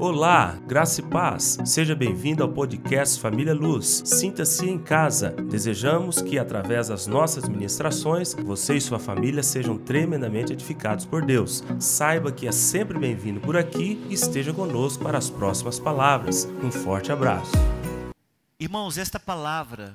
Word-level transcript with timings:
Olá, 0.00 0.58
graça 0.66 1.02
e 1.02 1.04
paz. 1.04 1.58
Seja 1.62 1.94
bem-vindo 1.94 2.42
ao 2.42 2.50
podcast 2.50 3.20
Família 3.20 3.52
Luz. 3.52 4.00
Sinta-se 4.06 4.64
em 4.64 4.78
casa. 4.78 5.28
Desejamos 5.32 6.22
que, 6.22 6.38
através 6.38 6.88
das 6.88 7.06
nossas 7.06 7.46
ministrações, 7.46 8.32
você 8.32 8.78
e 8.78 8.80
sua 8.80 8.98
família 8.98 9.42
sejam 9.42 9.76
tremendamente 9.76 10.54
edificados 10.54 11.04
por 11.04 11.22
Deus. 11.22 11.62
Saiba 11.78 12.32
que 12.32 12.48
é 12.48 12.50
sempre 12.50 12.98
bem-vindo 12.98 13.42
por 13.42 13.58
aqui 13.58 14.02
e 14.08 14.14
esteja 14.14 14.54
conosco 14.54 15.04
para 15.04 15.18
as 15.18 15.28
próximas 15.28 15.78
palavras. 15.78 16.46
Um 16.64 16.72
forte 16.72 17.12
abraço. 17.12 17.52
Irmãos, 18.58 18.96
esta 18.96 19.20
palavra, 19.20 19.94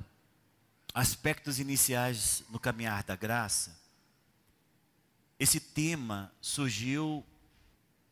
aspectos 0.93 1.59
iniciais 1.59 2.43
no 2.51 2.59
caminhar 2.59 3.03
da 3.03 3.15
graça, 3.15 3.75
esse 5.39 5.59
tema 5.59 6.31
surgiu 6.39 7.23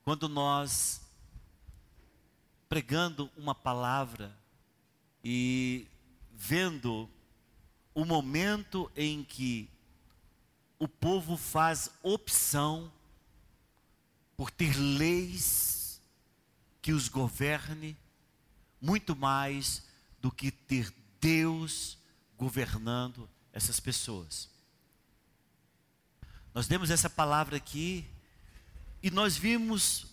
quando 0.04 0.28
nós 0.28 1.03
pregando 2.74 3.30
uma 3.38 3.54
palavra 3.54 4.36
e 5.24 5.86
vendo 6.32 7.08
o 7.94 8.04
momento 8.04 8.92
em 8.96 9.24
que 9.24 9.70
o 10.80 10.88
povo 10.88 11.38
faz 11.38 11.92
opção 12.02 12.92
por 14.36 14.50
ter 14.50 14.76
leis 14.76 16.02
que 16.82 16.92
os 16.92 17.08
governe 17.10 17.96
muito 18.82 19.16
mais 19.16 19.86
do 20.20 20.32
que 20.32 20.50
ter 20.50 20.92
Deus 21.22 22.00
governando 22.36 23.30
essas 23.54 23.80
pessoas. 23.80 24.50
Nós 26.56 26.66
demos 26.66 26.90
essa 26.90 27.08
palavra 27.08 27.56
aqui 27.56 28.04
e 29.04 29.12
nós 29.12 29.38
vimos 29.38 30.08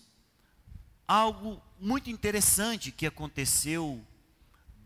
algo 1.07 1.59
muito 1.81 2.11
interessante 2.11 2.91
que 2.91 3.07
aconteceu 3.07 4.05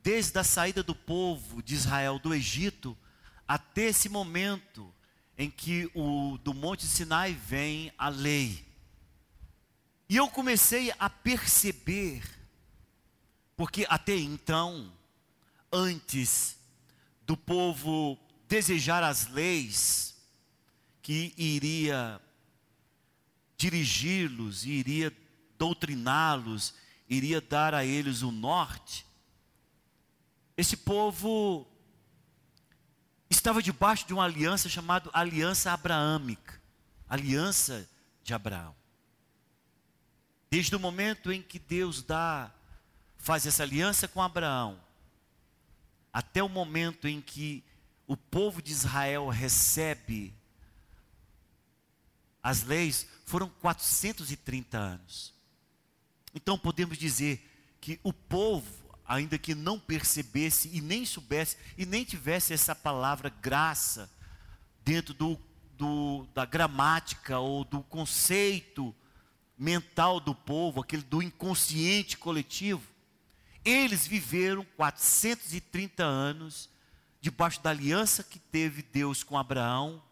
desde 0.01 0.39
a 0.39 0.45
saída 0.45 0.81
do 0.81 0.95
povo 0.95 1.61
de 1.61 1.75
Israel 1.75 2.17
do 2.17 2.33
Egito 2.33 2.97
até 3.45 3.87
esse 3.87 4.07
momento 4.07 4.93
em 5.37 5.51
que 5.51 5.91
o 5.93 6.37
do 6.37 6.53
Monte 6.53 6.87
Sinai 6.87 7.33
vem 7.33 7.91
a 7.97 8.07
lei. 8.07 8.65
E 10.07 10.15
eu 10.15 10.29
comecei 10.29 10.93
a 10.97 11.09
perceber, 11.09 12.23
porque 13.57 13.85
até 13.89 14.15
então, 14.15 14.89
antes 15.69 16.57
do 17.23 17.35
povo 17.35 18.17
desejar 18.47 19.03
as 19.03 19.27
leis 19.27 20.15
que 21.01 21.33
iria 21.35 22.21
dirigi-los 23.57 24.65
iria 24.65 25.11
doutriná-los, 25.57 26.73
iria 27.09 27.39
dar 27.39 27.73
a 27.73 27.85
eles 27.85 28.21
o 28.21 28.31
norte, 28.31 29.05
esse 30.57 30.77
povo 30.77 31.67
estava 33.29 33.61
debaixo 33.61 34.07
de 34.07 34.13
uma 34.13 34.23
aliança 34.23 34.69
chamada 34.69 35.09
Aliança 35.13 35.71
Abraâmica, 35.71 36.61
Aliança 37.09 37.89
de 38.23 38.33
Abraão. 38.33 38.75
Desde 40.49 40.75
o 40.75 40.79
momento 40.79 41.31
em 41.31 41.41
que 41.41 41.59
Deus 41.59 42.01
dá, 42.01 42.51
faz 43.17 43.45
essa 43.45 43.63
aliança 43.63 44.07
com 44.07 44.21
Abraão, 44.21 44.79
até 46.13 46.41
o 46.41 46.47
momento 46.47 47.07
em 47.07 47.19
que 47.19 47.63
o 48.07 48.15
povo 48.15 48.61
de 48.61 48.71
Israel 48.71 49.27
recebe 49.27 50.33
as 52.41 52.63
leis, 52.63 53.07
foram 53.25 53.49
430 53.49 54.77
anos. 54.77 55.34
Então 56.35 56.59
podemos 56.59 56.97
dizer 56.97 57.49
que 57.79 57.97
o 58.03 58.11
povo, 58.11 58.69
ainda 59.07 59.37
que 59.37 59.55
não 59.55 59.79
percebesse 59.79 60.69
e 60.73 60.81
nem 60.81 61.05
soubesse 61.05 61.55
e 61.77 61.85
nem 61.85 62.03
tivesse 62.03 62.53
essa 62.53 62.75
palavra 62.75 63.29
graça 63.29 64.11
dentro 64.83 65.13
do, 65.13 65.39
do, 65.77 66.27
da 66.33 66.43
gramática 66.43 67.39
ou 67.39 67.63
do 67.63 67.81
conceito 67.83 68.93
mental 69.57 70.19
do 70.19 70.35
povo, 70.35 70.81
aquele 70.81 71.03
do 71.03 71.23
inconsciente 71.23 72.17
coletivo, 72.17 72.83
eles 73.63 74.05
viveram 74.05 74.65
430 74.75 76.03
anos 76.03 76.69
debaixo 77.21 77.61
da 77.61 77.69
aliança 77.69 78.23
que 78.23 78.37
teve 78.37 78.83
Deus 78.83 79.23
com 79.23 79.37
Abraão. 79.37 80.03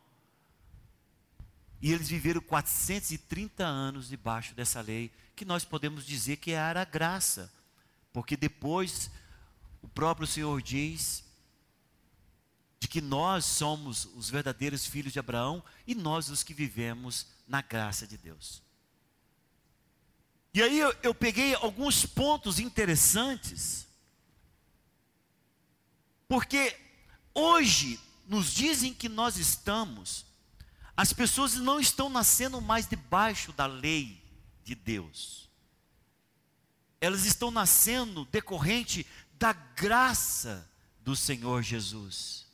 E 1.81 1.91
eles 1.91 2.07
viveram 2.07 2.39
430 2.39 3.65
anos 3.65 4.07
debaixo 4.07 4.55
dessa 4.55 4.79
lei 4.79 5.11
que 5.35 5.45
nós 5.45 5.65
podemos 5.65 6.05
dizer 6.05 6.37
que 6.37 6.51
era 6.51 6.81
a 6.81 6.85
graça, 6.85 7.51
porque 8.11 8.37
depois 8.37 9.09
o 9.81 9.87
próprio 9.87 10.27
Senhor 10.27 10.61
diz 10.61 11.23
de 12.79 12.87
que 12.87 13.01
nós 13.01 13.45
somos 13.45 14.05
os 14.15 14.29
verdadeiros 14.29 14.85
filhos 14.85 15.13
de 15.13 15.19
Abraão 15.19 15.63
e 15.87 15.95
nós 15.95 16.29
os 16.29 16.43
que 16.43 16.53
vivemos 16.53 17.27
na 17.47 17.61
graça 17.61 18.05
de 18.05 18.17
Deus. 18.17 18.61
E 20.53 20.61
aí 20.61 20.79
eu, 20.79 20.95
eu 21.01 21.15
peguei 21.15 21.55
alguns 21.55 22.05
pontos 22.05 22.59
interessantes, 22.59 23.87
porque 26.27 26.77
hoje, 27.33 27.99
nos 28.27 28.53
dizem 28.53 28.93
que 28.93 29.09
nós 29.09 29.37
estamos, 29.37 30.25
as 30.95 31.11
pessoas 31.11 31.55
não 31.55 31.79
estão 31.79 32.07
nascendo 32.07 32.61
mais 32.61 32.87
debaixo 32.87 33.51
da 33.51 33.65
lei, 33.65 34.22
de 34.63 34.75
Deus. 34.75 35.49
Elas 37.01 37.25
estão 37.25 37.51
nascendo 37.51 38.25
decorrente 38.25 39.05
da 39.33 39.53
graça 39.53 40.69
do 41.01 41.15
Senhor 41.15 41.61
Jesus. 41.61 42.45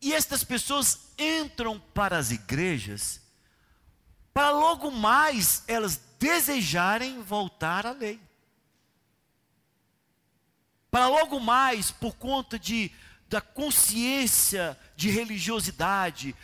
E 0.00 0.12
estas 0.12 0.44
pessoas 0.44 1.08
entram 1.18 1.78
para 1.78 2.18
as 2.18 2.30
igrejas 2.30 3.22
para 4.32 4.50
logo 4.50 4.90
mais 4.90 5.62
elas 5.66 6.00
desejarem 6.18 7.22
voltar 7.22 7.86
à 7.86 7.92
lei. 7.92 8.20
Para 10.90 11.08
logo 11.08 11.38
mais, 11.40 11.90
por 11.90 12.14
conta 12.16 12.58
de, 12.58 12.90
da 13.28 13.40
consciência 13.40 14.78
de 14.96 15.10
religiosidade, 15.10 16.34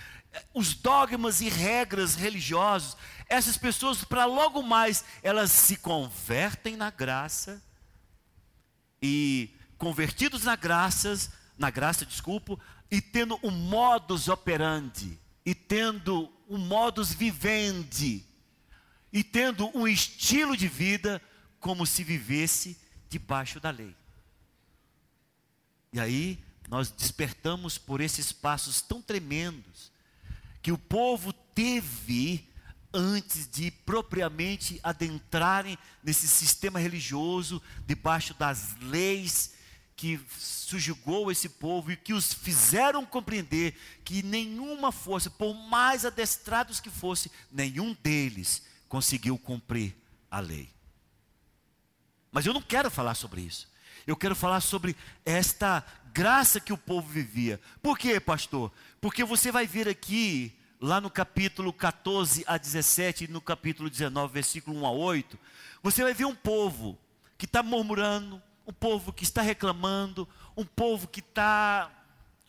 os 0.54 0.74
dogmas 0.74 1.40
e 1.40 1.48
regras 1.48 2.14
religiosos, 2.14 2.96
essas 3.28 3.56
pessoas, 3.56 4.04
para 4.04 4.24
logo 4.24 4.62
mais, 4.62 5.04
elas 5.22 5.50
se 5.50 5.76
convertem 5.76 6.76
na 6.76 6.90
graça 6.90 7.62
e 9.02 9.54
convertidos 9.76 10.44
na 10.44 10.56
graças, 10.56 11.30
na 11.56 11.70
graça, 11.70 12.06
desculpo, 12.06 12.58
e 12.90 13.00
tendo 13.00 13.38
o 13.42 13.50
modus 13.50 14.28
operandi, 14.28 15.18
e 15.44 15.54
tendo 15.54 16.32
o 16.48 16.56
modus 16.56 17.12
vivendi, 17.12 18.24
e 19.12 19.22
tendo 19.22 19.70
um 19.76 19.86
estilo 19.86 20.56
de 20.56 20.68
vida 20.68 21.20
como 21.60 21.86
se 21.86 22.02
vivesse 22.02 22.78
debaixo 23.08 23.60
da 23.60 23.70
lei. 23.70 23.94
E 25.92 26.00
aí 26.00 26.42
nós 26.68 26.90
despertamos 26.90 27.78
por 27.78 28.00
esses 28.00 28.32
passos 28.32 28.80
tão 28.80 29.00
tremendos 29.00 29.90
que 30.68 30.72
o 30.72 30.76
povo 30.76 31.32
teve 31.32 32.46
antes 32.92 33.48
de 33.48 33.70
propriamente 33.70 34.78
adentrarem 34.82 35.78
nesse 36.04 36.28
sistema 36.28 36.78
religioso, 36.78 37.62
debaixo 37.86 38.34
das 38.34 38.76
leis 38.78 39.54
que 39.96 40.20
subjugou 40.28 41.32
esse 41.32 41.48
povo 41.48 41.90
e 41.90 41.96
que 41.96 42.12
os 42.12 42.34
fizeram 42.34 43.06
compreender 43.06 43.78
que 44.04 44.22
nenhuma 44.22 44.92
força, 44.92 45.30
por 45.30 45.54
mais 45.54 46.04
adestrados 46.04 46.80
que 46.80 46.90
fosse, 46.90 47.32
nenhum 47.50 47.96
deles 48.02 48.62
conseguiu 48.90 49.38
cumprir 49.38 49.96
a 50.30 50.38
lei. 50.38 50.68
Mas 52.30 52.44
eu 52.44 52.52
não 52.52 52.60
quero 52.60 52.90
falar 52.90 53.14
sobre 53.14 53.40
isso. 53.40 53.72
Eu 54.06 54.14
quero 54.14 54.36
falar 54.36 54.60
sobre 54.60 54.94
esta 55.24 55.82
graça 56.12 56.60
que 56.60 56.74
o 56.74 56.78
povo 56.78 57.08
vivia. 57.08 57.58
Por 57.82 57.96
quê, 57.96 58.20
pastor? 58.20 58.70
Porque 59.00 59.24
você 59.24 59.50
vai 59.50 59.66
ver 59.66 59.88
aqui 59.88 60.57
lá 60.80 61.00
no 61.00 61.10
capítulo 61.10 61.72
14 61.72 62.44
a 62.46 62.56
17 62.56 63.24
e 63.24 63.28
no 63.28 63.40
capítulo 63.40 63.90
19, 63.90 64.32
versículo 64.32 64.78
1 64.80 64.86
a 64.86 64.90
8, 64.90 65.38
você 65.82 66.02
vai 66.02 66.14
ver 66.14 66.24
um 66.24 66.34
povo 66.34 66.98
que 67.36 67.46
está 67.46 67.62
murmurando, 67.62 68.42
um 68.66 68.72
povo 68.72 69.12
que 69.12 69.24
está 69.24 69.42
reclamando, 69.42 70.28
um 70.56 70.64
povo 70.64 71.08
que 71.08 71.20
está 71.20 71.90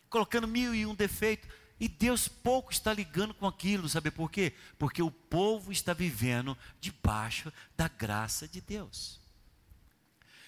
colocando 0.08 0.46
mil 0.46 0.74
e 0.74 0.86
um 0.86 0.94
defeitos, 0.94 1.48
e 1.78 1.88
Deus 1.88 2.28
pouco 2.28 2.70
está 2.70 2.92
ligando 2.92 3.32
com 3.32 3.46
aquilo, 3.46 3.88
sabe 3.88 4.10
por 4.10 4.30
quê? 4.30 4.52
Porque 4.78 5.02
o 5.02 5.10
povo 5.10 5.72
está 5.72 5.94
vivendo 5.94 6.56
debaixo 6.78 7.52
da 7.76 7.88
graça 7.88 8.46
de 8.46 8.60
Deus. 8.60 9.18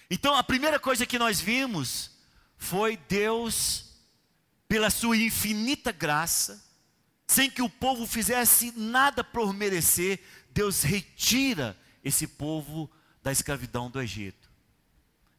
Então 0.09 0.35
a 0.35 0.43
primeira 0.43 0.79
coisa 0.79 1.07
que 1.07 1.17
nós 1.17 1.41
vimos 1.41 2.11
foi 2.55 2.95
Deus, 2.95 3.95
pela 4.67 4.91
sua 4.91 5.17
infinita 5.17 5.91
graça, 5.91 6.63
sem 7.27 7.49
que 7.49 7.61
o 7.61 7.69
povo 7.69 8.05
fizesse 8.05 8.73
nada 8.75 9.23
por 9.23 9.53
merecer, 9.53 10.19
Deus 10.51 10.83
retira 10.83 11.77
esse 12.03 12.27
povo 12.27 12.89
da 13.21 13.31
escravidão 13.31 13.89
do 13.89 14.01
Egito. 14.01 14.51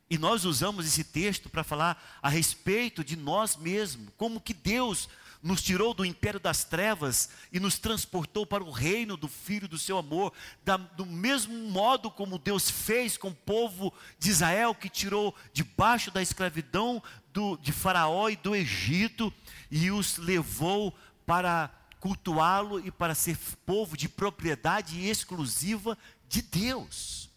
E 0.08 0.18
nós 0.18 0.44
usamos 0.44 0.86
esse 0.86 1.04
texto 1.04 1.48
para 1.48 1.64
falar 1.64 2.20
a 2.22 2.28
respeito 2.28 3.02
de 3.02 3.16
nós 3.16 3.56
mesmos, 3.56 4.08
como 4.16 4.40
que 4.40 4.54
Deus 4.54 5.08
nos 5.44 5.60
tirou 5.60 5.92
do 5.92 6.06
império 6.06 6.40
das 6.40 6.64
trevas 6.64 7.28
e 7.52 7.60
nos 7.60 7.78
transportou 7.78 8.46
para 8.46 8.64
o 8.64 8.70
reino 8.70 9.14
do 9.14 9.28
Filho 9.28 9.68
do 9.68 9.78
seu 9.78 9.98
amor, 9.98 10.32
da, 10.64 10.78
do 10.78 11.04
mesmo 11.04 11.54
modo 11.68 12.10
como 12.10 12.38
Deus 12.38 12.70
fez 12.70 13.18
com 13.18 13.28
o 13.28 13.34
povo 13.34 13.92
de 14.18 14.30
Israel, 14.30 14.74
que 14.74 14.88
tirou 14.88 15.34
debaixo 15.52 16.10
da 16.10 16.22
escravidão 16.22 17.02
do, 17.30 17.58
de 17.58 17.72
Faraó 17.72 18.30
e 18.30 18.36
do 18.36 18.56
Egito 18.56 19.30
e 19.70 19.90
os 19.90 20.16
levou 20.16 20.96
para 21.26 21.70
cultuá-lo 22.00 22.84
e 22.84 22.90
para 22.90 23.14
ser 23.14 23.36
povo 23.64 23.96
de 23.96 24.08
propriedade 24.08 25.06
exclusiva 25.06 25.96
de 26.28 26.42
Deus. 26.42 27.30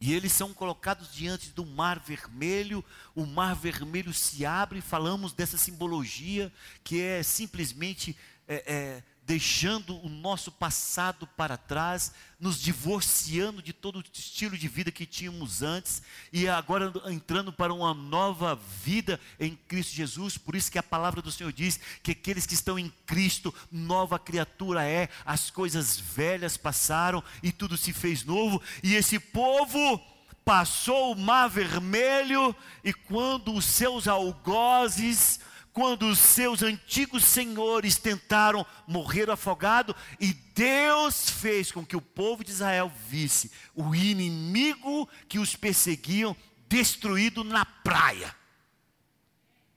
E 0.00 0.14
eles 0.14 0.32
são 0.32 0.54
colocados 0.54 1.12
diante 1.12 1.50
do 1.50 1.66
mar 1.66 1.98
vermelho, 1.98 2.84
o 3.16 3.26
mar 3.26 3.56
vermelho 3.56 4.14
se 4.14 4.46
abre, 4.46 4.80
falamos 4.80 5.32
dessa 5.32 5.58
simbologia 5.58 6.52
que 6.84 7.00
é 7.00 7.22
simplesmente 7.24 8.16
é, 8.46 8.62
é, 8.72 9.02
deixando 9.28 9.94
o 10.02 10.08
nosso 10.08 10.50
passado 10.50 11.26
para 11.26 11.58
trás, 11.58 12.12
nos 12.40 12.58
divorciando 12.58 13.60
de 13.60 13.74
todo 13.74 13.98
o 13.98 14.04
estilo 14.10 14.56
de 14.56 14.66
vida 14.66 14.90
que 14.90 15.04
tínhamos 15.04 15.60
antes 15.60 16.00
e 16.32 16.48
agora 16.48 16.90
entrando 17.08 17.52
para 17.52 17.74
uma 17.74 17.92
nova 17.92 18.58
vida 18.82 19.20
em 19.38 19.54
Cristo 19.54 19.94
Jesus. 19.94 20.38
Por 20.38 20.56
isso 20.56 20.72
que 20.72 20.78
a 20.78 20.82
palavra 20.82 21.20
do 21.20 21.30
Senhor 21.30 21.52
diz 21.52 21.78
que 22.02 22.12
aqueles 22.12 22.46
que 22.46 22.54
estão 22.54 22.78
em 22.78 22.90
Cristo, 23.04 23.54
nova 23.70 24.18
criatura 24.18 24.82
é, 24.82 25.10
as 25.26 25.50
coisas 25.50 26.00
velhas 26.00 26.56
passaram 26.56 27.22
e 27.42 27.52
tudo 27.52 27.76
se 27.76 27.92
fez 27.92 28.24
novo, 28.24 28.62
e 28.82 28.94
esse 28.94 29.20
povo 29.20 30.00
passou 30.42 31.12
o 31.12 31.18
mar 31.18 31.48
vermelho 31.48 32.56
e 32.82 32.94
quando 32.94 33.52
os 33.52 33.66
seus 33.66 34.08
algozes 34.08 35.38
quando 35.72 36.08
os 36.08 36.18
seus 36.18 36.62
antigos 36.62 37.24
senhores 37.24 37.96
tentaram 37.96 38.66
morrer 38.86 39.30
afogado 39.30 39.94
e 40.20 40.32
Deus 40.32 41.30
fez 41.30 41.70
com 41.70 41.84
que 41.84 41.96
o 41.96 42.00
povo 42.00 42.42
de 42.42 42.50
Israel 42.50 42.90
visse 43.06 43.50
o 43.74 43.94
inimigo 43.94 45.08
que 45.28 45.38
os 45.38 45.54
perseguiam 45.54 46.36
destruído 46.68 47.44
na 47.44 47.64
praia. 47.64 48.34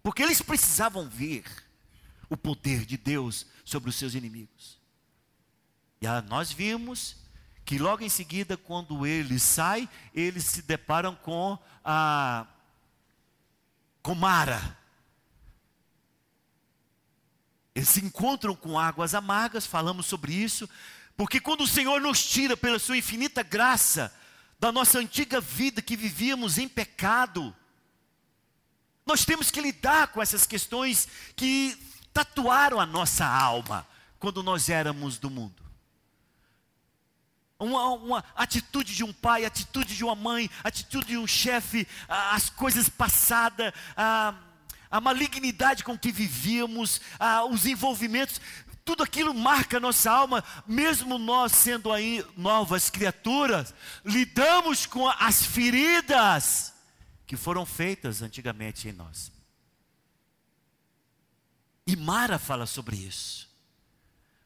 Porque 0.02 0.24
eles 0.24 0.42
precisavam 0.42 1.08
ver 1.08 1.44
o 2.30 2.36
poder 2.36 2.86
de 2.86 2.98
Deus 2.98 3.46
sobre 3.64 3.90
os 3.90 3.96
seus 3.96 4.16
inimigos. 4.16 4.80
E 6.02 6.08
nós 6.28 6.52
vimos 6.52 7.16
que 7.64 7.78
logo 7.78 8.04
em 8.04 8.10
seguida, 8.10 8.58
quando 8.58 9.06
ele 9.06 9.38
sai, 9.38 9.88
eles 10.16 10.46
se 10.46 10.64
deparam 10.64 11.16
com 11.16 11.60
a 11.86 12.48
com 14.02 14.16
Mara 14.16 14.81
eles 17.74 17.90
se 17.90 18.04
encontram 18.04 18.56
com 18.56 18.78
águas 18.78 19.16
amargas, 19.16 19.66
falamos 19.66 20.06
sobre 20.06 20.34
isso, 20.34 20.70
porque 21.16 21.40
quando 21.40 21.62
o 21.62 21.68
Senhor 21.68 22.02
nos 22.02 22.24
tira 22.24 22.58
pela 22.58 22.80
sua 22.80 22.98
infinita 22.98 23.44
graça 23.44 24.14
da 24.60 24.72
nossa 24.72 25.00
antiga 25.00 25.40
vida 25.40 25.82
que 25.82 25.96
vivíamos 25.96 26.58
em 26.58 26.68
pecado, 26.68 27.56
nós 29.06 29.26
temos 29.26 29.50
que 29.50 29.62
lidar 29.62 30.10
com 30.10 30.22
essas 30.22 30.46
questões 30.46 31.08
que 31.36 31.78
tatuaram 32.14 32.80
a 32.80 32.86
nossa 32.86 33.26
alma 33.26 33.88
quando 34.20 34.44
nós 34.44 34.70
éramos 34.70 35.18
do 35.18 35.30
mundo. 35.30 35.62
Uma, 37.58 37.90
uma, 37.90 38.26
atitude 38.36 38.96
de 38.96 39.04
um 39.04 39.14
pai, 39.14 39.46
atitude 39.46 39.96
de 39.96 40.04
uma 40.04 40.16
mãe, 40.16 40.50
atitude 40.64 41.08
de 41.08 41.18
um 41.18 41.28
chefe, 41.28 41.88
as 42.08 42.50
coisas 42.50 42.90
passadas, 42.90 43.72
a, 43.96 44.34
a 44.92 45.00
malignidade 45.00 45.84
com 45.84 45.98
que 45.98 46.12
vivíamos, 46.12 47.00
os 47.50 47.66
envolvimentos, 47.66 48.42
tudo 48.84 49.04
aquilo 49.04 49.34
marca 49.34 49.78
a 49.78 49.80
nossa 49.80 50.12
alma, 50.12 50.44
mesmo 50.68 51.18
nós 51.18 51.52
sendo 51.52 51.92
aí 51.92 52.26
novas 52.36 52.90
criaturas, 52.90 53.74
lidamos 54.04 54.86
com 54.86 55.08
as 55.08 55.46
feridas 55.46 56.74
que 57.26 57.38
foram 57.38 57.66
feitas 57.66 58.22
antigamente 58.22 58.90
em 58.90 58.92
nós. 58.92 59.32
E 61.88 61.96
Mara 61.96 62.38
fala 62.40 62.66
sobre 62.66 62.96
isso. 62.96 63.51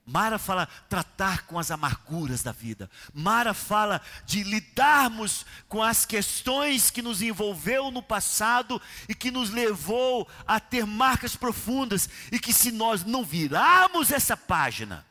Mara 0.05 0.37
fala 0.37 0.67
tratar 0.87 1.47
com 1.47 1.57
as 1.57 1.71
amarguras 1.71 2.43
da 2.43 2.51
vida. 2.51 2.89
Mara 3.11 3.55
fala 3.55 3.99
de 4.23 4.43
lidarmos 4.43 5.43
com 5.67 5.81
as 5.81 6.05
questões 6.05 6.91
que 6.91 7.01
nos 7.01 7.23
envolveu 7.23 7.89
no 7.89 8.03
passado 8.03 8.79
e 9.09 9.15
que 9.15 9.31
nos 9.31 9.49
levou 9.49 10.29
a 10.45 10.59
ter 10.59 10.85
marcas 10.85 11.35
profundas 11.35 12.07
e 12.31 12.37
que 12.37 12.53
se 12.53 12.71
nós 12.71 13.03
não 13.03 13.25
virarmos 13.25 14.11
essa 14.11 14.37
página, 14.37 15.03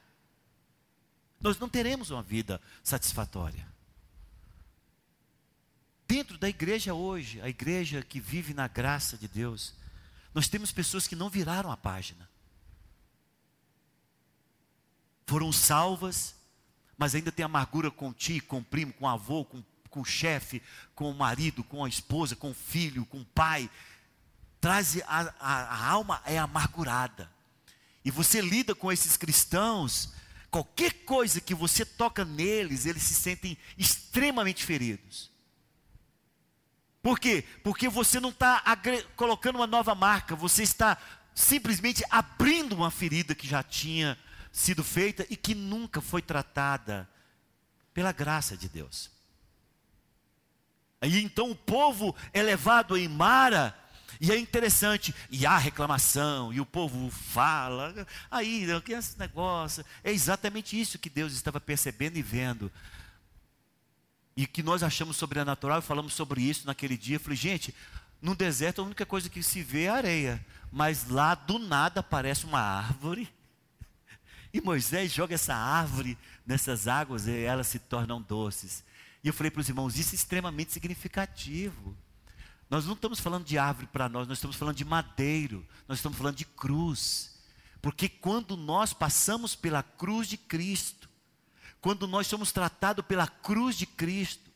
nós 1.41 1.59
não 1.59 1.69
teremos 1.69 2.11
uma 2.11 2.23
vida 2.23 2.61
satisfatória. 2.83 3.67
Dentro 6.07 6.39
da 6.39 6.49
igreja 6.49 6.95
hoje, 6.95 7.41
a 7.41 7.49
igreja 7.49 8.01
que 8.01 8.21
vive 8.21 8.55
na 8.55 8.69
graça 8.69 9.19
de 9.19 9.27
Deus, 9.27 9.75
nós 10.33 10.47
temos 10.47 10.71
pessoas 10.71 11.09
que 11.09 11.17
não 11.17 11.29
viraram 11.29 11.73
a 11.73 11.77
página 11.77 12.33
foram 15.27 15.53
salvas, 15.53 16.35
mas 16.97 17.15
ainda 17.15 17.33
tem 17.33 17.45
amargura 17.45 17.91
com 17.91 18.13
tio, 18.13 18.43
com 18.45 18.63
primo, 18.63 18.93
com 18.93 19.09
avô, 19.09 19.45
com, 19.45 19.63
com 19.91 20.01
o 20.01 20.05
chefe, 20.05 20.63
com 20.95 21.11
o 21.11 21.15
marido, 21.15 21.65
com 21.65 21.85
a 21.85 21.89
esposa, 21.89 22.37
com 22.37 22.51
o 22.51 22.55
filho, 22.55 23.07
com 23.07 23.21
o 23.21 23.25
pai. 23.27 23.69
Traz 24.61 25.01
a, 25.07 25.35
a, 25.41 25.55
a 25.63 25.87
alma 25.89 26.23
é 26.25 26.39
amargurada. 26.39 27.31
E 28.05 28.11
você 28.11 28.41
lida 28.41 28.75
com 28.75 28.93
esses 28.93 29.17
cristãos, 29.17 30.13
qualquer 30.51 30.93
coisa 31.05 31.41
que 31.41 31.55
você 31.55 31.85
toca 31.85 32.25
neles, 32.25 32.87
eles 32.87 33.03
se 33.03 33.15
sentem 33.15 33.57
extremamente 33.79 34.65
feridos. 34.65 35.31
Por 37.03 37.19
quê? 37.19 37.45
Porque 37.63 37.89
você 37.89 38.21
não 38.21 38.31
está 38.31 38.63
colocando 39.17 39.57
uma 39.57 39.67
nova 39.67 39.95
marca, 39.95 40.35
você 40.35 40.63
está 40.63 40.97
simplesmente 41.35 42.03
abrindo 42.09 42.75
uma 42.75 42.91
ferida 42.91 43.35
que 43.35 43.47
já 43.47 43.63
tinha 43.63 44.19
sido 44.55 44.85
feita 44.85 45.27
e 45.29 45.37
que 45.37 45.53
nunca 45.53 46.01
foi 46.01 46.23
tratada 46.23 47.09
pela 47.93 48.13
graça 48.13 48.57
de 48.57 48.69
Deus. 48.69 49.11
Aí 51.01 51.21
então 51.25 51.51
o 51.51 51.57
povo 51.57 52.15
é 52.33 52.41
levado 52.41 52.97
em 52.97 53.09
Mara, 53.09 53.77
e 54.21 54.31
é 54.31 54.39
interessante, 54.39 55.13
e 55.29 55.45
há 55.45 55.59
reclamação, 55.59 56.53
e 56.53 56.61
o 56.61 56.65
povo 56.65 57.11
fala, 57.11 58.07
aí, 58.31 58.65
que 58.83 58.93
esse 58.93 59.19
negócio, 59.19 59.85
é 60.05 60.13
exatamente 60.13 60.81
isso 60.81 61.01
que 61.01 61.11
Deus 61.11 61.33
estava 61.33 61.61
percebendo 61.61 62.17
e 62.17 62.23
vendo. 62.23 62.71
E 64.37 64.47
que 64.47 64.63
nós 64.63 64.85
achamos 64.85 65.17
sobrenatural, 65.17 65.81
e 65.81 65.83
falamos 65.83 66.15
sobre 66.15 66.43
isso 66.43 66.65
naquele 66.65 66.97
dia. 66.97 67.17
Eu 67.17 67.21
falei, 67.21 67.37
gente, 67.37 67.75
no 68.23 68.37
deserto 68.37 68.81
a 68.81 68.85
única 68.85 69.05
coisa 69.05 69.29
que 69.29 69.43
se 69.43 69.65
vê 69.65 69.85
é 69.85 69.91
areia, 69.91 70.47
mas 70.71 71.09
lá 71.09 71.35
do 71.35 71.59
nada 71.59 71.99
aparece 71.99 72.47
uma 72.47 72.61
árvore 72.61 73.29
e 74.55 74.61
Moisés 74.61 75.13
joga 75.13 75.35
essa 75.35 75.53
árvore 75.53 76.17
nessas 76.47 76.87
águas 76.87 77.27
e 77.27 77.41
elas 77.41 77.67
se 77.67 77.81
tornam 77.81 78.23
doces. 78.23 78.85
E 79.25 79.27
eu 79.27 79.35
falei 79.35 79.51
para 79.51 79.61
os 79.61 79.69
irmãos, 79.69 79.99
isso 79.99 80.13
é 80.13 80.15
extremamente 80.15 80.73
significativo. 80.73 81.97
Nós 82.71 82.87
não 82.87 82.95
estamos 82.95 83.19
falando 83.19 83.45
de 83.45 83.59
árvore 83.59 83.89
para 83.89 84.09
nós, 84.09 84.29
nós 84.29 84.39
estamos 84.39 84.55
falando 84.55 84.77
de 84.77 84.85
madeiro, 84.85 85.67
nós 85.89 85.99
estamos 85.99 86.17
falando 86.17 86.37
de 86.37 86.45
cruz. 86.45 87.35
Porque 87.83 88.09
quando 88.09 88.57
nós 88.57 88.93
passamos 88.93 89.57
pela 89.57 89.83
cruz 89.83 90.29
de 90.29 90.37
Cristo, 90.37 91.09
quando 91.81 92.07
nós 92.07 92.29
somos 92.29 92.53
tratados 92.53 93.05
pela 93.05 93.27
cruz 93.27 93.77
de 93.77 93.87
Cristo, 93.87 94.53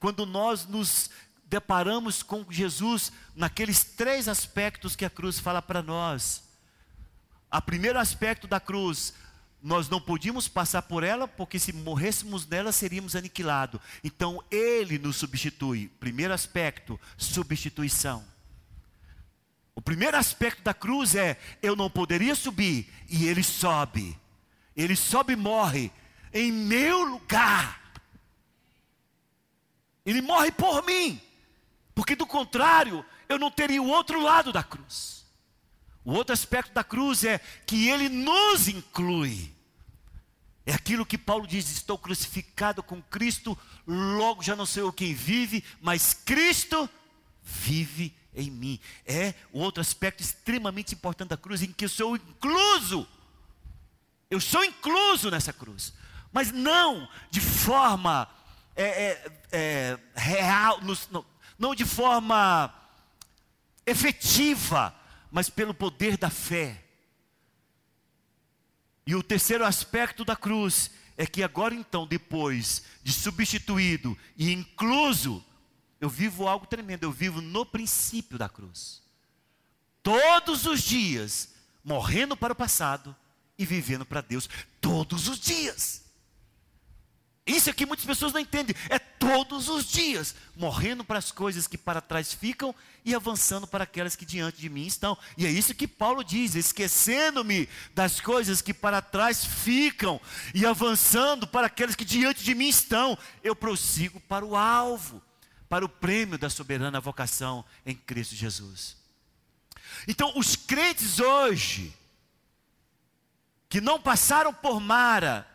quando 0.00 0.24
nós 0.24 0.64
nos 0.64 1.10
deparamos 1.44 2.22
com 2.22 2.46
Jesus 2.50 3.12
naqueles 3.36 3.84
três 3.84 4.26
aspectos 4.26 4.96
que 4.96 5.04
a 5.04 5.10
cruz 5.10 5.38
fala 5.38 5.60
para 5.60 5.82
nós. 5.82 6.44
O 7.52 7.60
primeiro 7.60 7.98
aspecto 7.98 8.48
da 8.48 8.58
cruz, 8.58 9.12
nós 9.64 9.88
não 9.88 9.98
podíamos 9.98 10.46
passar 10.46 10.82
por 10.82 11.02
ela, 11.02 11.26
porque 11.26 11.58
se 11.58 11.72
morrêssemos 11.72 12.46
nela 12.46 12.70
seríamos 12.70 13.16
aniquilados. 13.16 13.80
Então 14.04 14.44
ele 14.50 14.98
nos 14.98 15.16
substitui. 15.16 15.88
Primeiro 15.98 16.34
aspecto, 16.34 17.00
substituição. 17.16 18.22
O 19.74 19.80
primeiro 19.80 20.18
aspecto 20.18 20.62
da 20.62 20.74
cruz 20.74 21.14
é: 21.14 21.40
eu 21.62 21.74
não 21.74 21.88
poderia 21.88 22.34
subir, 22.34 22.92
e 23.08 23.26
ele 23.26 23.42
sobe. 23.42 24.14
Ele 24.76 24.94
sobe 24.94 25.32
e 25.32 25.36
morre 25.36 25.90
em 26.30 26.52
meu 26.52 27.02
lugar. 27.02 27.80
Ele 30.04 30.20
morre 30.20 30.52
por 30.52 30.84
mim, 30.84 31.18
porque 31.94 32.14
do 32.14 32.26
contrário, 32.26 33.02
eu 33.30 33.38
não 33.38 33.50
teria 33.50 33.80
o 33.80 33.88
outro 33.88 34.20
lado 34.20 34.52
da 34.52 34.62
cruz. 34.62 35.24
O 36.04 36.12
outro 36.12 36.34
aspecto 36.34 36.74
da 36.74 36.84
cruz 36.84 37.24
é 37.24 37.38
que 37.64 37.88
ele 37.88 38.10
nos 38.10 38.68
inclui. 38.68 39.53
É 40.66 40.72
aquilo 40.72 41.04
que 41.04 41.18
Paulo 41.18 41.46
diz: 41.46 41.70
estou 41.70 41.98
crucificado 41.98 42.82
com 42.82 43.02
Cristo, 43.02 43.56
logo 43.86 44.42
já 44.42 44.56
não 44.56 44.66
sou 44.66 44.84
eu 44.84 44.92
quem 44.92 45.14
vive, 45.14 45.62
mas 45.80 46.14
Cristo 46.14 46.88
vive 47.42 48.14
em 48.34 48.50
mim. 48.50 48.80
É 49.06 49.34
o 49.52 49.60
outro 49.60 49.80
aspecto 49.80 50.22
extremamente 50.22 50.94
importante 50.94 51.28
da 51.30 51.36
cruz, 51.36 51.62
em 51.62 51.72
que 51.72 51.84
eu 51.84 51.88
sou 51.88 52.16
incluso. 52.16 53.06
Eu 54.30 54.40
sou 54.40 54.64
incluso 54.64 55.30
nessa 55.30 55.52
cruz, 55.52 55.92
mas 56.32 56.50
não 56.50 57.08
de 57.30 57.40
forma 57.40 58.28
é, 58.74 58.82
é, 58.82 59.30
é, 59.52 59.98
real, 60.14 60.80
não, 61.10 61.24
não 61.58 61.74
de 61.74 61.84
forma 61.84 62.74
efetiva, 63.86 64.94
mas 65.30 65.48
pelo 65.48 65.74
poder 65.74 66.16
da 66.16 66.30
fé. 66.30 66.83
E 69.06 69.14
o 69.14 69.22
terceiro 69.22 69.64
aspecto 69.64 70.24
da 70.24 70.34
cruz 70.34 70.90
é 71.16 71.26
que 71.26 71.42
agora 71.42 71.74
então, 71.74 72.06
depois 72.06 72.82
de 73.02 73.12
substituído 73.12 74.16
e 74.36 74.52
incluso, 74.52 75.44
eu 76.00 76.08
vivo 76.08 76.48
algo 76.48 76.66
tremendo, 76.66 77.04
eu 77.04 77.12
vivo 77.12 77.40
no 77.40 77.64
princípio 77.64 78.38
da 78.38 78.48
cruz. 78.48 79.02
Todos 80.02 80.66
os 80.66 80.82
dias, 80.82 81.54
morrendo 81.82 82.36
para 82.36 82.52
o 82.52 82.56
passado 82.56 83.14
e 83.58 83.64
vivendo 83.64 84.04
para 84.04 84.20
Deus, 84.20 84.48
todos 84.80 85.28
os 85.28 85.38
dias. 85.38 86.03
Isso 87.46 87.68
é 87.68 87.74
que 87.74 87.84
muitas 87.84 88.06
pessoas 88.06 88.32
não 88.32 88.40
entendem. 88.40 88.74
É 88.88 88.98
todos 88.98 89.68
os 89.68 89.84
dias, 89.84 90.34
morrendo 90.56 91.04
para 91.04 91.18
as 91.18 91.30
coisas 91.30 91.66
que 91.66 91.76
para 91.76 92.00
trás 92.00 92.32
ficam 92.32 92.74
e 93.04 93.14
avançando 93.14 93.66
para 93.66 93.84
aquelas 93.84 94.16
que 94.16 94.24
diante 94.24 94.58
de 94.58 94.70
mim 94.70 94.86
estão. 94.86 95.16
E 95.36 95.44
é 95.44 95.50
isso 95.50 95.74
que 95.74 95.86
Paulo 95.86 96.24
diz: 96.24 96.54
esquecendo-me 96.54 97.68
das 97.94 98.18
coisas 98.18 98.62
que 98.62 98.72
para 98.72 99.02
trás 99.02 99.44
ficam 99.44 100.18
e 100.54 100.64
avançando 100.64 101.46
para 101.46 101.66
aquelas 101.66 101.94
que 101.94 102.04
diante 102.04 102.42
de 102.42 102.54
mim 102.54 102.68
estão, 102.68 103.18
eu 103.42 103.54
prossigo 103.54 104.18
para 104.20 104.44
o 104.44 104.56
alvo, 104.56 105.22
para 105.68 105.84
o 105.84 105.88
prêmio 105.88 106.38
da 106.38 106.48
soberana 106.48 106.98
vocação 106.98 107.62
em 107.84 107.94
Cristo 107.94 108.34
Jesus. 108.34 108.96
Então, 110.08 110.32
os 110.34 110.56
crentes 110.56 111.20
hoje, 111.20 111.94
que 113.68 113.82
não 113.82 114.00
passaram 114.00 114.52
por 114.52 114.80
Mara, 114.80 115.46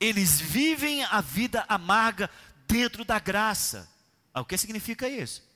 eles 0.00 0.40
vivem 0.40 1.02
a 1.04 1.20
vida 1.20 1.64
amarga 1.68 2.30
dentro 2.66 3.04
da 3.04 3.18
graça. 3.18 3.88
Ah, 4.32 4.40
o 4.40 4.44
que 4.44 4.56
significa 4.56 5.08
isso? 5.08 5.46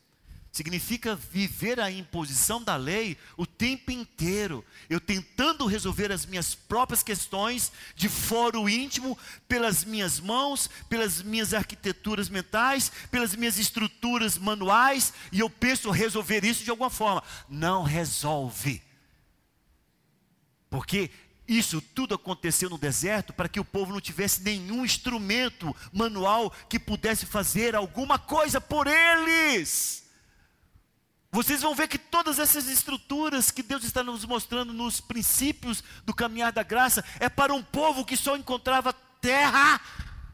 Significa 0.52 1.14
viver 1.14 1.78
a 1.78 1.90
imposição 1.90 2.60
da 2.60 2.74
lei 2.74 3.16
o 3.36 3.46
tempo 3.46 3.92
inteiro. 3.92 4.64
Eu 4.88 4.98
tentando 4.98 5.64
resolver 5.64 6.10
as 6.10 6.26
minhas 6.26 6.56
próprias 6.56 7.04
questões 7.04 7.70
de 7.94 8.08
foro 8.08 8.68
íntimo, 8.68 9.16
pelas 9.46 9.84
minhas 9.84 10.18
mãos, 10.18 10.68
pelas 10.88 11.22
minhas 11.22 11.54
arquiteturas 11.54 12.28
mentais, 12.28 12.90
pelas 13.12 13.36
minhas 13.36 13.58
estruturas 13.58 14.36
manuais, 14.36 15.12
e 15.30 15.38
eu 15.38 15.48
penso 15.48 15.88
resolver 15.90 16.44
isso 16.44 16.64
de 16.64 16.70
alguma 16.70 16.90
forma. 16.90 17.22
Não 17.48 17.84
resolve. 17.84 18.82
Porque 20.68 21.10
isso 21.50 21.80
tudo 21.80 22.14
aconteceu 22.14 22.70
no 22.70 22.78
deserto 22.78 23.32
para 23.32 23.48
que 23.48 23.58
o 23.58 23.64
povo 23.64 23.92
não 23.92 24.00
tivesse 24.00 24.40
nenhum 24.40 24.84
instrumento 24.84 25.74
manual 25.92 26.48
que 26.68 26.78
pudesse 26.78 27.26
fazer 27.26 27.74
alguma 27.74 28.20
coisa 28.20 28.60
por 28.60 28.86
eles. 28.86 30.04
Vocês 31.32 31.60
vão 31.60 31.74
ver 31.74 31.88
que 31.88 31.98
todas 31.98 32.38
essas 32.38 32.68
estruturas 32.68 33.50
que 33.50 33.64
Deus 33.64 33.82
está 33.82 34.04
nos 34.04 34.24
mostrando 34.24 34.72
nos 34.72 35.00
princípios 35.00 35.82
do 36.04 36.14
caminhar 36.14 36.52
da 36.52 36.62
graça 36.62 37.04
é 37.18 37.28
para 37.28 37.52
um 37.52 37.64
povo 37.64 38.04
que 38.04 38.16
só 38.16 38.36
encontrava 38.36 38.92
terra 39.20 39.80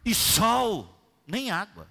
e 0.05 0.15
sol, 0.15 1.01
nem 1.27 1.51
água. 1.51 1.89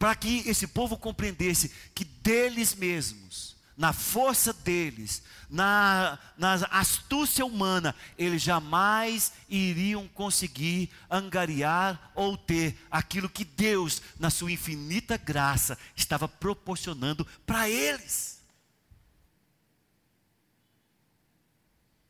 Para 0.00 0.16
que 0.16 0.48
esse 0.48 0.66
povo 0.66 0.98
compreendesse 0.98 1.68
que 1.94 2.04
deles 2.04 2.74
mesmos, 2.74 3.56
na 3.78 3.92
força 3.92 4.52
deles, 4.52 5.22
na, 5.48 6.18
na 6.36 6.54
astúcia 6.72 7.46
humana, 7.46 7.94
eles 8.18 8.42
jamais 8.42 9.32
iriam 9.48 10.08
conseguir 10.08 10.90
angariar 11.08 12.10
ou 12.12 12.36
ter 12.36 12.76
aquilo 12.90 13.28
que 13.28 13.44
Deus, 13.44 14.02
na 14.18 14.30
sua 14.30 14.50
infinita 14.50 15.16
graça, 15.16 15.78
estava 15.94 16.26
proporcionando 16.26 17.24
para 17.46 17.70
eles. 17.70 18.42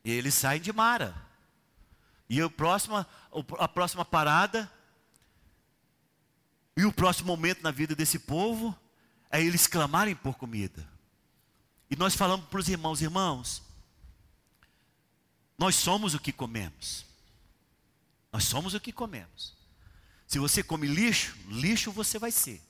E 0.03 0.11
eles 0.11 0.33
saem 0.33 0.63
de 0.63 0.73
Mara. 0.73 1.15
E 2.31 2.41
a 2.41 2.49
próxima, 2.49 3.07
a 3.59 3.69
próxima 3.69 4.07
parada, 4.07 4.73
e 6.75 6.87
o 6.87 6.93
próximo 6.93 7.27
momento 7.27 7.63
na 7.63 7.71
vida 7.71 7.95
desse 7.95 8.19
povo, 8.19 8.75
é 9.31 9.43
eles 9.43 9.67
clamarem 9.67 10.17
por 10.17 10.35
comida. 10.39 10.98
E 11.91 11.97
nós 11.97 12.15
falamos 12.15 12.47
para 12.47 12.61
os 12.61 12.69
irmãos, 12.69 13.01
irmãos, 13.01 13.63
nós 15.57 15.75
somos 15.75 16.15
o 16.15 16.21
que 16.21 16.33
comemos. 16.33 17.05
Nós 18.33 18.45
somos 18.45 18.75
o 18.75 18.81
que 18.81 18.93
comemos. 18.93 19.57
Se 20.27 20.39
você 20.39 20.63
come 20.63 20.87
lixo, 20.87 21.37
lixo 21.49 21.91
você 21.91 22.19
vai 22.19 22.31
ser. 22.31 22.63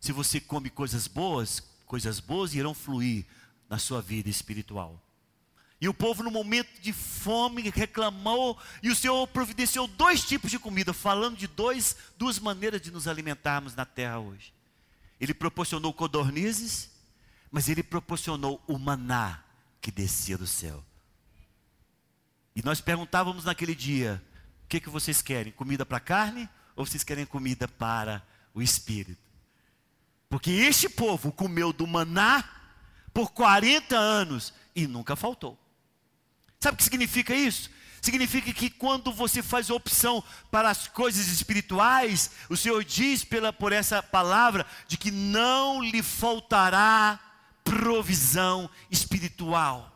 Se 0.00 0.12
você 0.12 0.40
come 0.40 0.68
coisas 0.68 1.06
boas, 1.06 1.62
coisas 1.86 2.18
boas 2.18 2.54
irão 2.54 2.74
fluir 2.74 3.24
na 3.68 3.78
sua 3.78 4.02
vida 4.02 4.28
espiritual. 4.28 5.00
E 5.80 5.88
o 5.88 5.94
povo, 5.94 6.22
no 6.22 6.30
momento 6.30 6.80
de 6.80 6.92
fome, 6.92 7.68
reclamou, 7.68 8.56
e 8.80 8.88
o 8.88 8.94
Senhor 8.94 9.26
providenciou 9.26 9.88
dois 9.88 10.24
tipos 10.24 10.48
de 10.48 10.56
comida, 10.56 10.92
falando 10.92 11.36
de 11.36 11.48
dois, 11.48 11.96
duas 12.16 12.38
maneiras 12.38 12.80
de 12.80 12.92
nos 12.92 13.08
alimentarmos 13.08 13.74
na 13.74 13.84
terra 13.84 14.20
hoje. 14.20 14.54
Ele 15.20 15.34
proporcionou 15.34 15.92
codornizes 15.92 16.91
mas 17.52 17.68
ele 17.68 17.82
proporcionou 17.82 18.64
o 18.66 18.78
maná 18.78 19.44
que 19.78 19.92
descia 19.92 20.38
do 20.38 20.46
céu. 20.46 20.82
E 22.56 22.62
nós 22.62 22.80
perguntávamos 22.80 23.44
naquele 23.44 23.74
dia: 23.74 24.22
o 24.64 24.68
que, 24.68 24.80
que 24.80 24.88
vocês 24.88 25.20
querem? 25.20 25.52
Comida 25.52 25.84
para 25.84 26.00
carne 26.00 26.48
ou 26.74 26.86
vocês 26.86 27.04
querem 27.04 27.26
comida 27.26 27.68
para 27.68 28.26
o 28.54 28.62
espírito? 28.62 29.20
Porque 30.30 30.50
este 30.50 30.88
povo 30.88 31.30
comeu 31.30 31.74
do 31.74 31.86
maná 31.86 32.42
por 33.12 33.30
40 33.32 33.94
anos 33.94 34.54
e 34.74 34.86
nunca 34.86 35.14
faltou. 35.14 35.58
Sabe 36.58 36.74
o 36.74 36.78
que 36.78 36.84
significa 36.84 37.34
isso? 37.34 37.70
Significa 38.00 38.52
que 38.52 38.70
quando 38.70 39.12
você 39.12 39.42
faz 39.42 39.68
opção 39.68 40.24
para 40.50 40.70
as 40.70 40.88
coisas 40.88 41.28
espirituais, 41.28 42.30
o 42.48 42.56
Senhor 42.56 42.82
diz 42.82 43.22
pela, 43.22 43.52
por 43.52 43.72
essa 43.72 44.02
palavra 44.02 44.66
de 44.88 44.96
que 44.96 45.10
não 45.10 45.82
lhe 45.82 46.02
faltará 46.02 47.20
provisão 47.64 48.68
espiritual. 48.90 49.88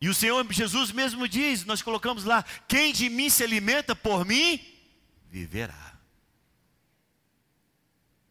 E 0.00 0.08
o 0.08 0.14
Senhor 0.14 0.46
Jesus 0.50 0.92
mesmo 0.92 1.28
diz, 1.28 1.64
nós 1.64 1.82
colocamos 1.82 2.24
lá: 2.24 2.44
quem 2.66 2.92
de 2.92 3.08
mim 3.08 3.28
se 3.28 3.44
alimenta 3.44 3.94
por 3.94 4.24
mim, 4.24 4.60
viverá. 5.28 5.98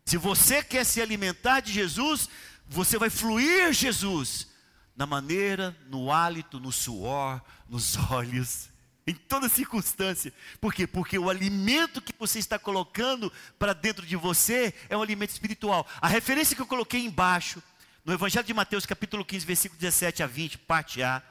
Se 0.05 0.17
você 0.17 0.63
quer 0.63 0.83
se 0.83 0.99
alimentar 1.01 1.59
de 1.59 1.71
Jesus, 1.71 2.27
você 2.67 2.97
vai 2.97 3.09
fluir 3.09 3.71
Jesus 3.71 4.47
na 4.95 5.05
maneira, 5.05 5.77
no 5.87 6.11
hálito, 6.11 6.59
no 6.59 6.71
suor, 6.71 7.41
nos 7.67 7.95
olhos 8.11 8.68
em 9.09 9.15
toda 9.15 9.49
circunstância. 9.49 10.33
Por 10.61 10.73
quê? 10.73 10.85
Porque 10.85 11.17
o 11.17 11.29
alimento 11.29 12.01
que 12.01 12.13
você 12.17 12.39
está 12.39 12.59
colocando 12.59 13.31
para 13.57 13.73
dentro 13.73 14.05
de 14.05 14.15
você 14.15 14.73
é 14.87 14.95
um 14.95 15.01
alimento 15.01 15.31
espiritual. 15.31 15.87
A 15.99 16.07
referência 16.07 16.55
que 16.55 16.61
eu 16.61 16.67
coloquei 16.67 17.03
embaixo, 17.03 17.61
no 18.05 18.13
Evangelho 18.13 18.45
de 18.45 18.53
Mateus, 18.53 18.85
capítulo 18.85 19.25
15, 19.25 19.45
versículo 19.45 19.79
17 19.79 20.23
a 20.23 20.27
20, 20.27 20.57
parte 20.59 21.01
A, 21.01 21.21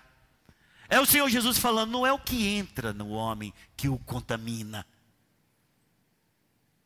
é 0.88 0.98
o 0.98 1.06
Senhor 1.06 1.28
Jesus 1.28 1.58
falando: 1.58 1.92
não 1.92 2.06
é 2.06 2.12
o 2.12 2.18
que 2.18 2.46
entra 2.46 2.92
no 2.92 3.10
homem 3.10 3.52
que 3.76 3.88
o 3.88 3.98
contamina. 3.98 4.86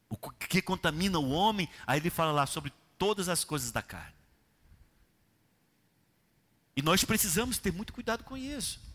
O 0.08 0.16
que 0.16 0.60
contamina 0.60 1.18
o 1.18 1.30
homem, 1.30 1.68
aí 1.86 1.98
ele 1.98 2.10
fala 2.10 2.32
lá 2.32 2.46
sobre 2.46 2.72
todas 2.98 3.30
as 3.30 3.44
coisas 3.44 3.72
da 3.72 3.80
carne. 3.80 4.14
E 6.76 6.82
nós 6.82 7.02
precisamos 7.04 7.58
ter 7.58 7.72
muito 7.72 7.92
cuidado 7.92 8.24
com 8.24 8.36
isso. 8.36 8.91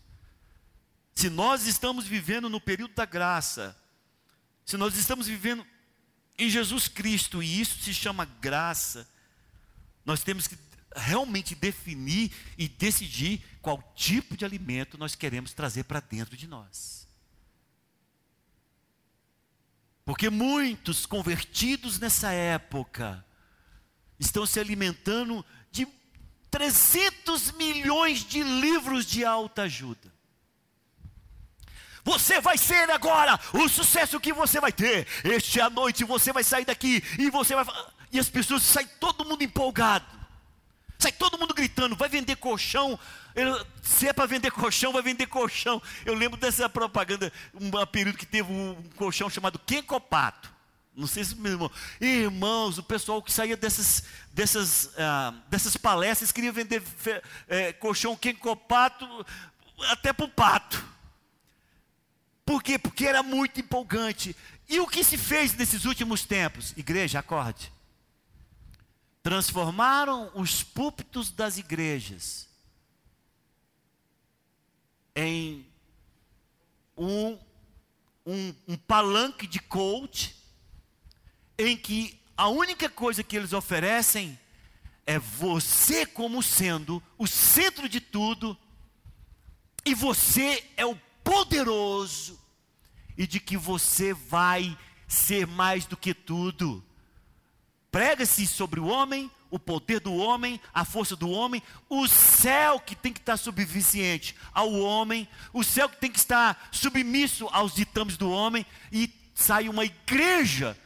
Se 1.18 1.28
nós 1.28 1.66
estamos 1.66 2.06
vivendo 2.06 2.48
no 2.48 2.60
período 2.60 2.94
da 2.94 3.04
graça, 3.04 3.76
se 4.64 4.76
nós 4.76 4.96
estamos 4.96 5.26
vivendo 5.26 5.66
em 6.38 6.48
Jesus 6.48 6.86
Cristo 6.86 7.42
e 7.42 7.60
isso 7.60 7.82
se 7.82 7.92
chama 7.92 8.24
graça, 8.24 9.04
nós 10.04 10.22
temos 10.22 10.46
que 10.46 10.56
realmente 10.94 11.56
definir 11.56 12.30
e 12.56 12.68
decidir 12.68 13.42
qual 13.60 13.82
tipo 13.96 14.36
de 14.36 14.44
alimento 14.44 14.96
nós 14.96 15.16
queremos 15.16 15.52
trazer 15.52 15.82
para 15.82 15.98
dentro 15.98 16.36
de 16.36 16.46
nós. 16.46 17.08
Porque 20.04 20.30
muitos 20.30 21.04
convertidos 21.04 21.98
nessa 21.98 22.30
época 22.30 23.26
estão 24.20 24.46
se 24.46 24.60
alimentando 24.60 25.44
de 25.72 25.84
300 26.48 27.50
milhões 27.54 28.24
de 28.24 28.40
livros 28.40 29.04
de 29.04 29.24
alta 29.24 29.62
ajuda. 29.62 30.16
Você 32.08 32.40
vai 32.40 32.56
ser 32.56 32.90
agora 32.90 33.38
o 33.52 33.68
sucesso 33.68 34.18
que 34.18 34.32
você 34.32 34.58
vai 34.58 34.72
ter. 34.72 35.06
Este 35.22 35.60
à 35.60 35.68
noite 35.68 36.04
você 36.04 36.32
vai 36.32 36.42
sair 36.42 36.64
daqui 36.64 37.04
e 37.18 37.28
você 37.28 37.54
vai. 37.54 37.66
E 38.10 38.18
as 38.18 38.30
pessoas 38.30 38.62
saem 38.62 38.88
todo 38.98 39.26
mundo 39.26 39.44
empolgado. 39.44 40.06
Sai 40.98 41.12
todo 41.12 41.38
mundo 41.38 41.52
gritando, 41.52 41.94
vai 41.94 42.08
vender 42.08 42.36
colchão. 42.36 42.98
Se 43.82 44.08
é 44.08 44.12
para 44.14 44.24
vender 44.24 44.50
colchão, 44.50 44.90
vai 44.90 45.02
vender 45.02 45.26
colchão. 45.26 45.82
Eu 46.06 46.14
lembro 46.14 46.40
dessa 46.40 46.66
propaganda, 46.66 47.30
um 47.52 47.70
período 47.84 48.16
que 48.16 48.26
teve 48.26 48.50
um 48.50 48.82
colchão 48.96 49.28
chamado 49.28 49.58
Quencopato. 49.58 50.50
Não 50.96 51.06
sei 51.06 51.22
se 51.22 51.36
meu 51.36 51.52
irmão. 51.52 51.70
Irmãos, 52.00 52.78
o 52.78 52.82
pessoal 52.82 53.22
que 53.22 53.30
saía 53.30 53.56
dessas, 53.56 54.02
dessas, 54.32 54.90
ah, 54.96 55.34
dessas 55.48 55.76
palestras 55.76 56.32
queria 56.32 56.52
vender 56.52 56.82
é, 57.46 57.70
colchão 57.74 58.16
Quencopato 58.16 59.06
até 59.90 60.10
para 60.10 60.24
o 60.24 60.28
pato. 60.30 60.97
Por 62.48 62.62
quê? 62.62 62.78
Porque 62.78 63.04
era 63.04 63.22
muito 63.22 63.60
empolgante. 63.60 64.34
E 64.66 64.80
o 64.80 64.86
que 64.86 65.04
se 65.04 65.18
fez 65.18 65.54
nesses 65.54 65.84
últimos 65.84 66.24
tempos? 66.24 66.72
Igreja, 66.78 67.18
acorde 67.18 67.70
transformaram 69.22 70.30
os 70.34 70.62
púlpitos 70.62 71.30
das 71.30 71.58
igrejas 71.58 72.48
em 75.14 75.66
um, 76.96 77.38
um, 78.24 78.54
um 78.68 78.76
palanque 78.78 79.46
de 79.46 79.58
coach, 79.58 80.34
em 81.58 81.76
que 81.76 82.18
a 82.34 82.48
única 82.48 82.88
coisa 82.88 83.22
que 83.22 83.36
eles 83.36 83.52
oferecem 83.52 84.40
é 85.04 85.18
você 85.18 86.06
como 86.06 86.42
sendo 86.42 87.02
o 87.18 87.26
centro 87.26 87.86
de 87.86 88.00
tudo, 88.00 88.56
e 89.84 89.94
você 89.94 90.64
é 90.74 90.86
o 90.86 90.98
poderoso, 91.28 92.40
e 93.14 93.26
de 93.26 93.38
que 93.38 93.54
você 93.54 94.14
vai 94.14 94.74
ser 95.06 95.46
mais 95.46 95.84
do 95.84 95.94
que 95.94 96.14
tudo. 96.14 96.82
Prega-se 97.90 98.46
sobre 98.46 98.80
o 98.80 98.86
homem, 98.86 99.30
o 99.50 99.58
poder 99.58 100.00
do 100.00 100.14
homem, 100.14 100.58
a 100.72 100.86
força 100.86 101.14
do 101.14 101.28
homem, 101.28 101.62
o 101.86 102.08
céu 102.08 102.80
que 102.80 102.96
tem 102.96 103.12
que 103.12 103.20
estar 103.20 103.36
subviciente 103.36 104.34
ao 104.54 104.72
homem, 104.72 105.28
o 105.52 105.62
céu 105.62 105.86
que 105.86 105.98
tem 105.98 106.10
que 106.10 106.18
estar 106.18 106.66
submisso 106.72 107.46
aos 107.52 107.74
ditames 107.74 108.16
do 108.16 108.30
homem, 108.30 108.64
e 108.90 109.12
sai 109.34 109.68
uma 109.68 109.84
igreja 109.84 110.78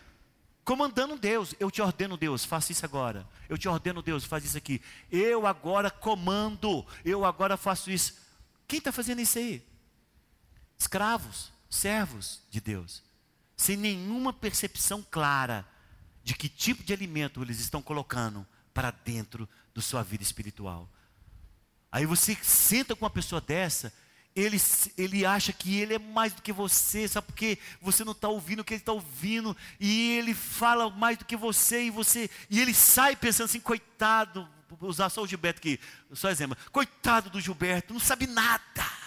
comandando 0.65 1.17
Deus. 1.17 1.55
Eu 1.61 1.71
te 1.71 1.81
ordeno, 1.81 2.17
Deus, 2.17 2.45
faça 2.45 2.73
isso 2.73 2.85
agora. 2.85 3.29
Eu 3.49 3.57
te 3.57 3.69
ordeno, 3.69 4.03
Deus, 4.03 4.25
faz 4.25 4.45
isso 4.45 4.59
aqui. 4.59 4.83
Eu 5.09 5.47
agora 5.47 5.89
comando, 5.89 6.85
eu 7.05 7.25
agora 7.25 7.57
faço 7.57 7.93
isso. 7.93 8.15
Quem 8.67 8.81
está 8.81 8.91
fazendo 8.91 9.21
isso 9.21 9.39
aí? 9.39 9.72
Escravos, 10.83 11.53
servos 11.71 12.41
de 12.51 12.61
Deus, 12.61 13.05
sem 13.57 13.77
nenhuma 13.77 14.33
percepção 14.33 15.05
clara 15.09 15.65
de 16.25 16.35
que 16.35 16.49
tipo 16.49 16.83
de 16.83 16.93
alimento 16.93 17.41
eles 17.41 17.61
estão 17.61 17.81
colocando 17.81 18.45
para 18.75 18.91
dentro 18.91 19.49
da 19.73 19.81
sua 19.81 20.03
vida 20.03 20.25
espiritual. 20.25 20.89
Aí 21.91 22.05
você 22.05 22.37
senta 22.43 22.97
com 22.97 23.05
uma 23.05 23.11
pessoa 23.11 23.41
dessa, 23.41 23.93
ele, 24.35 24.61
ele 24.99 25.25
acha 25.25 25.53
que 25.53 25.79
ele 25.79 25.95
é 25.95 25.99
mais 26.01 26.33
do 26.33 26.43
que 26.43 26.53
você, 26.53 27.07
sabe 27.07 27.29
porque 27.29 27.59
você 27.81 28.05
não 28.05 28.13
está 28.13 28.29
ouvindo 28.29 28.61
o 28.61 28.65
que 28.65 28.75
ele 28.75 28.83
está 28.83 28.93
ouvindo, 28.93 29.57
e 29.79 30.19
ele 30.19 30.35
fala 30.35 30.91
mais 30.91 31.17
do 31.17 31.25
que 31.25 31.37
você, 31.37 31.85
e 31.85 31.91
você 31.91 32.29
e 32.51 32.61
ele 32.61 32.75
sai 32.75 33.15
pensando 33.15 33.45
assim, 33.45 33.61
coitado, 33.61 34.49
vou 34.69 34.91
usar 34.91 35.11
só 35.11 35.23
o 35.23 35.29
Gilberto 35.29 35.61
aqui, 35.61 35.79
só 36.13 36.29
exemplo, 36.29 36.57
coitado 36.73 37.31
do 37.31 37.41
Gilberto, 37.41 37.93
não 37.93 38.01
sabe 38.01 38.27
nada, 38.27 39.02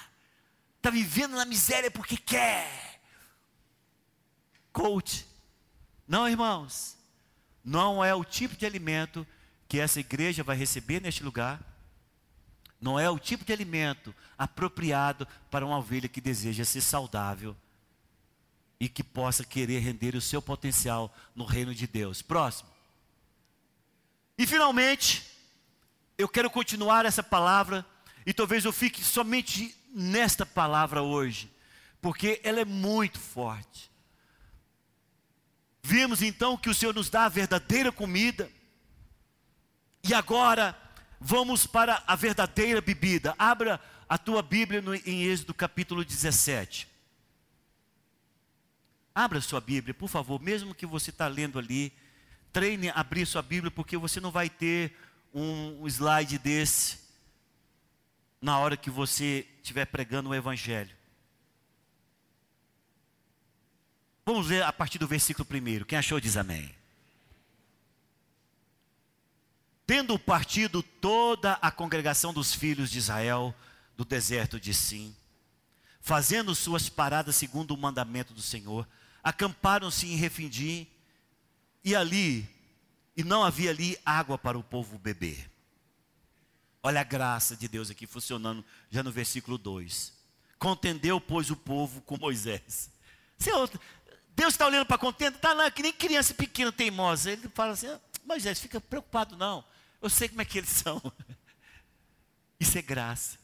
está 0.86 0.92
vivendo 0.92 1.36
na 1.36 1.46
miséria 1.46 1.89
porque 1.89 2.15
quer. 2.15 3.01
Coach, 4.72 5.25
não 6.08 6.30
irmãos, 6.30 6.95
não 7.63 8.06
é 8.06 8.13
o 8.13 8.24
tipo 8.24 8.56
de 8.56 8.67
alimento 8.67 9.26
que 9.67 9.80
essa 9.80 10.00
igreja 10.00 10.43
vai 10.43 10.56
receber 10.56 11.02
neste 11.02 11.24
lugar. 11.24 11.60
Não 12.80 13.00
é 13.00 13.10
o 13.10 13.17
tipo 13.17 13.43
de 13.43 13.52
alimento 13.52 14.13
apropriado 14.38 15.28
para 15.50 15.65
uma 15.65 15.80
ovelha 15.80 16.08
que 16.08 16.21
deseja 16.21 16.63
ser 16.63 16.82
saudável 16.82 17.56
e 18.80 18.88
que 18.88 19.04
possa 19.04 19.43
querer 19.43 19.80
render 19.80 20.15
o 20.15 20.21
seu 20.21 20.39
potencial 20.39 21.12
no 21.34 21.45
reino 21.45 21.74
de 21.74 21.88
Deus. 21.88 22.21
Próximo. 22.21 22.69
E 24.38 24.45
finalmente, 24.45 25.24
eu 26.15 26.30
quero 26.30 26.50
continuar 26.52 27.08
essa 27.08 27.24
palavra 27.24 27.84
e 28.24 28.32
talvez 28.32 28.65
eu 28.65 28.74
fique 28.74 29.04
somente 29.04 29.76
nesta 29.95 30.45
palavra 30.45 31.01
hoje, 31.01 31.49
porque 32.01 32.41
ela 32.43 32.60
é 32.60 32.65
muito 32.65 33.17
forte. 33.17 33.89
Vimos 35.81 36.21
então 36.21 36.58
que 36.58 36.69
o 36.69 36.73
Senhor 36.73 36.93
nos 36.93 37.10
dá 37.10 37.23
a 37.23 37.29
verdadeira 37.29 37.91
comida. 37.91 38.51
E 40.03 40.13
agora 40.13 40.77
vamos 41.19 41.65
para 41.65 42.03
a 42.05 42.15
verdadeira 42.15 42.81
bebida. 42.81 43.34
Abra 43.39 43.79
a 44.10 44.17
tua 44.17 44.41
Bíblia 44.41 44.81
no, 44.81 44.93
em 44.93 45.23
Êxodo 45.23 45.53
capítulo 45.53 46.03
17. 46.03 46.89
Abra 49.13 49.39
sua 49.39 49.62
Bíblia, 49.62 49.93
por 49.93 50.10
favor, 50.10 50.41
mesmo 50.41 50.75
que 50.75 50.86
você 50.86 51.10
está 51.10 51.27
lendo 51.27 51.58
ali, 51.58 51.93
treine 52.51 52.89
a 52.89 52.95
abrir 52.95 53.25
sua 53.25 53.41
Bíblia, 53.41 53.71
porque 53.71 53.95
você 53.95 54.19
não 54.19 54.29
vai 54.29 54.49
ter 54.49 54.97
um 55.34 55.88
slide 55.88 56.38
desse 56.38 57.05
na 58.45 58.60
hora 58.60 58.77
que 58.77 58.91
você 58.91 59.47
estiver 59.58 59.86
pregando 59.86 60.29
o 60.29 60.36
Evangelho. 60.36 60.95
Vamos 64.23 64.45
ver 64.45 64.62
a 64.62 64.71
partir 64.71 64.99
do 64.99 65.08
versículo 65.08 65.43
primeiro. 65.43 65.84
Quem 65.84 65.97
achou 65.97 66.19
diz 66.19 66.38
amém. 66.38 66.71
Tendo 69.88 70.19
partido 70.19 70.84
toda 70.84 71.53
a 71.53 71.71
congregação 71.71 72.31
dos 72.31 72.53
filhos 72.53 72.91
de 72.91 72.99
Israel 72.99 73.53
do 73.97 74.05
deserto 74.05 74.60
de 74.60 74.75
Sim, 74.75 75.15
fazendo 75.99 76.53
suas 76.53 76.88
paradas 76.88 77.36
segundo 77.36 77.71
o 77.71 77.77
mandamento 77.77 78.31
do 78.31 78.43
Senhor, 78.43 78.88
acamparam-se 79.23 80.05
em 80.05 80.17
Refindim, 80.17 80.88
e 81.84 81.95
ali, 81.95 82.47
e 83.17 83.23
não 83.23 83.43
havia 83.43 83.71
ali 83.71 83.97
água 84.05 84.38
para 84.38 84.55
o 84.55 84.63
povo 84.63 84.99
beber. 84.99 85.49
Olha 86.86 87.02
a 87.02 87.04
graça 87.04 87.56
de 87.56 87.67
Deus 87.67 87.89
aqui 87.89 88.06
funcionando, 88.06 88.63
já 88.91 89.02
no 89.02 89.12
versículo 89.12 89.58
2. 89.58 90.13
Contendeu, 90.60 91.19
pois, 91.19 91.50
o 91.50 91.56
povo 91.56 92.00
com 92.02 92.15
Moisés. 92.15 92.91
Senhor, 93.39 93.67
Deus 94.36 94.54
está 94.54 94.67
olhando 94.67 94.86
para 94.86 95.00
contento, 95.00 95.38
está 95.38 95.52
lá 95.52 95.71
que 95.71 95.82
nem 95.82 95.91
criança 95.91 96.36
pequena 96.36 96.71
teimosa. 96.71 97.32
Ele 97.32 97.50
fala 97.56 97.71
assim: 97.71 97.88
ah, 97.88 98.00
Moisés, 98.24 98.60
fica 98.60 98.80
preocupado 98.80 99.36
não. 99.36 99.65
Eu 100.00 100.12
sei 100.12 100.30
como 100.30 100.43
é 100.43 100.45
que 100.45 100.60
eles 100.60 100.69
são. 100.78 101.02
Isso 102.60 102.78
é 102.78 102.84
graça. 102.84 103.39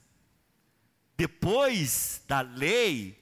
Depois 1.18 2.22
da 2.28 2.42
lei, 2.42 3.20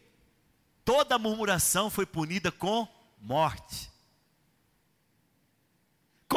toda 0.84 1.18
murmuração 1.18 1.90
foi 1.90 2.06
punida 2.06 2.52
com 2.52 2.86
morte. 3.22 3.89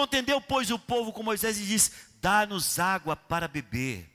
Contendeu, 0.03 0.41
pois, 0.41 0.69
o 0.73 0.81
povo 0.81 1.13
com 1.13 1.23
Moisés 1.23 1.61
e 1.61 1.65
disse: 1.65 1.93
Dá-nos 2.21 2.81
água 2.81 3.15
para 3.15 3.47
beber. 3.47 4.11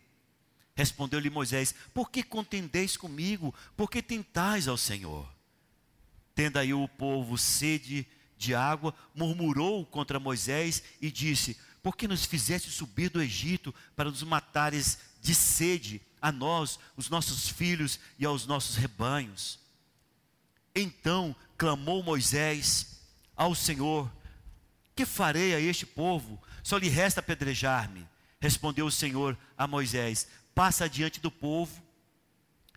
Respondeu-lhe 0.76 1.30
Moisés: 1.30 1.74
Por 1.94 2.12
que 2.12 2.24
contendeis 2.24 2.98
comigo? 2.98 3.56
Por 3.78 3.90
que 3.90 4.02
tentais 4.02 4.68
ao 4.68 4.76
Senhor? 4.76 5.26
Tendo 6.36 6.60
aí 6.60 6.74
o 6.74 6.90
povo 6.90 7.38
sede 7.38 8.06
de 8.38 8.54
água, 8.54 8.94
murmurou 9.16 9.86
contra 9.86 10.20
Moisés 10.20 10.84
e 11.00 11.10
disse: 11.10 11.58
Por 11.82 11.96
que 11.96 12.06
nos 12.06 12.26
fizeste 12.26 12.70
subir 12.70 13.10
do 13.10 13.22
Egito 13.22 13.74
para 13.96 14.12
nos 14.12 14.24
matares 14.24 15.00
de 15.22 15.34
sede 15.34 16.02
a 16.22 16.34
nós, 16.34 16.78
os 16.98 17.10
nossos 17.10 17.48
filhos 17.48 17.98
e 18.20 18.26
aos 18.26 18.46
nossos 18.46 18.76
rebanhos? 18.76 19.58
Então 20.76 21.34
clamou 21.58 22.04
Moisés 22.04 23.00
ao 23.38 23.56
Senhor: 23.56 24.12
Que 24.98 25.06
farei 25.06 25.56
a 25.56 25.60
este 25.62 25.86
povo? 25.86 26.42
Só 26.62 26.78
lhe 26.78 26.90
resta 26.90 27.22
apedrejar-me. 27.22 28.06
Respondeu 28.42 28.86
o 28.86 28.92
Senhor 28.92 29.38
a 29.58 29.66
Moisés: 29.66 30.28
Passa 30.54 30.86
adiante 30.86 31.22
do 31.22 31.32
povo 31.32 31.82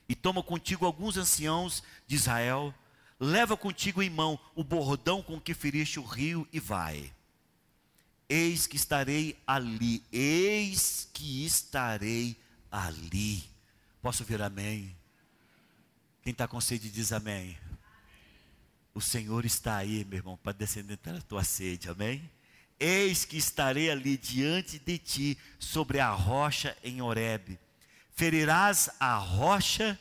e 0.09 0.15
toma 0.15 0.43
contigo 0.43 0.87
alguns 0.87 1.17
anciãos 1.17 1.83
de 2.07 2.15
Israel 2.15 2.73
leva 3.21 3.55
contigo 3.55 4.03
em 4.03 4.09
mão 4.09 4.41
o 4.55 4.65
bordão 4.65 5.23
com 5.23 5.39
que 5.39 5.53
feriste 5.53 6.01
o 6.01 6.05
rio 6.05 6.49
e 6.51 6.59
vai. 6.59 7.13
Eis 8.27 8.67
que 8.67 8.77
estarei 8.77 9.37
ali, 9.47 10.03
eis 10.11 11.09
que 11.13 11.45
estarei 11.45 12.37
ali. 12.71 13.45
Posso 14.01 14.23
ouvir 14.23 14.41
amém? 14.41 14.97
Quem 16.23 16.31
está 16.31 16.49
com 16.49 16.61
sede 16.61 16.89
diz 16.89 17.13
amém. 17.13 17.59
O 18.93 19.01
Senhor 19.01 19.45
está 19.45 19.77
aí, 19.77 20.05
meu 20.05 20.19
irmão, 20.19 20.37
para 20.37 20.53
descender 20.53 20.99
a 21.07 21.21
tua 21.21 21.45
sede, 21.45 21.89
amém? 21.89 22.29
Eis 22.79 23.25
que 23.25 23.37
estarei 23.37 23.91
ali 23.91 24.17
diante 24.17 24.79
de 24.79 24.99
ti, 24.99 25.39
sobre 25.59 26.01
a 26.01 26.11
rocha 26.11 26.77
em 26.83 27.01
Horebe. 27.01 27.59
Ferirás 28.11 28.91
a 28.99 29.17
rocha 29.17 29.99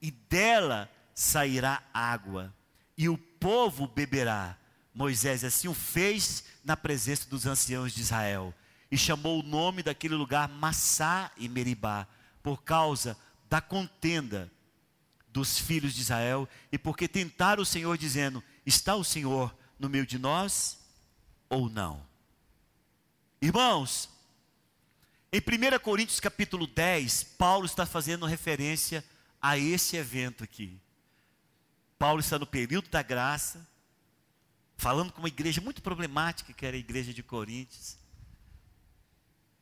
e 0.00 0.10
dela 0.10 0.90
sairá 1.14 1.82
água, 1.92 2.54
e 2.96 3.08
o 3.08 3.18
povo 3.18 3.86
beberá. 3.86 4.56
Moisés 4.94 5.44
assim 5.44 5.68
o 5.68 5.74
fez 5.74 6.44
na 6.64 6.76
presença 6.76 7.28
dos 7.28 7.46
anciãos 7.46 7.92
de 7.92 8.00
Israel, 8.00 8.54
e 8.90 8.96
chamou 8.96 9.40
o 9.40 9.42
nome 9.42 9.82
daquele 9.82 10.14
lugar 10.14 10.48
Massá 10.48 11.30
e 11.36 11.48
Meribá, 11.48 12.06
por 12.42 12.62
causa 12.62 13.16
da 13.48 13.60
contenda 13.60 14.50
dos 15.32 15.58
filhos 15.58 15.94
de 15.94 16.02
Israel, 16.02 16.48
e 16.70 16.78
porque 16.78 17.08
tentaram 17.08 17.62
o 17.62 17.66
Senhor, 17.66 17.96
dizendo: 17.96 18.42
Está 18.66 18.94
o 18.94 19.04
Senhor 19.04 19.54
no 19.78 19.88
meio 19.88 20.06
de 20.06 20.18
nós 20.18 20.78
ou 21.48 21.68
não? 21.68 22.06
Irmãos, 23.40 24.08
em 25.32 25.38
1 25.38 25.78
Coríntios 25.80 26.20
capítulo 26.20 26.66
10, 26.66 27.24
Paulo 27.38 27.64
está 27.64 27.86
fazendo 27.86 28.26
referência 28.26 29.04
a 29.40 29.56
esse 29.56 29.96
evento 29.96 30.44
aqui. 30.44 30.78
Paulo 31.98 32.20
está 32.20 32.38
no 32.38 32.46
período 32.46 32.90
da 32.90 33.02
graça, 33.02 33.66
falando 34.76 35.12
com 35.12 35.20
uma 35.20 35.28
igreja 35.28 35.60
muito 35.60 35.80
problemática, 35.80 36.52
que 36.52 36.66
era 36.66 36.76
a 36.76 36.80
igreja 36.80 37.14
de 37.14 37.22
Coríntios. 37.22 37.96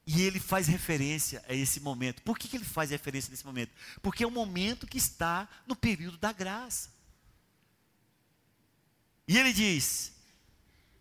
E 0.07 0.23
ele 0.23 0.41
faz 0.41 0.67
referência 0.67 1.45
a 1.49 1.55
esse 1.55 1.81
momento. 1.81 2.23
Por 2.23 2.39
que, 2.39 2.49
que 2.49 2.57
ele 2.57 2.65
faz 2.65 2.91
referência 2.91 3.31
nesse 3.31 3.45
momento? 3.45 3.73
Porque 4.03 4.25
é 4.25 4.27
o 4.27 4.31
momento 4.31 4.87
que 4.87 4.99
está 4.99 5.49
no 5.67 5.77
período 5.77 6.19
da 6.19 6.33
graça. 6.33 6.91
E 9.29 9.39
ele 9.39 9.53
diz, 9.53 10.13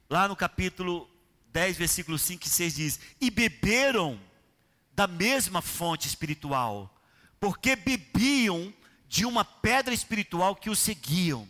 lá 0.10 0.28
no 0.28 0.36
capítulo 0.36 1.10
10, 1.52 1.78
versículo 1.78 2.20
5 2.20 2.46
e 2.46 2.50
6 2.50 2.76
diz: 2.76 3.00
E 3.20 3.32
beberam 3.32 4.20
da 4.94 5.08
mesma 5.08 5.62
fonte 5.62 6.08
espiritual, 6.08 6.96
porque 7.40 7.76
bebiam 7.76 8.74
de 9.08 9.26
uma 9.26 9.44
pedra 9.44 9.94
espiritual 9.94 10.56
que 10.56 10.70
o 10.70 10.76
seguiam, 10.76 11.48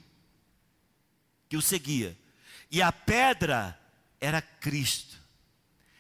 que 1.50 1.58
o 1.58 1.62
seguia. 1.62 2.18
E 2.72 2.82
a 2.82 2.92
pedra 2.92 3.78
era 4.22 4.42
Cristo. 4.42 5.19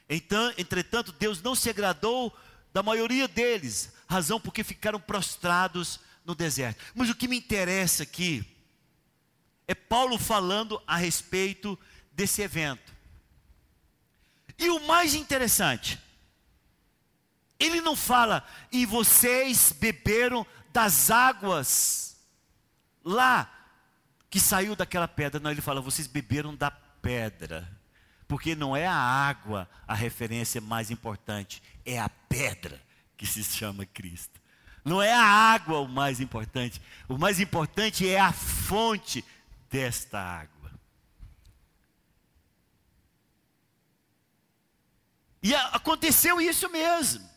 Então, 0.09 0.51
entretanto, 0.57 1.11
Deus 1.11 1.41
não 1.41 1.53
se 1.53 1.69
agradou 1.69 2.35
da 2.73 2.81
maioria 2.81 3.27
deles, 3.27 3.93
razão 4.07 4.39
porque 4.39 4.63
ficaram 4.63 4.99
prostrados 4.99 5.99
no 6.25 6.33
deserto. 6.33 6.83
Mas 6.95 7.09
o 7.09 7.15
que 7.15 7.27
me 7.27 7.37
interessa 7.37 8.03
aqui 8.03 8.43
é 9.67 9.75
Paulo 9.75 10.17
falando 10.17 10.81
a 10.87 10.97
respeito 10.97 11.77
desse 12.11 12.41
evento. 12.41 12.91
E 14.57 14.69
o 14.69 14.85
mais 14.87 15.13
interessante, 15.13 15.99
ele 17.59 17.79
não 17.79 17.95
fala, 17.95 18.43
e 18.71 18.85
vocês 18.85 19.71
beberam 19.71 20.45
das 20.73 21.11
águas 21.11 22.17
lá 23.03 23.49
que 24.29 24.39
saiu 24.39 24.75
daquela 24.75 25.07
pedra. 25.07 25.39
Não, 25.39 25.51
ele 25.51 25.61
fala, 25.61 25.81
vocês 25.81 26.07
beberam 26.07 26.55
da 26.55 26.69
pedra. 26.71 27.78
Porque 28.29 28.55
não 28.55 28.77
é 28.77 28.85
a 28.85 28.93
água 28.93 29.67
a 29.87 29.95
referência 29.95 30.61
mais 30.61 30.91
importante, 30.91 31.63
é 31.83 31.99
a 31.99 32.07
pedra 32.07 32.79
que 33.17 33.25
se 33.25 33.43
chama 33.43 33.87
Cristo. 33.87 34.39
Não 34.85 35.01
é 35.01 35.11
a 35.11 35.23
água 35.23 35.79
o 35.79 35.87
mais 35.87 36.19
importante, 36.21 36.79
o 37.07 37.17
mais 37.17 37.39
importante 37.39 38.07
é 38.07 38.19
a 38.19 38.31
fonte 38.31 39.25
desta 39.67 40.19
água. 40.19 40.71
E 45.41 45.55
aconteceu 45.55 46.39
isso 46.39 46.69
mesmo. 46.69 47.27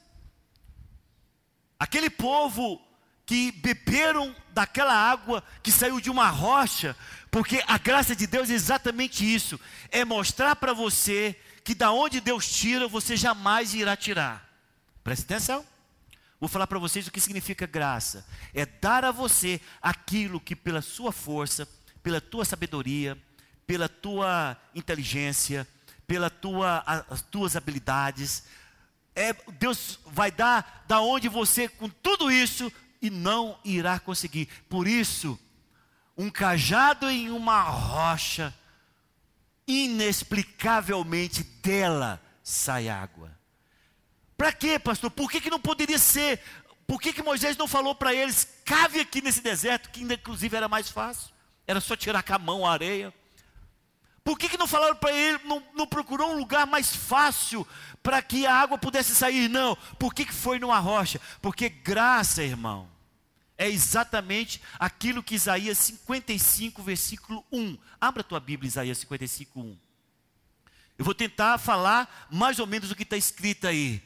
Aquele 1.79 2.11
povo 2.11 2.79
que 3.25 3.51
beberam 3.51 4.37
daquela 4.53 4.95
água 4.95 5.43
que 5.63 5.73
saiu 5.73 6.01
de 6.01 6.11
uma 6.11 6.29
rocha, 6.29 6.97
porque 7.31 7.63
a 7.67 7.79
graça 7.79 8.15
de 8.15 8.27
Deus 8.27 8.51
é 8.51 8.55
exatamente 8.55 9.25
isso, 9.25 9.59
é 9.91 10.05
mostrar 10.05 10.57
para 10.57 10.73
você 10.73 11.37
que 11.65 11.75
da 11.75 11.91
onde 11.93 12.21
Deus 12.21 12.47
tira, 12.51 12.89
você 12.89 13.17
jamais 13.17 13.75
irá 13.75 13.97
tirar. 13.97 14.49
Preste 15.03 15.25
atenção. 15.25 15.65
Vou 16.41 16.49
falar 16.49 16.67
para 16.67 16.79
vocês 16.79 17.07
o 17.07 17.13
que 17.13 17.21
significa 17.21 17.67
graça. 17.67 18.27
É 18.53 18.67
dar 18.67 19.05
a 19.05 19.13
você 19.13 19.61
aquilo 19.81 20.41
que 20.41 20.57
pela 20.57 20.83
sua 20.83 21.13
força, 21.13 21.69
pela 22.03 22.21
tua 22.21 22.45
sabedoria, 22.45 23.17
pela 23.67 23.89
tua 23.89 24.57
inteligência, 24.75 25.67
pela 26.07 26.29
tua, 26.29 26.83
as 27.09 27.23
tuas 27.23 27.55
habilidades, 27.55 28.45
é, 29.15 29.35
Deus 29.59 29.99
vai 30.07 30.31
dar 30.31 30.85
da 30.89 31.01
onde 31.01 31.29
você, 31.29 31.69
com 31.69 31.89
tudo 31.89 32.31
isso, 32.31 32.73
e 33.03 33.11
não 33.11 33.59
irá 33.65 33.99
conseguir. 33.99 34.49
Por 34.69 34.87
isso, 34.87 35.39
um 36.17 36.31
cajado 36.31 37.11
em 37.11 37.29
uma 37.31 37.61
rocha, 37.61 38.55
inexplicavelmente 39.67 41.43
dela 41.43 42.23
sai 42.43 42.89
água. 42.89 43.37
Para 44.37 44.53
quê, 44.53 44.79
pastor? 44.79 45.11
Por 45.11 45.31
que, 45.31 45.41
que 45.41 45.51
não 45.51 45.61
poderia 45.61 45.99
ser? 45.99 46.41
Por 46.87 47.01
que, 47.01 47.13
que 47.13 47.23
Moisés 47.23 47.57
não 47.57 47.67
falou 47.67 47.95
para 47.95 48.15
eles, 48.15 48.47
cave 48.65 49.01
aqui 49.01 49.21
nesse 49.21 49.41
deserto, 49.41 49.91
que 49.91 50.01
ainda 50.01 50.15
inclusive 50.15 50.57
era 50.57 50.69
mais 50.69 50.89
fácil? 50.89 51.31
Era 51.67 51.81
só 51.81 51.97
tirar 51.97 52.23
com 52.23 52.35
a 52.35 52.39
mão 52.39 52.67
a 52.67 52.73
areia. 52.73 53.13
Por 54.25 54.39
que, 54.39 54.49
que 54.49 54.57
não 54.57 54.69
falaram 54.69 54.95
para 54.95 55.13
ele, 55.13 55.41
não, 55.45 55.63
não, 55.75 55.87
procurou 55.87 56.33
um 56.33 56.39
lugar 56.39 56.67
mais 56.67 56.95
fácil 56.95 57.67
para 58.03 58.23
que 58.23 58.47
a 58.47 58.55
água 58.55 58.79
pudesse 58.79 59.15
sair? 59.15 59.49
Não. 59.49 59.77
Por 59.99 60.15
que, 60.15 60.25
que 60.25 60.33
foi 60.33 60.59
numa 60.59 60.79
rocha? 60.79 61.21
Porque 61.41 61.69
graça, 61.69 62.43
irmão, 62.43 62.89
é 63.63 63.71
exatamente 63.71 64.61
aquilo 64.77 65.23
que 65.23 65.37
Isaías 65.37 65.79
55, 65.79 66.83
versículo 66.83 67.45
1. 67.53 67.79
Abra 68.01 68.25
tua 68.25 68.41
Bíblia, 68.41 68.67
Isaías 68.67 68.99
55, 68.99 69.61
1. 69.61 69.79
Eu 70.99 71.05
vou 71.05 71.15
tentar 71.15 71.59
falar 71.59 72.27
mais 72.29 72.59
ou 72.59 72.67
menos 72.67 72.91
o 72.91 72.97
que 72.97 73.05
está 73.05 73.17
escrito 73.17 73.69
aí. 73.69 74.03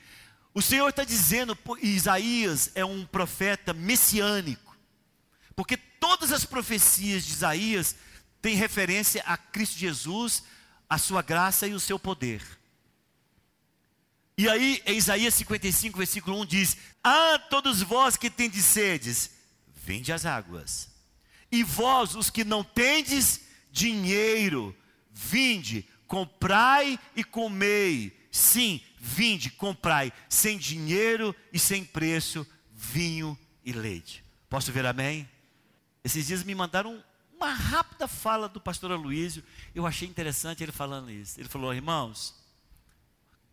O 0.53 0.61
Senhor 0.61 0.89
está 0.89 1.05
dizendo, 1.05 1.57
Isaías 1.83 2.71
é 2.75 2.85
um 2.85 3.07
profeta 3.07 3.73
messiânico, 3.73 4.77
porque 5.55 5.77
todas 5.77 6.33
as 6.33 6.45
profecias 6.45 7.25
de 7.25 7.33
Isaías 7.33 7.97
tem 8.43 8.57
referência 8.57 9.23
a 9.27 9.39
Cristo 9.39 9.79
Jesus, 9.79 10.45
a 10.89 10.99
sua 10.99 11.23
graça 11.23 11.67
e 11.67 11.73
o 11.73 11.81
seu 11.81 11.99
poder. 11.99 12.43
E 14.39 14.51
aí, 14.51 14.83
em 14.85 14.99
Isaías 14.99 15.33
55, 15.33 15.97
versículo 15.97 16.41
1 16.43 16.47
diz: 16.47 16.77
Ah, 17.03 17.39
todos 17.49 17.81
vós 17.81 18.19
que 18.19 18.29
tendes 18.29 18.67
sedes, 18.67 19.36
vinde 19.87 20.13
as 20.13 20.27
águas. 20.27 20.89
E 21.51 21.63
vós, 21.63 22.17
os 22.17 22.29
que 22.29 22.45
não 22.45 22.65
tendes 22.65 23.43
dinheiro, 23.71 24.77
vinde, 25.13 25.89
comprai 26.09 26.99
e 27.15 27.23
comei. 27.23 28.29
Sim, 28.33 28.81
vinde, 28.99 29.49
comprai, 29.49 30.13
sem 30.29 30.59
dinheiro 30.59 31.35
e 31.53 31.59
sem 31.59 31.85
preço, 31.85 32.45
vinho 32.73 33.39
e 33.65 33.73
leite. 33.73 34.25
Posso 34.51 34.73
ver 34.73 34.85
amém? 34.85 35.29
Esses 36.03 36.27
dias 36.27 36.43
me 36.43 36.55
mandaram 36.55 37.03
uma 37.33 37.55
rápida 37.55 38.09
fala 38.09 38.49
do 38.49 38.61
pastor 38.61 38.91
Aloysio, 38.91 39.45
eu 39.73 39.87
achei 39.87 40.09
interessante 40.09 40.65
ele 40.65 40.73
falando 40.73 41.11
isso. 41.13 41.39
Ele 41.39 41.49
falou: 41.49 41.73
irmãos, 41.73 42.35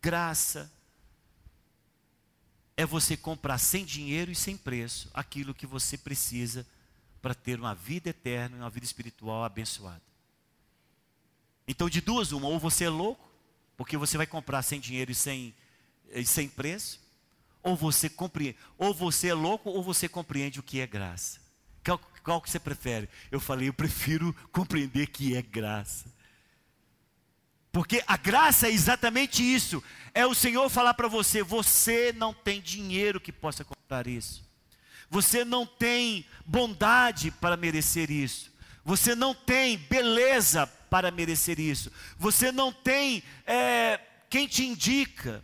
graça 0.02 0.72
é 2.76 2.86
você 2.86 3.16
comprar 3.16 3.58
sem 3.58 3.86
dinheiro 3.86 4.32
e 4.32 4.36
sem 4.36 4.58
preço 4.58 5.10
aquilo 5.14 5.54
que 5.54 5.68
você 5.68 5.98
precisa 5.98 6.66
para 7.22 7.34
ter 7.34 7.60
uma 7.60 7.74
vida 7.74 8.10
eterna 8.10 8.58
e 8.58 8.60
uma 8.60 8.70
vida 8.70 8.86
espiritual 8.86 9.44
abençoada. 9.44 10.02
Então, 11.68 11.90
de 11.90 12.02
duas, 12.02 12.32
uma, 12.32 12.48
ou 12.48 12.60
você 12.60 12.86
é 12.86 12.90
louco, 12.90 13.30
porque 13.78 13.96
você 13.96 14.18
vai 14.18 14.28
comprar 14.28 14.62
sem 14.64 14.80
dinheiro 14.80 15.12
e 15.12 15.16
sem, 15.16 15.54
e 16.12 16.26
sem 16.26 16.50
preço, 16.50 17.00
ou 17.62 17.76
você 17.76 18.10
compreende, 18.10 18.58
ou 18.78 18.94
você 18.94 19.30
é 19.30 19.34
louco, 19.34 19.70
ou 19.70 19.82
você 19.82 20.10
compreende 20.10 20.60
o 20.60 20.64
que 20.64 20.82
é 20.82 20.88
graça. 20.88 21.40
Qual, 21.84 22.00
qual 22.24 22.42
que 22.42 22.50
você 22.50 22.60
prefere? 22.60 23.08
Eu 23.32 23.40
falei, 23.40 23.70
eu 23.70 23.74
prefiro 23.74 24.36
compreender 24.52 25.08
que 25.08 25.36
é 25.36 25.42
graça. 25.42 26.12
Porque 27.74 28.04
a 28.06 28.16
graça 28.16 28.68
é 28.68 28.72
exatamente 28.72 29.44
isso. 29.44 29.84
É 30.14 30.28
o 30.28 30.36
Senhor 30.36 30.70
falar 30.70 30.94
para 30.94 31.08
você: 31.08 31.42
você 31.42 32.14
não 32.16 32.32
tem 32.32 32.62
dinheiro 32.62 33.20
que 33.20 33.32
possa 33.32 33.66
comprar 33.66 34.06
isso. 34.06 34.48
Você 35.10 35.44
não 35.44 35.66
tem 35.66 36.24
bondade 36.46 37.32
para 37.32 37.58
merecer 37.58 38.12
isso. 38.12 38.54
Você 38.86 39.16
não 39.16 39.34
tem 39.34 39.78
beleza 39.78 40.68
para 40.68 41.10
merecer 41.10 41.60
isso. 41.60 41.92
Você 42.20 42.52
não 42.52 42.72
tem 42.72 43.24
é, 43.46 44.00
quem 44.30 44.48
te 44.48 44.64
indica. 44.64 45.44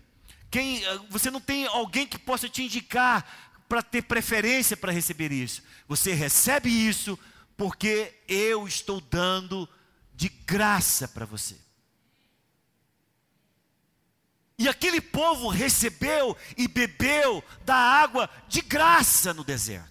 Quem, 0.52 0.82
você 1.10 1.32
não 1.32 1.42
tem 1.42 1.66
alguém 1.66 2.06
que 2.06 2.20
possa 2.20 2.48
te 2.48 2.64
indicar 2.64 3.60
para 3.68 3.82
ter 3.82 4.04
preferência 4.04 4.78
para 4.78 4.92
receber 4.92 5.32
isso. 5.32 5.64
Você 5.88 6.14
recebe 6.14 6.70
isso 6.70 7.18
porque 7.58 8.14
eu 8.28 8.68
estou 8.68 9.02
dando 9.02 9.68
de 10.14 10.30
graça 10.30 11.08
para 11.08 11.26
você. 11.26 11.56
E 14.60 14.68
aquele 14.68 15.00
povo 15.00 15.48
recebeu 15.48 16.36
e 16.58 16.68
bebeu 16.68 17.42
da 17.64 17.78
água 17.78 18.30
de 18.50 18.62
graça 18.62 19.34
no 19.34 19.42
deserto. 19.42 19.90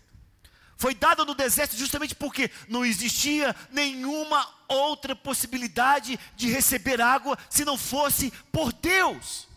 Foi 0.76 0.94
dada 0.94 1.24
no 1.24 1.34
deserto 1.34 1.74
justamente 1.74 2.14
porque 2.14 2.50
não 2.68 2.84
existia 2.84 3.56
nenhuma 3.70 4.46
outra 4.68 5.16
possibilidade 5.16 6.20
de 6.36 6.50
receber 6.50 7.00
água 7.00 7.38
se 7.48 7.64
não 7.64 7.78
fosse 7.78 8.30
por 8.52 8.70
Deus. 8.74 9.48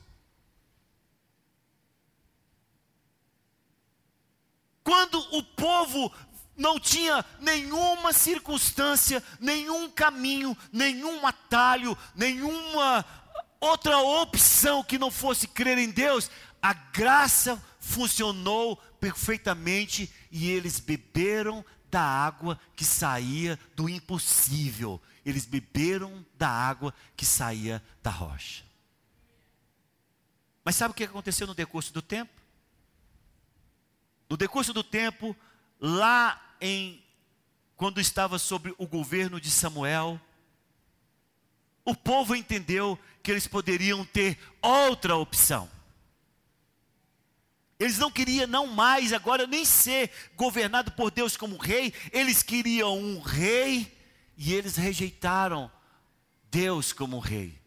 Quando 4.81 5.19
o 5.35 5.43
povo 5.43 6.09
não 6.55 6.79
tinha 6.79 7.25
nenhuma 7.39 8.13
circunstância, 8.13 9.21
nenhum 9.39 9.89
caminho, 9.89 10.57
nenhum 10.71 11.25
atalho, 11.25 11.97
nenhuma 12.15 13.05
outra 13.61 13.97
opção 13.99 14.83
que 14.83 14.97
não 14.97 15.11
fosse 15.11 15.47
crer 15.47 15.77
em 15.77 15.91
Deus, 15.91 16.29
a 16.61 16.73
graça 16.73 17.63
funcionou 17.79 18.75
perfeitamente 18.99 20.11
e 20.31 20.49
eles 20.49 20.79
beberam 20.79 21.63
da 21.89 22.01
água 22.01 22.59
que 22.75 22.83
saía 22.83 23.59
do 23.75 23.87
impossível. 23.87 25.01
Eles 25.25 25.45
beberam 25.45 26.25
da 26.37 26.49
água 26.49 26.93
que 27.15 27.25
saía 27.25 27.83
da 28.01 28.09
rocha. 28.09 28.63
Mas 30.63 30.75
sabe 30.75 30.91
o 30.91 30.95
que 30.95 31.03
aconteceu 31.03 31.45
no 31.45 31.53
decurso 31.53 31.93
do 31.93 32.01
tempo? 32.01 32.31
No 34.29 34.37
decurso 34.37 34.73
do 34.73 34.83
tempo, 34.83 35.35
lá 35.79 36.55
em 36.61 37.03
quando 37.75 37.99
estava 37.99 38.37
sobre 38.37 38.73
o 38.77 38.87
governo 38.87 39.41
de 39.41 39.49
Samuel, 39.49 40.21
o 41.83 41.95
povo 41.95 42.35
entendeu 42.35 42.97
que 43.23 43.31
eles 43.31 43.47
poderiam 43.47 44.05
ter 44.05 44.37
outra 44.61 45.15
opção. 45.15 45.69
Eles 47.79 47.97
não 47.97 48.11
queriam 48.11 48.45
não 48.45 48.67
mais 48.67 49.11
agora 49.11 49.47
nem 49.47 49.65
ser 49.65 50.11
governado 50.35 50.91
por 50.91 51.09
Deus 51.09 51.35
como 51.35 51.57
rei, 51.57 51.91
eles 52.11 52.43
queriam 52.43 52.95
um 52.95 53.19
rei 53.19 53.97
e 54.37 54.53
eles 54.53 54.75
rejeitaram 54.75 55.71
Deus 56.51 56.93
como 56.93 57.17
rei. 57.17 57.59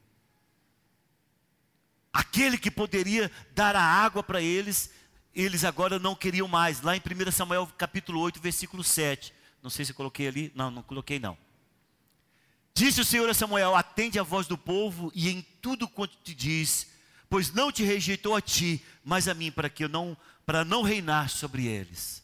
Aquele 2.13 2.57
que 2.57 2.71
poderia 2.71 3.29
dar 3.57 3.75
a 3.75 3.83
água 3.83 4.23
para 4.23 4.41
eles, 4.41 4.93
eles 5.35 5.65
agora 5.65 5.99
não 5.99 6.15
queriam 6.15 6.47
mais. 6.47 6.81
Lá 6.81 6.97
em 6.97 7.01
1 7.01 7.33
Samuel 7.33 7.67
capítulo 7.77 8.21
8, 8.21 8.39
versículo 8.41 8.85
7. 8.85 9.35
Não 9.61 9.69
sei 9.69 9.85
se 9.85 9.91
eu 9.91 9.97
coloquei 9.97 10.29
ali. 10.29 10.53
Não, 10.55 10.71
não 10.71 10.83
coloquei 10.83 11.19
não. 11.19 11.37
Disse 12.75 13.01
o 13.01 13.05
Senhor 13.05 13.31
a 13.31 13.35
Samuel: 13.35 13.77
Atende 13.77 14.19
a 14.19 14.25
voz 14.25 14.49
do 14.49 14.59
povo 14.59 15.13
e 15.15 15.29
em 15.29 15.43
tudo 15.63 15.89
quanto 15.89 16.17
te 16.25 16.35
diz, 16.35 16.89
pois 17.31 17.53
não 17.53 17.71
te 17.71 17.85
rejeitou 17.85 18.35
a 18.35 18.41
ti, 18.41 18.85
mas 19.05 19.29
a 19.29 19.35
mim, 19.35 19.53
para 19.53 19.71
que 19.71 19.85
eu 19.85 19.89
não 19.89 20.17
para 20.45 20.65
não 20.65 20.83
reinar 20.83 21.31
sobre 21.31 21.67
eles. 21.67 22.23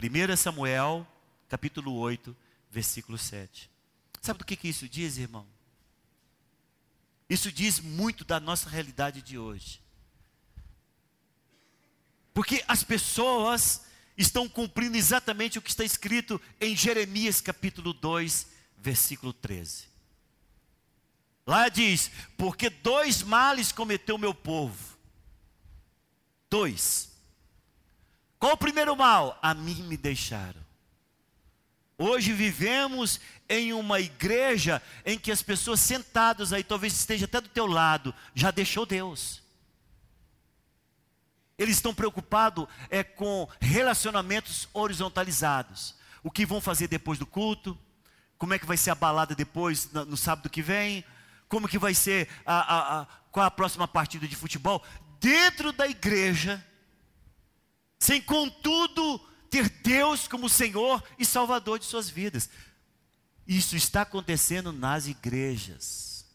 1 0.00 0.36
Samuel, 0.36 1.06
capítulo 1.48 1.92
8, 1.94 2.34
versículo 2.70 3.18
7. 3.18 3.68
Sabe 4.22 4.38
do 4.38 4.44
que, 4.44 4.56
que 4.56 4.68
isso 4.68 4.88
diz, 4.88 5.18
irmão? 5.18 5.46
Isso 7.28 7.52
diz 7.52 7.78
muito 7.78 8.24
da 8.24 8.40
nossa 8.40 8.70
realidade 8.70 9.20
de 9.20 9.36
hoje. 9.36 9.82
Porque 12.32 12.64
as 12.66 12.82
pessoas 12.82 13.82
estão 14.16 14.48
cumprindo 14.48 14.96
exatamente 14.96 15.58
o 15.58 15.62
que 15.62 15.70
está 15.70 15.84
escrito 15.84 16.40
em 16.60 16.74
Jeremias 16.74 17.40
capítulo 17.40 17.92
2, 17.92 18.46
versículo 18.80 19.32
13. 19.32 19.88
Lá 21.46 21.68
diz: 21.68 22.10
Porque 22.36 22.68
dois 22.68 23.22
males 23.22 23.72
cometeu 23.72 24.18
meu 24.18 24.34
povo. 24.34 24.96
Dois. 26.50 27.10
Qual 28.38 28.52
o 28.52 28.56
primeiro 28.56 28.96
mal? 28.96 29.38
A 29.42 29.54
mim 29.54 29.82
me 29.84 29.96
deixaram. 29.96 30.68
Hoje 31.96 32.32
vivemos 32.32 33.20
em 33.48 33.72
uma 33.72 33.98
igreja 33.98 34.80
em 35.04 35.18
que 35.18 35.32
as 35.32 35.42
pessoas 35.42 35.80
sentadas 35.80 36.52
aí, 36.52 36.62
talvez 36.62 36.92
esteja 36.92 37.24
até 37.24 37.40
do 37.40 37.48
teu 37.48 37.66
lado, 37.66 38.14
já 38.34 38.52
deixou 38.52 38.86
Deus. 38.86 39.42
Eles 41.58 41.76
estão 41.76 41.92
preocupados 41.92 42.68
é 42.88 43.02
com 43.02 43.48
relacionamentos 43.60 44.68
horizontalizados. 44.72 45.96
O 46.22 46.30
que 46.30 46.46
vão 46.46 46.60
fazer 46.60 46.86
depois 46.86 47.18
do 47.18 47.26
culto? 47.26 47.76
Como 48.38 48.54
é 48.54 48.58
que 48.58 48.66
vai 48.66 48.76
ser 48.76 48.90
a 48.90 48.94
balada 48.94 49.34
depois, 49.34 49.90
no, 49.92 50.04
no 50.04 50.16
sábado 50.16 50.48
que 50.48 50.62
vem? 50.62 51.04
Como 51.48 51.68
que 51.68 51.78
vai 51.78 51.94
ser 51.94 52.28
a, 52.46 52.54
a, 52.54 53.00
a, 53.00 53.06
qual 53.30 53.44
a 53.44 53.50
próxima 53.50 53.88
partida 53.88 54.26
de 54.26 54.36
futebol? 54.36 54.82
Dentro 55.20 55.72
da 55.72 55.86
igreja, 55.86 56.64
sem 57.98 58.20
contudo 58.22 59.18
ter 59.50 59.68
Deus 59.68 60.28
como 60.28 60.48
Senhor 60.48 61.02
e 61.18 61.24
Salvador 61.24 61.78
de 61.78 61.84
suas 61.84 62.08
vidas. 62.08 62.48
Isso 63.46 63.76
está 63.76 64.02
acontecendo 64.02 64.72
nas 64.72 65.06
igrejas. 65.06 66.26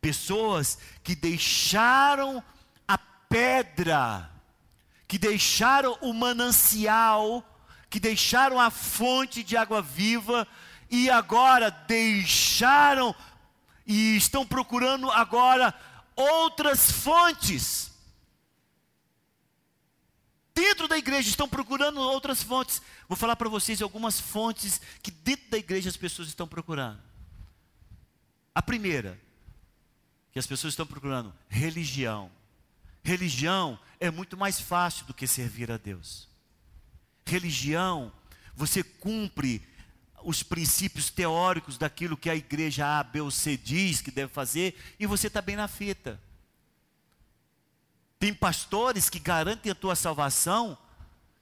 Pessoas 0.00 0.78
que 1.02 1.14
deixaram 1.14 2.42
pedra, 3.28 4.30
que 5.06 5.18
deixaram 5.18 5.96
o 6.00 6.12
manancial, 6.12 7.44
que 7.88 8.00
deixaram 8.00 8.60
a 8.60 8.70
fonte 8.70 9.42
de 9.42 9.56
água 9.56 9.80
viva 9.80 10.46
e 10.90 11.10
agora 11.10 11.70
deixaram 11.70 13.14
e 13.86 14.16
estão 14.16 14.46
procurando 14.46 15.10
agora 15.10 15.74
outras 16.14 16.90
fontes. 16.90 17.92
Dentro 20.54 20.88
da 20.88 20.96
igreja 20.96 21.28
estão 21.28 21.48
procurando 21.48 22.00
outras 22.00 22.42
fontes. 22.42 22.80
Vou 23.06 23.16
falar 23.16 23.36
para 23.36 23.48
vocês 23.48 23.82
algumas 23.82 24.18
fontes 24.18 24.80
que 25.02 25.10
dentro 25.10 25.50
da 25.50 25.58
igreja 25.58 25.90
as 25.90 25.96
pessoas 25.96 26.28
estão 26.28 26.48
procurando. 26.48 26.98
A 28.54 28.62
primeira, 28.62 29.20
que 30.32 30.38
as 30.38 30.46
pessoas 30.46 30.72
estão 30.72 30.86
procurando, 30.86 31.32
religião. 31.48 32.30
Religião 33.02 33.78
é 34.00 34.10
muito 34.10 34.36
mais 34.36 34.58
fácil 34.58 35.04
do 35.04 35.14
que 35.14 35.26
servir 35.26 35.70
a 35.70 35.76
Deus. 35.76 36.26
Religião, 37.26 38.12
você 38.54 38.82
cumpre 38.82 39.62
os 40.22 40.42
princípios 40.42 41.10
teóricos 41.10 41.76
daquilo 41.76 42.16
que 42.16 42.30
a 42.30 42.34
igreja 42.34 42.86
A, 42.86 43.02
B 43.02 43.20
ou 43.20 43.30
C 43.30 43.56
diz 43.56 44.00
que 44.00 44.10
deve 44.10 44.32
fazer 44.32 44.76
e 44.98 45.06
você 45.06 45.26
está 45.26 45.42
bem 45.42 45.56
na 45.56 45.68
fita. 45.68 46.20
Tem 48.18 48.32
pastores 48.32 49.10
que 49.10 49.18
garantem 49.18 49.70
a 49.70 49.74
tua 49.74 49.94
salvação 49.94 50.76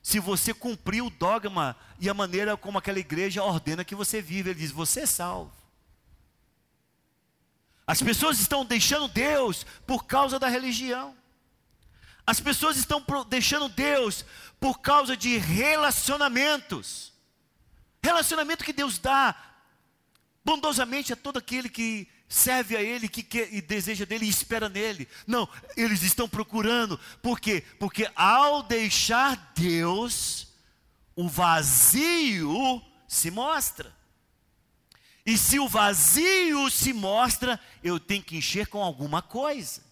se 0.03 0.19
você 0.19 0.53
cumprir 0.53 1.03
o 1.03 1.09
dogma 1.09 1.77
e 1.99 2.11
a 2.11 2.15
maneira 2.15 2.57
como 2.57 2.77
aquela 2.77 2.99
igreja 2.99 3.43
ordena 3.43 3.85
que 3.85 3.95
você 3.95 4.21
vive. 4.21 4.51
Ele 4.51 4.61
diz: 4.61 4.71
você 4.71 5.01
é 5.01 5.07
salvo. 5.07 5.53
As 7.87 8.03
pessoas 8.03 8.41
estão 8.41 8.65
deixando 8.65 9.09
Deus 9.09 9.65
por 9.87 10.05
causa 10.05 10.39
da 10.39 10.49
religião. 10.49 11.17
As 12.27 12.41
pessoas 12.41 12.77
estão 12.77 13.05
deixando 13.29 13.69
Deus 13.69 14.25
por 14.59 14.81
causa 14.81 15.17
de 15.17 15.37
relacionamentos. 15.37 17.13
Relacionamento 18.03 18.65
que 18.65 18.73
Deus 18.73 18.99
dá 18.99 19.35
bondosamente 20.45 21.13
a 21.13 21.17
todo 21.17 21.39
aquele 21.39 21.69
que 21.69 22.09
serve 22.29 22.77
a 22.77 22.83
Ele, 22.83 23.09
que 23.09 23.23
quer, 23.23 23.53
e 23.53 23.61
deseja 23.61 24.05
dele 24.05 24.27
e 24.27 24.31
espera 24.31 24.69
nele. 24.69 25.09
Não, 25.27 25.49
eles 25.77 26.03
estão 26.03 26.29
procurando. 26.29 26.99
Por 27.23 27.39
quê? 27.39 27.63
Porque 27.79 28.11
ao 28.15 28.63
deixar 28.63 29.53
Deus, 29.55 30.49
o 31.15 31.29
vazio 31.29 32.83
se 33.07 33.31
mostra. 33.31 33.95
E 35.27 35.39
se 35.39 35.59
o 35.59 35.69
vazio 35.69 36.71
se 36.71 36.93
mostra, 36.93 37.59
eu 37.83 37.99
tenho 37.99 38.23
que 38.23 38.37
encher 38.37 38.67
com 38.67 38.83
alguma 38.83 39.23
coisa. 39.23 39.83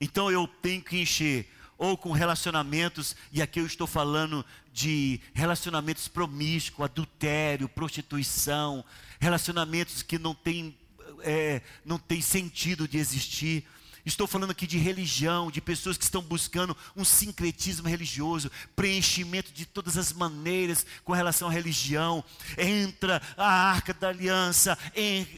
Então 0.00 0.30
eu 0.30 0.46
tenho 0.46 0.82
que 0.82 1.00
encher 1.00 1.48
ou 1.76 1.96
com 1.96 2.10
relacionamentos, 2.10 3.14
e 3.32 3.40
aqui 3.40 3.60
eu 3.60 3.66
estou 3.66 3.86
falando 3.86 4.44
de 4.72 5.20
relacionamentos 5.32 6.08
promíscuos, 6.08 6.84
adultério, 6.84 7.68
prostituição, 7.68 8.84
relacionamentos 9.20 10.02
que 10.02 10.18
não 10.18 10.34
têm 10.34 10.76
é, 11.20 11.62
não 11.84 11.98
tem 11.98 12.20
sentido 12.20 12.86
de 12.86 12.98
existir. 12.98 13.64
Estou 14.08 14.26
falando 14.26 14.52
aqui 14.52 14.66
de 14.66 14.78
religião, 14.78 15.50
de 15.50 15.60
pessoas 15.60 15.98
que 15.98 16.02
estão 16.02 16.22
buscando 16.22 16.74
um 16.96 17.04
sincretismo 17.04 17.86
religioso, 17.86 18.50
preenchimento 18.74 19.52
de 19.52 19.66
todas 19.66 19.98
as 19.98 20.14
maneiras 20.14 20.86
com 21.04 21.12
relação 21.12 21.48
à 21.48 21.50
religião. 21.50 22.24
Entra 22.56 23.20
a 23.36 23.46
arca 23.46 23.92
da 23.92 24.08
aliança, 24.08 24.78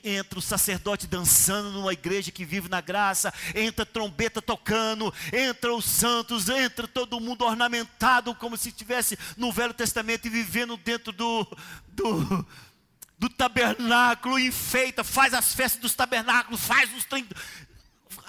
entra 0.04 0.38
o 0.38 0.42
sacerdote 0.42 1.08
dançando 1.08 1.72
numa 1.72 1.92
igreja 1.92 2.30
que 2.30 2.44
vive 2.44 2.68
na 2.68 2.80
graça, 2.80 3.34
entra 3.56 3.82
a 3.82 3.86
trombeta 3.86 4.40
tocando, 4.40 5.12
entra 5.32 5.74
os 5.74 5.84
santos, 5.84 6.48
entra 6.48 6.86
todo 6.86 7.18
mundo 7.18 7.44
ornamentado 7.44 8.32
como 8.36 8.56
se 8.56 8.68
estivesse 8.68 9.18
no 9.36 9.50
Velho 9.50 9.74
Testamento 9.74 10.26
e 10.26 10.30
vivendo 10.30 10.76
dentro 10.76 11.10
do, 11.10 11.44
do 11.88 12.46
do 13.18 13.28
tabernáculo, 13.28 14.38
enfeita, 14.38 15.04
faz 15.04 15.34
as 15.34 15.52
festas 15.52 15.78
dos 15.78 15.94
tabernáculos, 15.94 16.64
faz 16.64 16.90
os 16.96 17.04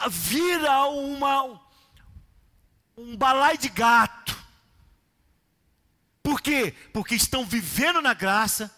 vira 0.09 0.85
uma, 0.85 1.59
um 2.97 3.15
balai 3.15 3.57
de 3.57 3.69
gato. 3.69 4.37
Por 6.23 6.41
quê? 6.41 6.73
Porque 6.93 7.15
estão 7.15 7.45
vivendo 7.45 8.01
na 8.01 8.13
graça 8.13 8.73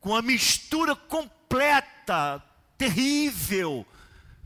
com 0.00 0.14
a 0.14 0.22
mistura 0.22 0.96
completa, 0.96 2.42
terrível, 2.76 3.86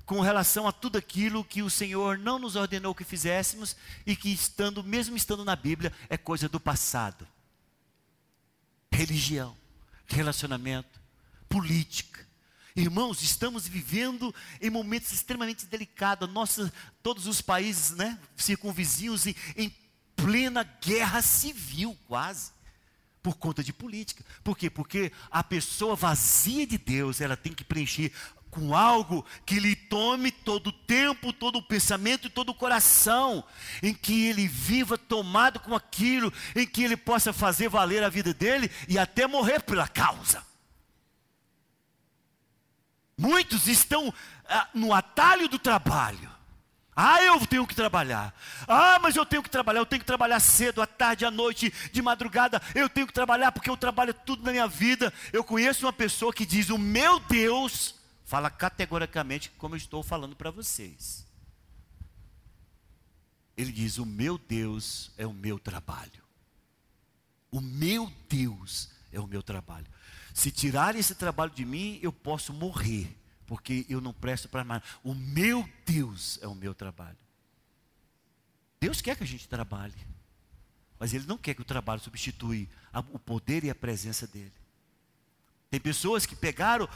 com 0.05 0.21
relação 0.21 0.67
a 0.67 0.73
tudo 0.73 0.99
aquilo 0.99 1.45
que 1.45 1.63
o 1.63 1.71
Senhor 1.71 2.19
não 2.19 2.39
nos 2.39 2.57
ordenou 2.57 2.95
que 2.95 3.05
fizéssemos 3.05 3.77
e 4.05 4.15
que 4.15 4.33
estando, 4.33 4.85
mesmo 4.85 5.17
estando 5.17 5.45
na 5.45 5.57
Bíblia, 5.57 5.93
é 6.09 6.17
coisa 6.17 6.49
do 6.49 6.61
passado. 6.61 7.27
Religião, 8.93 9.57
relacionamento, 10.07 11.01
política. 11.49 12.14
Irmãos, 12.77 13.23
estamos 13.23 13.69
vivendo 13.69 14.35
em 14.61 14.69
momentos 14.69 15.13
extremamente 15.13 15.65
delicados. 15.65 16.29
Nossa, 16.29 16.73
todos 17.05 17.29
os 17.29 17.41
países, 17.41 17.93
né, 17.93 18.19
circunvizinhos 18.37 19.29
em, 19.29 19.37
em 19.57 19.73
plena 20.17 20.65
guerra 20.83 21.23
civil, 21.23 21.97
quase 22.09 22.51
por 23.23 23.37
conta 23.37 23.63
de 23.63 23.73
política. 23.73 24.25
Por 24.43 24.59
quê? 24.59 24.69
Porque 24.69 25.13
a 25.31 25.45
pessoa 25.45 25.95
vazia 25.95 26.67
de 26.67 26.77
Deus, 26.77 27.21
ela 27.21 27.37
tem 27.37 27.53
que 27.53 27.63
preencher 27.63 28.11
com 28.51 28.75
algo 28.75 29.25
que 29.47 29.61
lhe 29.61 29.77
tome 29.77 30.33
todo 30.33 30.67
o 30.67 30.73
tempo, 30.73 31.33
todo 31.33 31.57
o 31.59 31.63
pensamento 31.63 32.27
e 32.27 32.31
todo 32.31 32.49
o 32.49 32.55
coração, 32.55 33.45
em 33.85 33.95
que 33.95 34.27
ele 34.27 34.49
viva 34.49 34.99
tomado 34.99 35.61
com 35.61 35.77
aquilo, 35.77 36.33
em 36.57 36.67
que 36.67 36.83
ele 36.83 36.97
possa 36.97 37.33
fazer 37.33 37.69
valer 37.69 38.03
a 38.03 38.09
vida 38.09 38.35
dele 38.35 38.69
e 38.89 38.99
até 38.99 39.29
morrer 39.29 39.63
pela 39.63 39.87
causa. 39.87 40.45
Muitos 43.17 43.69
estão 43.69 44.13
ah, 44.49 44.69
no 44.75 44.93
atalho 44.93 45.49
do 45.49 45.59
trabalho 45.59 46.35
ah, 46.97 47.21
eu 47.23 47.45
tenho 47.47 47.67
que 47.67 47.75
trabalhar. 47.75 48.33
Ah, 48.69 48.99
mas 49.03 49.17
eu 49.17 49.27
tenho 49.27 49.43
que 49.43 49.51
trabalhar. 49.51 49.81
Eu 49.81 49.87
tenho 49.87 50.01
que 50.01 50.07
trabalhar 50.07 50.39
cedo, 50.39 50.81
à 50.81 50.87
tarde, 50.87 51.25
à 51.25 51.31
noite, 51.31 51.73
de 51.93 52.01
madrugada. 52.01 52.63
Eu 52.75 52.89
tenho 52.89 53.07
que 53.07 53.13
trabalhar 53.13 53.51
porque 53.51 53.69
eu 53.69 53.77
trabalho 53.77 54.15
tudo 54.15 54.45
na 54.45 54.53
minha 54.53 54.69
vida. 54.69 55.13
Eu 55.33 55.43
conheço 55.43 55.87
uma 55.87 55.93
pessoa 55.93 56.33
que 56.33 56.47
diz: 56.47 56.71
O 56.71 56.79
meu 56.79 57.19
Deus, 57.19 57.97
fala 58.25 58.49
categoricamente 58.49 59.51
como 59.59 59.75
eu 59.75 59.79
estou 59.79 60.03
falando 60.05 60.37
para 60.37 60.53
vocês. 60.53 61.27
Ele 63.57 63.73
diz: 63.73 63.99
O 63.99 64.07
meu 64.07 64.39
Deus 64.39 65.11
é 65.19 65.27
o 65.27 65.33
meu 65.33 65.59
trabalho. 65.59 66.23
O 67.51 67.61
meu 67.61 68.11
Deus 68.29 68.89
é 69.13 69.19
o 69.19 69.27
meu 69.27 69.43
trabalho. 69.43 69.87
Se 70.35 70.51
tirarem 70.51 71.01
esse 71.01 71.15
trabalho 71.15 71.53
de 71.53 71.65
mim, 71.65 71.99
eu 72.03 72.13
posso 72.13 72.53
morrer 72.53 73.17
porque 73.47 73.85
eu 73.89 74.01
não 74.01 74.13
presto 74.13 74.49
para 74.49 74.65
mais. 74.65 74.83
O 75.03 75.15
meu 75.15 75.69
Deus 75.87 76.39
é 76.43 76.49
o 76.49 76.55
meu 76.55 76.75
trabalho. 76.75 77.17
Deus 78.81 79.01
quer 79.01 79.17
que 79.17 79.25
a 79.25 79.27
gente 79.27 79.49
trabalhe, 79.49 79.95
mas 80.99 81.15
Ele 81.15 81.27
não 81.27 81.39
quer 81.39 81.55
que 81.55 81.63
o 81.63 81.65
trabalho 81.65 82.01
substitui 82.01 82.69
o 83.13 83.19
poder 83.19 83.65
e 83.65 83.71
a 83.71 83.75
presença 83.75 84.27
dEle. 84.27 84.53
Tem 85.71 85.81
pessoas 85.81 86.27
que 86.27 86.37
pegaram 86.37 86.89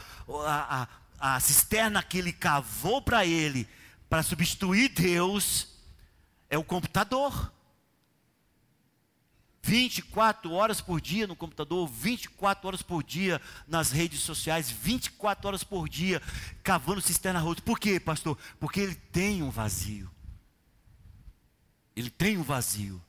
a, 0.45 0.87
a, 1.19 1.35
a 1.35 1.39
cisterna 1.39 2.03
que 2.03 2.17
Ele 2.17 2.31
cavou 2.31 3.01
para 3.01 3.25
Ele, 3.25 3.67
para 4.09 4.23
substituir 4.23 4.89
Deus, 4.89 5.67
é 6.49 6.57
o 6.57 6.63
computador. 6.63 7.51
24 9.61 10.51
horas 10.51 10.81
por 10.81 11.01
dia 11.01 11.27
no 11.27 11.35
computador, 11.35 11.87
24 11.87 12.67
horas 12.67 12.81
por 12.81 13.03
dia 13.03 13.41
nas 13.67 13.91
redes 13.91 14.21
sociais, 14.21 14.69
24 14.71 15.47
horas 15.47 15.63
por 15.63 15.89
dia 15.89 16.21
cavando 16.63 17.01
cisterna 17.01 17.39
rota. 17.39 17.61
Por 17.61 17.79
quê, 17.79 17.99
pastor? 17.99 18.37
Porque 18.59 18.79
ele 18.79 18.95
tem 18.95 19.43
um 19.43 19.49
vazio. 19.49 20.09
Ele 21.95 22.09
tem 22.09 22.37
um 22.37 22.43
vazio. 22.43 23.01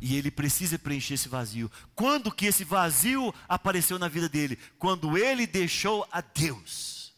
E 0.00 0.16
ele 0.16 0.32
precisa 0.32 0.76
preencher 0.78 1.14
esse 1.14 1.28
vazio. 1.28 1.70
Quando 1.94 2.32
que 2.32 2.46
esse 2.46 2.64
vazio 2.64 3.32
apareceu 3.48 4.00
na 4.00 4.08
vida 4.08 4.28
dele? 4.28 4.58
Quando 4.76 5.16
ele 5.16 5.46
deixou 5.46 6.06
a 6.10 6.20
Deus. 6.20 7.14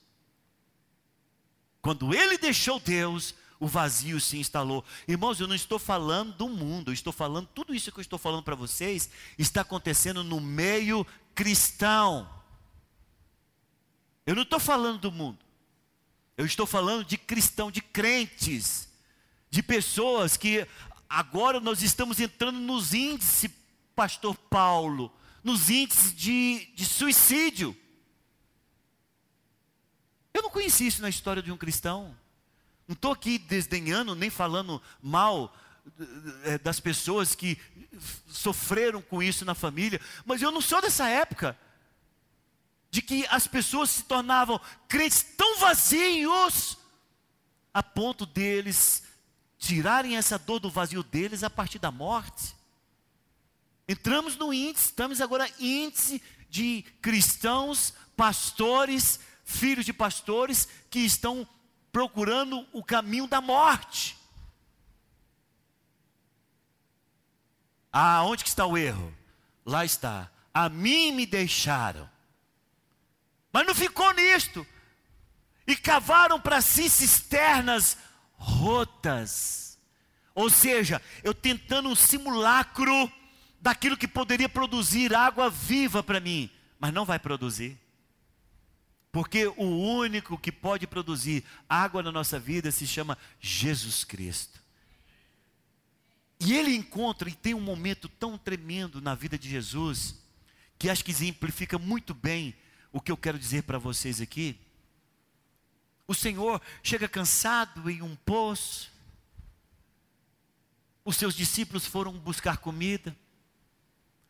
Quando 1.80 2.14
ele 2.14 2.36
deixou 2.36 2.78
Deus, 2.78 3.34
o 3.64 3.66
vazio 3.66 4.20
se 4.20 4.36
instalou. 4.36 4.84
Irmãos, 5.08 5.40
eu 5.40 5.48
não 5.48 5.54
estou 5.54 5.78
falando 5.78 6.34
do 6.34 6.50
mundo, 6.50 6.90
eu 6.90 6.92
estou 6.92 7.14
falando, 7.14 7.48
tudo 7.54 7.74
isso 7.74 7.90
que 7.90 7.98
eu 7.98 8.02
estou 8.02 8.18
falando 8.18 8.42
para 8.42 8.54
vocês 8.54 9.08
está 9.38 9.62
acontecendo 9.62 10.22
no 10.22 10.38
meio 10.38 11.06
cristão. 11.34 12.28
Eu 14.26 14.34
não 14.34 14.42
estou 14.42 14.60
falando 14.60 14.98
do 14.98 15.10
mundo, 15.10 15.38
eu 16.36 16.44
estou 16.44 16.66
falando 16.66 17.06
de 17.06 17.16
cristão, 17.16 17.70
de 17.70 17.80
crentes, 17.80 18.86
de 19.48 19.62
pessoas 19.62 20.36
que 20.36 20.66
agora 21.08 21.58
nós 21.58 21.80
estamos 21.80 22.20
entrando 22.20 22.58
nos 22.58 22.92
índices, 22.92 23.50
Pastor 23.96 24.36
Paulo, 24.36 25.10
nos 25.42 25.70
índices 25.70 26.14
de, 26.14 26.66
de 26.74 26.84
suicídio. 26.84 27.74
Eu 30.34 30.42
não 30.42 30.50
conheci 30.50 30.86
isso 30.86 31.00
na 31.00 31.08
história 31.08 31.42
de 31.42 31.50
um 31.50 31.56
cristão. 31.56 32.14
Não 32.86 32.94
estou 32.94 33.12
aqui 33.12 33.38
desdenhando 33.38 34.14
nem 34.14 34.30
falando 34.30 34.80
mal 35.02 35.54
eh, 36.44 36.58
das 36.58 36.80
pessoas 36.80 37.34
que 37.34 37.58
sofreram 38.28 39.00
com 39.00 39.22
isso 39.22 39.44
na 39.44 39.54
família, 39.54 40.00
mas 40.24 40.42
eu 40.42 40.50
não 40.50 40.60
sou 40.60 40.80
dessa 40.80 41.08
época 41.08 41.58
de 42.90 43.02
que 43.02 43.26
as 43.28 43.46
pessoas 43.46 43.90
se 43.90 44.04
tornavam 44.04 44.60
crentes 44.86 45.22
tão 45.36 45.58
vazios 45.58 46.78
a 47.72 47.82
ponto 47.82 48.24
deles 48.24 49.02
tirarem 49.58 50.16
essa 50.16 50.38
dor 50.38 50.60
do 50.60 50.70
vazio 50.70 51.02
deles 51.02 51.42
a 51.42 51.50
partir 51.50 51.78
da 51.78 51.90
morte. 51.90 52.54
Entramos 53.88 54.36
no 54.36 54.52
índice, 54.52 54.86
estamos 54.86 55.20
agora 55.20 55.50
índice 55.58 56.22
de 56.48 56.84
cristãos, 57.02 57.92
pastores, 58.16 59.18
filhos 59.44 59.84
de 59.84 59.92
pastores 59.92 60.68
que 60.88 61.00
estão 61.00 61.46
procurando 61.94 62.66
o 62.72 62.82
caminho 62.82 63.28
da 63.28 63.40
morte. 63.40 64.18
Ah, 67.92 68.24
onde 68.24 68.42
que 68.42 68.48
está 68.48 68.66
o 68.66 68.76
erro? 68.76 69.14
Lá 69.64 69.84
está. 69.84 70.28
A 70.52 70.68
mim 70.68 71.12
me 71.12 71.24
deixaram. 71.24 72.10
Mas 73.52 73.64
não 73.64 73.72
ficou 73.72 74.12
nisto. 74.12 74.66
E 75.64 75.76
cavaram 75.76 76.40
para 76.40 76.60
si 76.60 76.90
cisternas 76.90 77.96
rotas. 78.32 79.78
Ou 80.34 80.50
seja, 80.50 81.00
eu 81.22 81.32
tentando 81.32 81.88
um 81.88 81.94
simulacro 81.94 83.08
daquilo 83.60 83.96
que 83.96 84.08
poderia 84.08 84.48
produzir 84.48 85.14
água 85.14 85.48
viva 85.48 86.02
para 86.02 86.18
mim, 86.18 86.50
mas 86.80 86.92
não 86.92 87.04
vai 87.04 87.20
produzir. 87.20 87.78
Porque 89.14 89.46
o 89.46 89.62
único 89.62 90.36
que 90.36 90.50
pode 90.50 90.88
produzir 90.88 91.44
água 91.68 92.02
na 92.02 92.10
nossa 92.10 92.36
vida 92.36 92.72
se 92.72 92.84
chama 92.84 93.16
Jesus 93.40 94.02
Cristo. 94.02 94.60
E 96.40 96.52
ele 96.52 96.74
encontra 96.74 97.30
e 97.30 97.32
tem 97.32 97.54
um 97.54 97.60
momento 97.60 98.08
tão 98.08 98.36
tremendo 98.36 99.00
na 99.00 99.14
vida 99.14 99.38
de 99.38 99.48
Jesus, 99.48 100.16
que 100.76 100.90
acho 100.90 101.04
que 101.04 101.12
exemplifica 101.12 101.78
muito 101.78 102.12
bem 102.12 102.56
o 102.92 103.00
que 103.00 103.12
eu 103.12 103.16
quero 103.16 103.38
dizer 103.38 103.62
para 103.62 103.78
vocês 103.78 104.20
aqui. 104.20 104.58
O 106.08 106.14
Senhor 106.14 106.60
chega 106.82 107.08
cansado 107.08 107.88
em 107.88 108.02
um 108.02 108.16
poço, 108.16 108.90
os 111.04 111.14
seus 111.14 111.36
discípulos 111.36 111.86
foram 111.86 112.18
buscar 112.18 112.56
comida, 112.56 113.16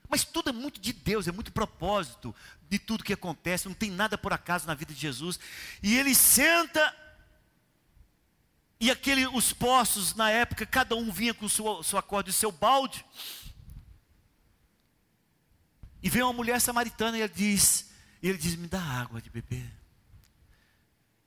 mas 0.09 0.25
tudo 0.25 0.51
é 0.51 0.53
muito 0.53 0.81
de 0.81 0.93
Deus, 0.93 1.27
é 1.27 1.33
muito 1.33 1.53
propósito 1.53 2.35
de 2.69 2.79
tudo 2.79 3.05
que 3.05 3.13
acontece, 3.13 3.69
não 3.69 3.75
tem 3.75 3.91
nada 3.91 4.19
por 4.19 4.33
acaso 4.33 4.67
na 4.67 4.75
vida 4.75 4.93
de 4.93 5.01
Jesus. 5.01 5.39
E 5.83 5.97
ele 5.97 6.15
senta, 6.15 6.95
e 8.81 8.91
aquele, 8.91 9.27
os 9.27 9.53
poços 9.53 10.15
na 10.15 10.31
época, 10.31 10.67
cada 10.67 10.95
um 10.95 11.11
vinha 11.11 11.33
com 11.33 11.49
sua, 11.49 11.83
sua 11.83 12.03
corda 12.03 12.31
e 12.31 12.33
seu 12.33 12.53
balde. 12.53 13.05
E 16.03 16.11
vem 16.11 16.23
uma 16.23 16.33
mulher 16.33 16.61
samaritana 16.61 17.17
e 17.17 17.23
ele 17.23 17.33
diz, 17.33 17.91
e 18.23 18.29
ele 18.29 18.39
diz, 18.39 18.55
me 18.57 18.67
dá 18.67 18.81
água 18.81 19.23
de 19.23 19.31
beber. 19.31 19.73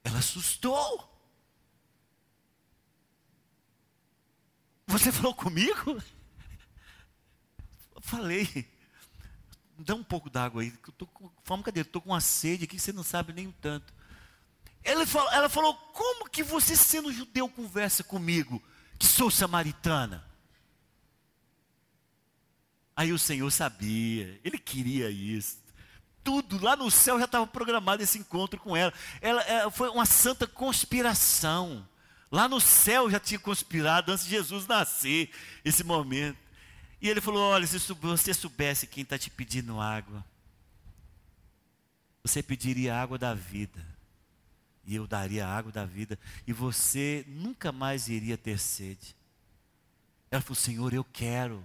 Ela 0.03 0.19
assustou. 0.19 1.13
Você 4.86 5.11
falou 5.11 5.34
comigo? 5.34 6.01
Falei. 8.07 8.65
Dá 9.77 9.93
um 9.93 10.03
pouco 10.03 10.29
d'água 10.29 10.61
aí. 10.61 10.73
Eu 10.87 10.93
tô 10.93 11.05
com 11.05 11.29
fome, 11.43 11.61
cadê? 11.61 11.81
Estou 11.81 12.01
com 12.01 12.11
uma 12.11 12.21
sede 12.21 12.63
aqui 12.63 12.77
que 12.77 12.81
você 12.81 12.93
não 12.93 13.03
sabe 13.03 13.33
nem 13.33 13.47
o 13.47 13.51
tanto. 13.51 13.93
Ela 14.81 15.05
falou, 15.05 15.31
ela 15.31 15.49
falou: 15.49 15.75
Como 15.75 16.29
que 16.29 16.41
você, 16.41 16.75
sendo 16.75 17.11
judeu, 17.11 17.49
conversa 17.49 18.05
comigo, 18.05 18.63
que 18.97 19.05
sou 19.05 19.29
samaritana? 19.29 20.25
Aí 22.95 23.11
o 23.11 23.19
Senhor 23.19 23.51
sabia, 23.51 24.39
ele 24.43 24.57
queria 24.57 25.11
isso. 25.11 25.57
Tudo 26.23 26.63
lá 26.63 26.77
no 26.77 26.89
céu 26.89 27.19
já 27.19 27.25
estava 27.25 27.45
programado 27.45 28.01
esse 28.01 28.17
encontro 28.17 28.57
com 28.57 28.75
ela. 28.75 28.93
ela. 29.21 29.41
Ela 29.41 29.69
foi 29.69 29.89
uma 29.89 30.05
santa 30.05 30.47
conspiração. 30.47 31.87
Lá 32.31 32.47
no 32.47 32.61
céu 32.61 33.09
já 33.09 33.19
tinha 33.19 33.39
conspirado 33.39 34.13
antes 34.13 34.23
de 34.23 34.31
Jesus 34.31 34.65
nascer 34.65 35.29
esse 35.63 35.83
momento. 35.83 36.46
E 37.01 37.09
ele 37.09 37.21
falou: 37.21 37.41
Olha, 37.41 37.65
se 37.67 37.77
você 37.77 38.33
soubesse 38.33 38.87
quem 38.87 39.03
está 39.03 39.17
te 39.17 39.29
pedindo 39.29 39.79
água, 39.79 40.23
você 42.23 42.41
pediria 42.41 42.99
água 42.99 43.17
da 43.17 43.33
vida, 43.33 43.85
e 44.85 44.95
eu 44.95 45.07
daria 45.07 45.47
a 45.47 45.55
água 45.55 45.71
da 45.71 45.85
vida, 45.85 46.19
e 46.45 46.51
você 46.51 47.23
nunca 47.27 47.71
mais 47.71 48.07
iria 48.07 48.37
ter 48.37 48.59
sede. 48.59 49.15
Ela 50.31 50.41
falou: 50.41 50.55
Senhor, 50.55 50.93
eu 50.93 51.03
quero, 51.03 51.63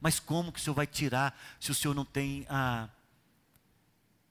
mas 0.00 0.20
como 0.20 0.52
que 0.52 0.60
o 0.60 0.62
Senhor 0.62 0.74
vai 0.74 0.86
tirar 0.86 1.38
se 1.58 1.70
o 1.70 1.74
Senhor 1.74 1.94
não 1.94 2.04
tem 2.04 2.46
a, 2.48 2.88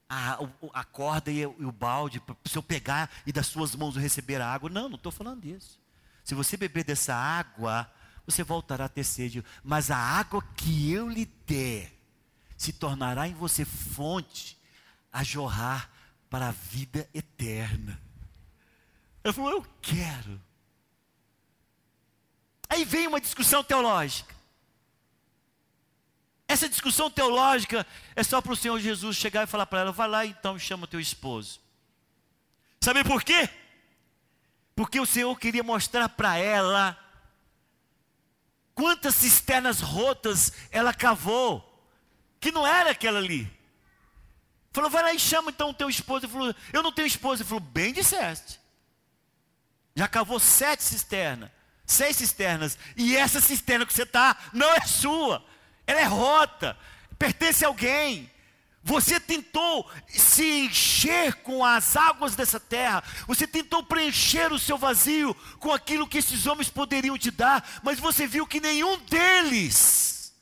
a, 0.07 0.39
a 0.73 0.83
corda 0.83 1.31
e 1.31 1.45
o, 1.45 1.55
e 1.59 1.65
o 1.65 1.71
balde 1.71 2.19
para 2.19 2.35
o 2.45 2.49
Senhor 2.49 2.63
pegar 2.63 3.09
e 3.25 3.33
das 3.33 3.47
suas 3.47 3.75
mãos 3.75 3.95
receber 3.95 4.39
a 4.39 4.47
água? 4.53 4.69
Não, 4.69 4.87
não 4.87 4.95
estou 4.95 5.11
falando 5.11 5.41
disso. 5.41 5.79
Se 6.23 6.33
você 6.33 6.55
beber 6.55 6.83
dessa 6.83 7.13
água, 7.13 7.91
você 8.25 8.43
voltará 8.43 8.85
a 8.85 8.89
ter 8.89 9.03
sede, 9.03 9.43
mas 9.63 9.91
a 9.91 9.97
água 9.97 10.41
que 10.55 10.91
eu 10.91 11.07
lhe 11.07 11.25
der 11.45 11.93
se 12.57 12.73
tornará 12.73 13.27
em 13.27 13.33
você 13.33 13.63
fonte 13.63 14.57
a 15.11 15.23
jorrar 15.23 15.89
para 16.29 16.49
a 16.49 16.51
vida 16.51 17.07
eterna. 17.13 18.01
Ela 19.23 19.33
falou: 19.33 19.51
Eu 19.51 19.65
quero. 19.81 20.41
Aí 22.67 22.83
vem 22.83 23.07
uma 23.07 23.21
discussão 23.21 23.63
teológica. 23.63 24.33
Essa 26.47 26.69
discussão 26.69 27.09
teológica 27.09 27.85
é 28.15 28.23
só 28.23 28.41
para 28.41 28.53
o 28.53 28.55
Senhor 28.55 28.79
Jesus 28.79 29.17
chegar 29.17 29.43
e 29.43 29.47
falar 29.47 29.65
para 29.65 29.81
ela: 29.81 29.91
vai 29.91 30.07
lá 30.07 30.25
então 30.25 30.57
e 30.57 30.59
chama 30.59 30.87
teu 30.87 30.99
esposo. 30.99 31.59
Sabe 32.81 33.03
por 33.03 33.23
quê? 33.23 33.49
Porque 34.75 34.99
o 34.99 35.05
Senhor 35.05 35.37
queria 35.39 35.63
mostrar 35.63 36.09
para 36.09 36.37
ela 36.37 36.97
quantas 38.75 39.15
cisternas 39.15 39.79
rotas 39.79 40.51
ela 40.69 40.93
cavou, 40.93 41.63
que 42.39 42.51
não 42.51 42.67
era 42.67 42.91
aquela 42.91 43.17
ali. 43.17 43.51
Falou, 44.71 44.89
vai 44.89 45.01
lá 45.01 45.13
e 45.13 45.19
chama 45.19 45.49
então 45.49 45.69
o 45.69 45.73
teu 45.73 45.89
esposo. 45.89 46.25
Ele 46.25 46.33
falou, 46.33 46.55
eu 46.73 46.83
não 46.83 46.91
tenho 46.91 47.07
esposa. 47.07 47.41
Ele 47.41 47.47
falou, 47.47 47.63
bem 47.63 47.93
disseste. 47.93 48.59
Já 49.95 50.05
cavou 50.09 50.37
sete 50.37 50.83
cisternas, 50.83 51.49
seis 51.85 52.17
cisternas, 52.17 52.77
e 52.97 53.15
essa 53.15 53.39
cisterna 53.39 53.85
que 53.85 53.93
você 53.93 54.03
está 54.03 54.37
não 54.51 54.69
é 54.73 54.81
sua, 54.81 55.41
ela 55.87 56.01
é 56.01 56.03
rota, 56.03 56.77
pertence 57.17 57.63
a 57.63 57.69
alguém. 57.69 58.29
Você 58.87 59.19
tentou 59.19 59.89
se 60.07 60.45
encher 60.59 61.33
com 61.41 61.65
as 61.65 61.97
águas 61.97 62.35
dessa 62.35 62.59
terra, 62.59 63.03
você 63.25 63.47
tentou 63.47 63.81
preencher 63.81 64.53
o 64.53 64.59
seu 64.59 64.77
vazio 64.77 65.33
com 65.59 65.73
aquilo 65.73 66.07
que 66.07 66.19
esses 66.19 66.45
homens 66.45 66.69
poderiam 66.69 67.17
te 67.17 67.31
dar, 67.31 67.81
mas 67.81 67.99
você 67.99 68.27
viu 68.27 68.45
que 68.45 68.61
nenhum 68.61 68.95
deles 68.99 70.35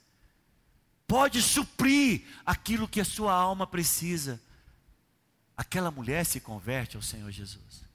pode 1.08 1.41
suprir 1.41 2.26
aquilo 2.46 2.86
que 2.86 3.00
a 3.00 3.06
sua 3.06 3.32
alma 3.34 3.66
precisa. 3.66 4.41
Aquela 5.56 5.89
mulher 5.89 6.26
se 6.26 6.41
converte 6.41 6.98
ao 6.98 7.02
Senhor 7.02 7.32
Jesus. 7.32 7.86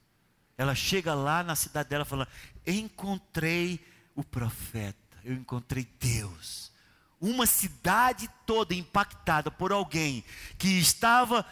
Ela 0.57 0.73
chega 0.73 1.13
lá 1.13 1.43
na 1.43 1.55
cidade 1.55 1.89
dela 1.89 2.05
falando: 2.05 2.29
Encontrei 2.65 3.79
o 4.15 4.23
profeta, 4.23 5.15
eu 5.23 5.35
encontrei 5.35 5.87
Deus 5.99 6.71
uma 7.19 7.45
cidade 7.45 8.29
toda 8.45 8.73
impactada 8.73 9.51
por 9.51 9.71
alguém 9.71 10.23
que 10.57 10.79
estava 10.79 11.45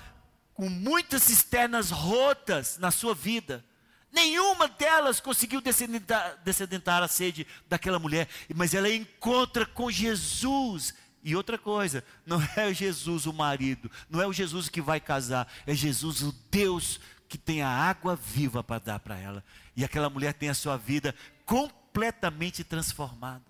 com 0.54 0.70
muitas 0.70 1.24
cisternas 1.24 1.92
rotas 1.92 2.78
na 2.78 2.90
sua 2.90 3.14
vida. 3.14 3.64
Nenhuma 4.12 4.68
delas 4.68 5.20
conseguiu 5.20 5.62
descedentar, 5.62 7.04
a 7.04 7.08
sede 7.08 7.46
daquela 7.68 8.00
mulher, 8.00 8.28
mas 8.56 8.74
ela 8.74 8.90
encontra 8.90 9.66
com 9.66 9.92
Jesus. 9.92 10.94
E 11.24 11.36
outra 11.36 11.58
coisa, 11.58 12.04
não 12.26 12.42
é 12.56 12.74
Jesus 12.74 13.26
o 13.26 13.34
marido, 13.34 13.92
não 14.10 14.22
é 14.22 14.26
o 14.26 14.34
Jesus 14.34 14.70
que 14.70 14.82
vai 14.82 15.00
casar, 15.00 15.48
é 15.68 15.76
Jesus 15.76 16.22
o 16.22 16.32
Deus 16.50 17.00
que 17.28 17.38
tem 17.38 17.62
a 17.62 17.70
água 17.70 18.16
viva 18.16 18.64
para 18.64 18.80
dar 18.80 19.00
para 19.00 19.20
ela. 19.20 19.44
E 19.76 19.84
aquela 19.84 20.10
mulher 20.10 20.34
tem 20.34 20.50
a 20.50 20.54
sua 20.54 20.78
vida 20.78 21.14
completamente 21.46 22.64
transformada. 22.64 23.47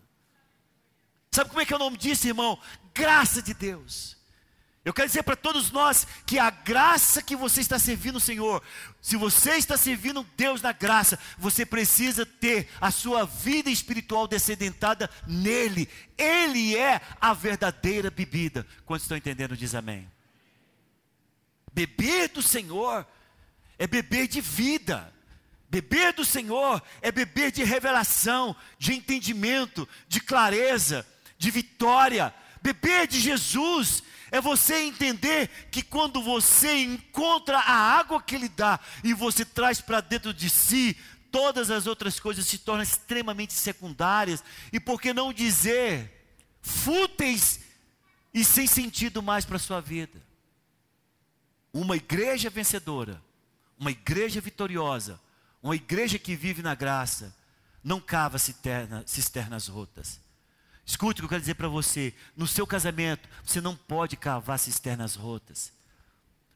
Sabe 1.38 1.52
como 1.52 1.62
é 1.62 1.66
que 1.68 1.74
é 1.74 1.76
o 1.76 1.80
nome 1.80 1.98
disso, 1.98 2.28
irmão? 2.28 2.58
Graça 2.96 3.44
de 3.44 3.54
Deus. 3.54 4.18
Eu 4.84 4.92
quero 4.92 5.08
dizer 5.08 5.22
para 5.22 5.36
todos 5.36 5.70
nós 5.70 6.08
que 6.26 6.40
a 6.40 6.50
graça 6.50 7.22
que 7.22 7.36
você 7.36 7.62
está 7.62 7.78
servindo 7.78 8.16
o 8.16 8.20
Senhor, 8.20 8.64
se 9.00 9.16
você 9.16 9.52
está 9.52 9.78
servindo 9.78 10.26
Deus 10.36 10.64
na 10.64 10.72
graça, 10.72 11.20
você 11.38 11.64
precisa 11.64 12.26
ter 12.26 12.68
a 12.82 12.90
sua 12.90 13.24
vida 13.24 13.70
espiritual 13.70 14.28
descedentada 14.28 15.12
nele. 15.28 15.88
Ele 16.18 16.76
é 16.76 17.00
a 17.22 17.36
verdadeira 17.36 18.10
bebida. 18.10 18.66
Quantos 18.84 19.04
estão 19.04 19.16
entendendo, 19.16 19.56
diz 19.56 19.76
amém. 19.76 20.12
Beber 21.72 22.30
do 22.30 22.42
Senhor 22.42 23.06
é 23.78 23.86
beber 23.86 24.28
de 24.28 24.42
vida. 24.42 25.14
Beber 25.70 26.14
do 26.14 26.26
Senhor 26.26 26.82
é 27.00 27.12
beber 27.12 27.52
de 27.52 27.64
revelação, 27.64 28.56
de 28.80 28.96
entendimento, 28.96 29.88
de 30.08 30.20
clareza 30.20 31.06
de 31.38 31.52
vitória. 31.52 32.34
Beber 32.62 33.08
de 33.08 33.20
Jesus 33.20 34.04
é 34.32 34.42
você 34.42 34.80
entender 34.80 35.50
que 35.72 35.82
quando 35.82 36.22
você 36.22 36.84
encontra 36.84 37.60
a 37.60 37.72
água 37.72 38.22
que 38.22 38.36
Ele 38.36 38.50
dá 38.50 38.80
e 39.04 39.14
você 39.14 39.46
traz 39.46 39.80
para 39.80 40.02
dentro 40.02 40.34
de 40.34 40.50
si, 40.50 40.98
todas 41.32 41.70
as 41.72 41.88
outras 41.88 42.20
coisas 42.20 42.46
se 42.46 42.58
tornam 42.58 42.84
extremamente 42.84 43.54
secundárias 43.54 44.44
e, 44.72 44.80
por 44.80 45.00
que 45.00 45.14
não 45.14 45.32
dizer, 45.32 46.12
fúteis 46.62 47.62
e 48.34 48.44
sem 48.44 48.68
sentido 48.68 49.22
mais 49.22 49.46
para 49.46 49.56
a 49.56 49.60
sua 49.60 49.80
vida. 49.80 50.22
Uma 51.72 51.96
igreja 51.96 52.50
vencedora, 52.50 53.22
uma 53.80 53.92
igreja 53.92 54.42
vitoriosa, 54.42 55.20
uma 55.62 55.76
igreja 55.76 56.18
que 56.18 56.36
vive 56.36 56.62
na 56.62 56.76
graça, 56.76 57.36
não 57.84 58.02
cava 58.02 58.38
cisterna, 58.38 59.04
cisternas 59.06 59.68
rotas 59.68 60.27
Escute 60.88 61.20
o 61.20 61.22
que 61.22 61.26
eu 61.26 61.30
quero 61.30 61.42
dizer 61.42 61.56
para 61.56 61.68
você. 61.68 62.14
No 62.34 62.48
seu 62.48 62.66
casamento, 62.66 63.28
você 63.44 63.60
não 63.60 63.76
pode 63.76 64.16
cavar 64.16 64.58
cisternas 64.58 65.16
rotas. 65.16 65.74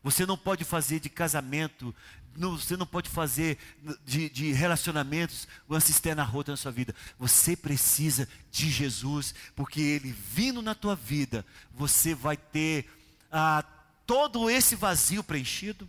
Você 0.02 0.26
não 0.26 0.38
pode 0.38 0.64
fazer 0.64 1.02
de 1.02 1.10
casamento, 1.10 1.94
você 2.34 2.78
não 2.78 2.88
pode 2.88 3.10
fazer 3.10 3.58
de, 4.06 4.30
de, 4.30 4.54
relacionamentos 4.54 5.50
uma 5.68 5.82
cisterna 5.82 6.24
rota 6.24 6.52
na 6.52 6.58
sua 6.58 6.72
vida. 6.72 6.96
Você 7.20 7.58
precisa 7.58 8.28
de 8.50 8.72
Jesus, 8.72 9.36
porque 9.54 9.82
Ele 9.82 10.14
vindo 10.14 10.62
na 10.62 10.74
tua 10.74 10.96
vida, 10.96 11.46
você 11.74 12.16
vai 12.16 12.38
ter 12.38 12.90
ah, 13.30 13.64
todo 14.08 14.50
esse 14.50 14.76
vazio 14.78 15.26
preenchido, 15.26 15.88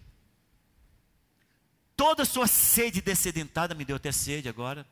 toda 1.96 2.24
a 2.24 2.26
sua 2.26 2.48
sede 2.48 3.00
descedentada, 3.00 3.72
me 3.72 3.84
deu 3.84 3.96
até 3.96 4.10
sede 4.10 4.48
agora 4.48 4.84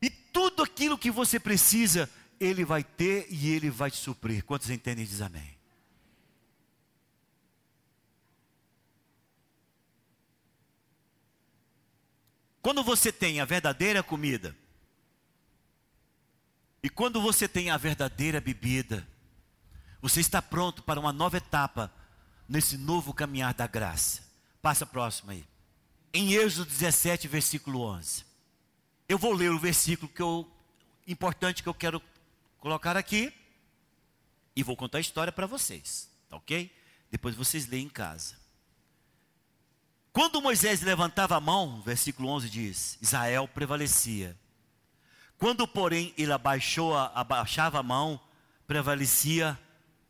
e 0.00 0.10
tudo 0.10 0.62
aquilo 0.62 0.98
que 0.98 1.10
você 1.10 1.38
precisa, 1.40 2.08
Ele 2.38 2.64
vai 2.64 2.84
ter 2.84 3.26
e 3.30 3.50
Ele 3.50 3.70
vai 3.70 3.90
te 3.90 3.96
suprir. 3.96 4.44
Quantos 4.44 4.70
entendem 4.70 5.04
e 5.04 5.08
diz 5.08 5.20
amém? 5.20 5.58
Quando 12.60 12.82
você 12.82 13.10
tem 13.10 13.40
a 13.40 13.44
verdadeira 13.44 14.02
comida, 14.02 14.54
e 16.82 16.88
quando 16.88 17.20
você 17.20 17.48
tem 17.48 17.70
a 17.70 17.76
verdadeira 17.76 18.40
bebida, 18.40 19.06
você 20.00 20.20
está 20.20 20.40
pronto 20.40 20.82
para 20.82 21.00
uma 21.00 21.12
nova 21.12 21.36
etapa 21.36 21.92
nesse 22.48 22.76
novo 22.76 23.12
caminhar 23.12 23.52
da 23.54 23.66
graça. 23.66 24.22
Passa 24.62 24.86
próximo 24.86 25.30
aí. 25.30 25.44
Em 26.12 26.34
Êxodo 26.34 26.70
17, 26.70 27.26
versículo 27.26 27.80
11. 27.80 28.27
Eu 29.08 29.16
vou 29.16 29.32
ler 29.32 29.50
o 29.50 29.58
versículo 29.58 30.12
que 30.12 30.20
eu, 30.20 30.46
importante 31.06 31.62
que 31.62 31.68
eu 31.68 31.74
quero 31.74 32.02
colocar 32.58 32.94
aqui 32.94 33.32
e 34.54 34.62
vou 34.62 34.76
contar 34.76 34.98
a 34.98 35.00
história 35.00 35.32
para 35.32 35.46
vocês, 35.46 36.10
tá 36.28 36.36
ok? 36.36 36.70
Depois 37.10 37.34
vocês 37.34 37.66
leem 37.66 37.86
em 37.86 37.88
casa. 37.88 38.36
Quando 40.12 40.42
Moisés 40.42 40.82
levantava 40.82 41.36
a 41.36 41.40
mão, 41.40 41.80
versículo 41.80 42.28
11 42.28 42.50
diz: 42.50 42.98
Israel 43.00 43.48
prevalecia. 43.48 44.36
Quando, 45.38 45.66
porém, 45.66 46.12
ele 46.18 46.32
abaixou, 46.32 46.94
abaixava 46.94 47.78
a 47.78 47.82
mão, 47.82 48.20
prevalecia 48.66 49.58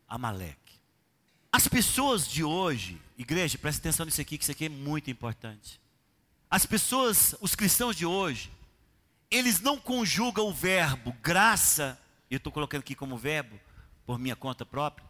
Amaleque. 0.08 0.56
As 1.52 1.68
pessoas 1.68 2.26
de 2.26 2.42
hoje, 2.42 3.00
igreja, 3.16 3.58
presta 3.58 3.80
atenção 3.80 4.06
nisso 4.06 4.20
aqui, 4.20 4.38
que 4.38 4.44
isso 4.44 4.50
aqui 4.52 4.64
é 4.64 4.68
muito 4.70 5.10
importante. 5.10 5.80
As 6.50 6.64
pessoas, 6.66 7.36
os 7.40 7.54
cristãos 7.54 7.94
de 7.94 8.06
hoje, 8.06 8.50
eles 9.30 9.60
não 9.60 9.78
conjugam 9.78 10.46
o 10.46 10.52
verbo 10.52 11.12
graça, 11.22 12.00
eu 12.30 12.38
estou 12.38 12.52
colocando 12.52 12.80
aqui 12.80 12.94
como 12.94 13.18
verbo, 13.18 13.58
por 14.06 14.18
minha 14.18 14.36
conta 14.36 14.64
própria, 14.64 15.06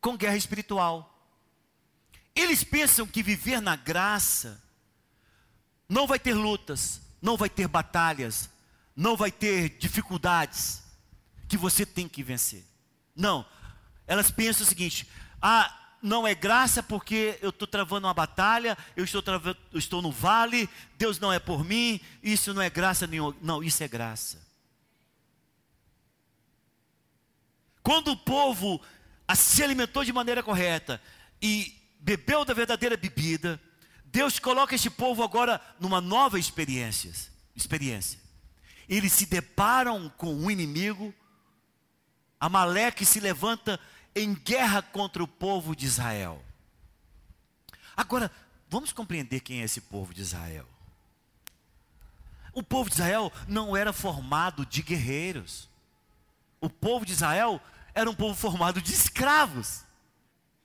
com 0.00 0.16
guerra 0.16 0.36
espiritual. 0.36 1.08
Eles 2.34 2.64
pensam 2.64 3.06
que 3.06 3.22
viver 3.22 3.60
na 3.60 3.76
graça 3.76 4.62
não 5.88 6.06
vai 6.06 6.18
ter 6.18 6.34
lutas, 6.34 7.00
não 7.20 7.36
vai 7.36 7.48
ter 7.48 7.68
batalhas, 7.68 8.48
não 8.96 9.16
vai 9.16 9.30
ter 9.30 9.70
dificuldades. 9.78 10.82
que 11.48 11.56
você 11.58 11.84
tem 11.84 12.08
que 12.08 12.22
vencer. 12.22 12.64
Não. 13.14 13.46
Elas 14.06 14.30
pensam 14.30 14.64
o 14.64 14.68
seguinte: 14.68 15.06
ah, 15.40 15.81
não 16.02 16.26
é 16.26 16.34
graça 16.34 16.82
porque 16.82 17.38
eu 17.40 17.50
estou 17.50 17.68
travando 17.68 18.08
uma 18.08 18.12
batalha, 18.12 18.76
eu 18.96 19.04
estou, 19.04 19.22
travando, 19.22 19.56
eu 19.72 19.78
estou 19.78 20.02
no 20.02 20.10
vale, 20.10 20.68
Deus 20.98 21.20
não 21.20 21.32
é 21.32 21.38
por 21.38 21.64
mim, 21.64 22.00
isso 22.22 22.52
não 22.52 22.60
é 22.60 22.68
graça 22.68 23.06
nenhuma. 23.06 23.36
Não, 23.40 23.62
isso 23.62 23.82
é 23.84 23.88
graça. 23.88 24.42
Quando 27.82 28.12
o 28.12 28.16
povo 28.16 28.80
se 29.34 29.62
alimentou 29.62 30.04
de 30.04 30.12
maneira 30.12 30.42
correta 30.42 31.00
e 31.40 31.74
bebeu 32.00 32.44
da 32.44 32.52
verdadeira 32.52 32.96
bebida, 32.96 33.60
Deus 34.04 34.38
coloca 34.38 34.74
este 34.74 34.90
povo 34.90 35.22
agora 35.22 35.60
numa 35.78 36.00
nova 36.00 36.38
experiência. 36.38 37.12
experiência. 37.54 38.20
Eles 38.88 39.12
se 39.12 39.26
deparam 39.26 40.12
com 40.16 40.34
um 40.34 40.50
inimigo, 40.50 41.14
Amaleque 42.38 43.04
se 43.04 43.20
levanta 43.20 43.78
em 44.14 44.34
guerra 44.34 44.82
contra 44.82 45.22
o 45.22 45.28
povo 45.28 45.74
de 45.74 45.86
Israel. 45.86 46.42
Agora, 47.96 48.30
vamos 48.68 48.92
compreender 48.92 49.40
quem 49.40 49.60
é 49.60 49.64
esse 49.64 49.80
povo 49.80 50.12
de 50.12 50.22
Israel. 50.22 50.66
O 52.52 52.62
povo 52.62 52.90
de 52.90 52.96
Israel 52.96 53.32
não 53.48 53.76
era 53.76 53.92
formado 53.92 54.66
de 54.66 54.82
guerreiros. 54.82 55.68
O 56.60 56.68
povo 56.68 57.06
de 57.06 57.12
Israel 57.12 57.60
era 57.94 58.08
um 58.08 58.14
povo 58.14 58.34
formado 58.34 58.80
de 58.80 58.92
escravos. 58.92 59.84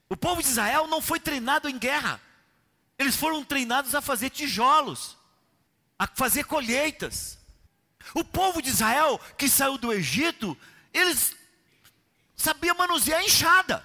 O 0.09 0.15
povo 0.15 0.41
de 0.41 0.47
Israel 0.47 0.87
não 0.87 1.01
foi 1.01 1.19
treinado 1.19 1.69
em 1.69 1.77
guerra. 1.77 2.21
Eles 2.97 3.15
foram 3.15 3.43
treinados 3.43 3.93
a 3.95 4.01
fazer 4.01 4.29
tijolos, 4.29 5.17
a 5.97 6.07
fazer 6.07 6.45
colheitas. 6.45 7.37
O 8.13 8.23
povo 8.23 8.61
de 8.61 8.69
Israel 8.69 9.19
que 9.37 9.49
saiu 9.49 9.77
do 9.77 9.91
Egito, 9.93 10.57
eles 10.93 11.35
sabia 12.37 12.73
manusear 12.75 13.21
enxada, 13.23 13.83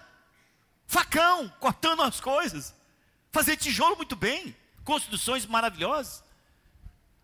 facão, 0.86 1.48
cortando 1.58 2.02
as 2.02 2.20
coisas, 2.20 2.74
fazer 3.32 3.56
tijolo 3.56 3.96
muito 3.96 4.14
bem, 4.14 4.54
construções 4.84 5.46
maravilhosas. 5.46 6.22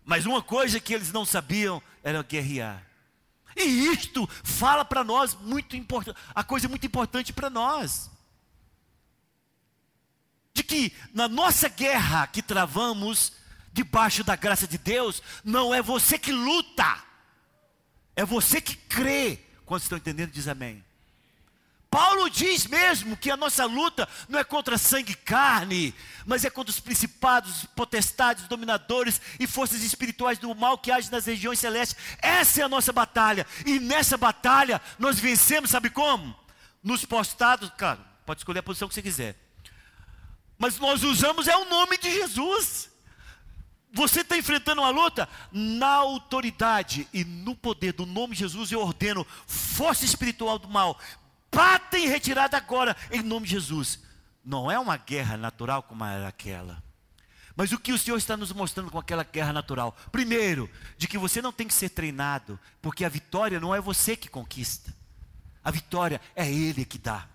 Mas 0.03 0.25
uma 0.25 0.41
coisa 0.41 0.79
que 0.79 0.93
eles 0.93 1.11
não 1.11 1.23
sabiam 1.23 1.81
era 2.03 2.23
guerrear. 2.23 2.83
E 3.55 3.61
isto 3.61 4.27
fala 4.43 4.83
para 4.83 5.03
nós 5.03 5.35
muito 5.35 5.75
importante, 5.75 6.19
a 6.33 6.43
coisa 6.43 6.67
muito 6.67 6.85
importante 6.85 7.31
para 7.31 7.49
nós. 7.49 8.09
De 10.53 10.63
que 10.63 10.91
na 11.13 11.27
nossa 11.27 11.69
guerra 11.69 12.25
que 12.25 12.41
travamos 12.41 13.33
debaixo 13.71 14.23
da 14.23 14.35
graça 14.35 14.67
de 14.67 14.77
Deus, 14.77 15.21
não 15.43 15.73
é 15.73 15.81
você 15.81 16.17
que 16.17 16.31
luta, 16.31 17.03
é 18.15 18.25
você 18.25 18.59
que 18.59 18.75
crê. 18.75 19.39
Quando 19.65 19.83
estão 19.83 19.97
entendendo, 19.97 20.31
diz 20.31 20.47
amém. 20.47 20.83
Paulo 21.89 22.29
diz 22.29 22.67
mesmo 22.67 23.17
que 23.17 23.31
a 23.31 23.37
nossa 23.37 23.65
luta 23.65 24.07
não 24.27 24.37
é 24.37 24.43
contra 24.43 24.77
sangue 24.77 25.13
e 25.13 25.15
carne, 25.15 25.95
mas 26.23 26.45
é 26.45 26.49
contra 26.49 26.69
os 26.69 26.79
principados, 26.79 27.65
potestades, 27.75 28.47
dominadores 28.47 29.19
e 29.39 29.47
forças 29.47 29.81
espirituais 29.81 30.37
do 30.37 30.53
mal 30.53 30.77
que 30.77 30.91
agem 30.91 31.09
nas 31.09 31.25
regiões 31.25 31.59
celestes. 31.59 31.97
Essa 32.21 32.61
é 32.61 32.63
a 32.63 32.69
nossa 32.69 32.93
batalha. 32.93 33.45
E 33.65 33.79
nessa 33.79 34.17
batalha 34.17 34.79
nós 34.99 35.19
vencemos, 35.19 35.71
sabe 35.71 35.89
como? 35.89 36.35
Nos 36.83 37.05
postados, 37.05 37.71
cara, 37.75 37.99
pode 38.23 38.41
escolher 38.41 38.59
a 38.59 38.63
posição 38.63 38.87
que 38.87 38.93
você 38.93 39.01
quiser. 39.01 39.35
Mas 40.59 40.77
nós 40.77 41.03
usamos 41.03 41.47
é 41.47 41.57
o 41.57 41.65
nome 41.65 41.97
de 41.97 42.11
Jesus. 42.11 42.89
Você 43.91 44.21
está 44.21 44.37
enfrentando 44.37 44.81
uma 44.81 44.91
luta 44.91 45.27
na 45.51 45.87
autoridade 45.87 47.07
e 47.11 47.23
no 47.23 47.55
poder 47.55 47.93
do 47.93 48.05
nome 48.05 48.35
de 48.35 48.41
Jesus. 48.41 48.71
Eu 48.71 48.81
ordeno 48.81 49.25
força 49.47 50.05
espiritual 50.05 50.59
do 50.59 50.67
mal, 50.67 50.99
batem 51.51 52.07
retirada 52.07 52.57
agora, 52.57 52.95
em 53.11 53.21
nome 53.21 53.45
de 53.45 53.53
Jesus. 53.53 53.99
Não 54.43 54.71
é 54.71 54.79
uma 54.79 54.97
guerra 54.97 55.37
natural 55.37 55.83
como 55.83 56.03
era 56.03 56.27
aquela. 56.27 56.81
Mas 57.55 57.71
o 57.71 57.79
que 57.79 57.91
o 57.91 57.97
Senhor 57.97 58.17
está 58.17 58.37
nos 58.37 58.53
mostrando 58.53 58.89
com 58.89 58.97
aquela 58.97 59.23
guerra 59.23 59.51
natural? 59.51 59.95
Primeiro, 60.11 60.69
de 60.97 61.07
que 61.07 61.17
você 61.17 61.41
não 61.41 61.51
tem 61.51 61.67
que 61.67 61.73
ser 61.73 61.89
treinado, 61.89 62.57
porque 62.81 63.03
a 63.03 63.09
vitória 63.09 63.59
não 63.59 63.75
é 63.75 63.81
você 63.81 64.15
que 64.15 64.29
conquista, 64.29 64.95
a 65.63 65.69
vitória 65.69 66.21
é 66.35 66.49
Ele 66.49 66.85
que 66.85 66.97
dá. 66.97 67.27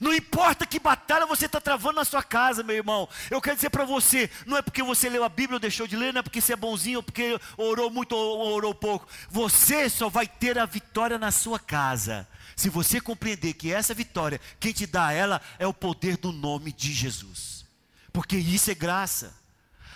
Não 0.00 0.14
importa 0.14 0.66
que 0.66 0.78
batalha 0.78 1.26
você 1.26 1.46
está 1.46 1.60
travando 1.60 1.96
na 1.96 2.04
sua 2.04 2.22
casa, 2.22 2.62
meu 2.62 2.76
irmão. 2.76 3.08
Eu 3.30 3.40
quero 3.40 3.56
dizer 3.56 3.70
para 3.70 3.84
você: 3.84 4.30
não 4.46 4.56
é 4.56 4.62
porque 4.62 4.82
você 4.82 5.08
leu 5.08 5.24
a 5.24 5.28
Bíblia 5.28 5.56
ou 5.56 5.60
deixou 5.60 5.86
de 5.86 5.96
ler, 5.96 6.12
não 6.12 6.20
é 6.20 6.22
porque 6.22 6.40
você 6.40 6.52
é 6.52 6.56
bonzinho 6.56 6.98
ou 6.98 7.02
porque 7.02 7.38
orou 7.56 7.90
muito 7.90 8.14
ou 8.16 8.52
orou 8.52 8.74
pouco. 8.74 9.06
Você 9.30 9.88
só 9.88 10.08
vai 10.08 10.26
ter 10.26 10.58
a 10.58 10.66
vitória 10.66 11.18
na 11.18 11.30
sua 11.30 11.58
casa. 11.58 12.28
Se 12.56 12.68
você 12.68 13.00
compreender 13.00 13.54
que 13.54 13.72
essa 13.72 13.94
vitória, 13.94 14.40
quem 14.60 14.72
te 14.72 14.86
dá 14.86 15.12
ela 15.12 15.40
é 15.58 15.66
o 15.66 15.74
poder 15.74 16.16
do 16.16 16.32
nome 16.32 16.72
de 16.72 16.92
Jesus. 16.92 17.64
Porque 18.12 18.36
isso 18.36 18.70
é 18.70 18.74
graça. 18.74 19.41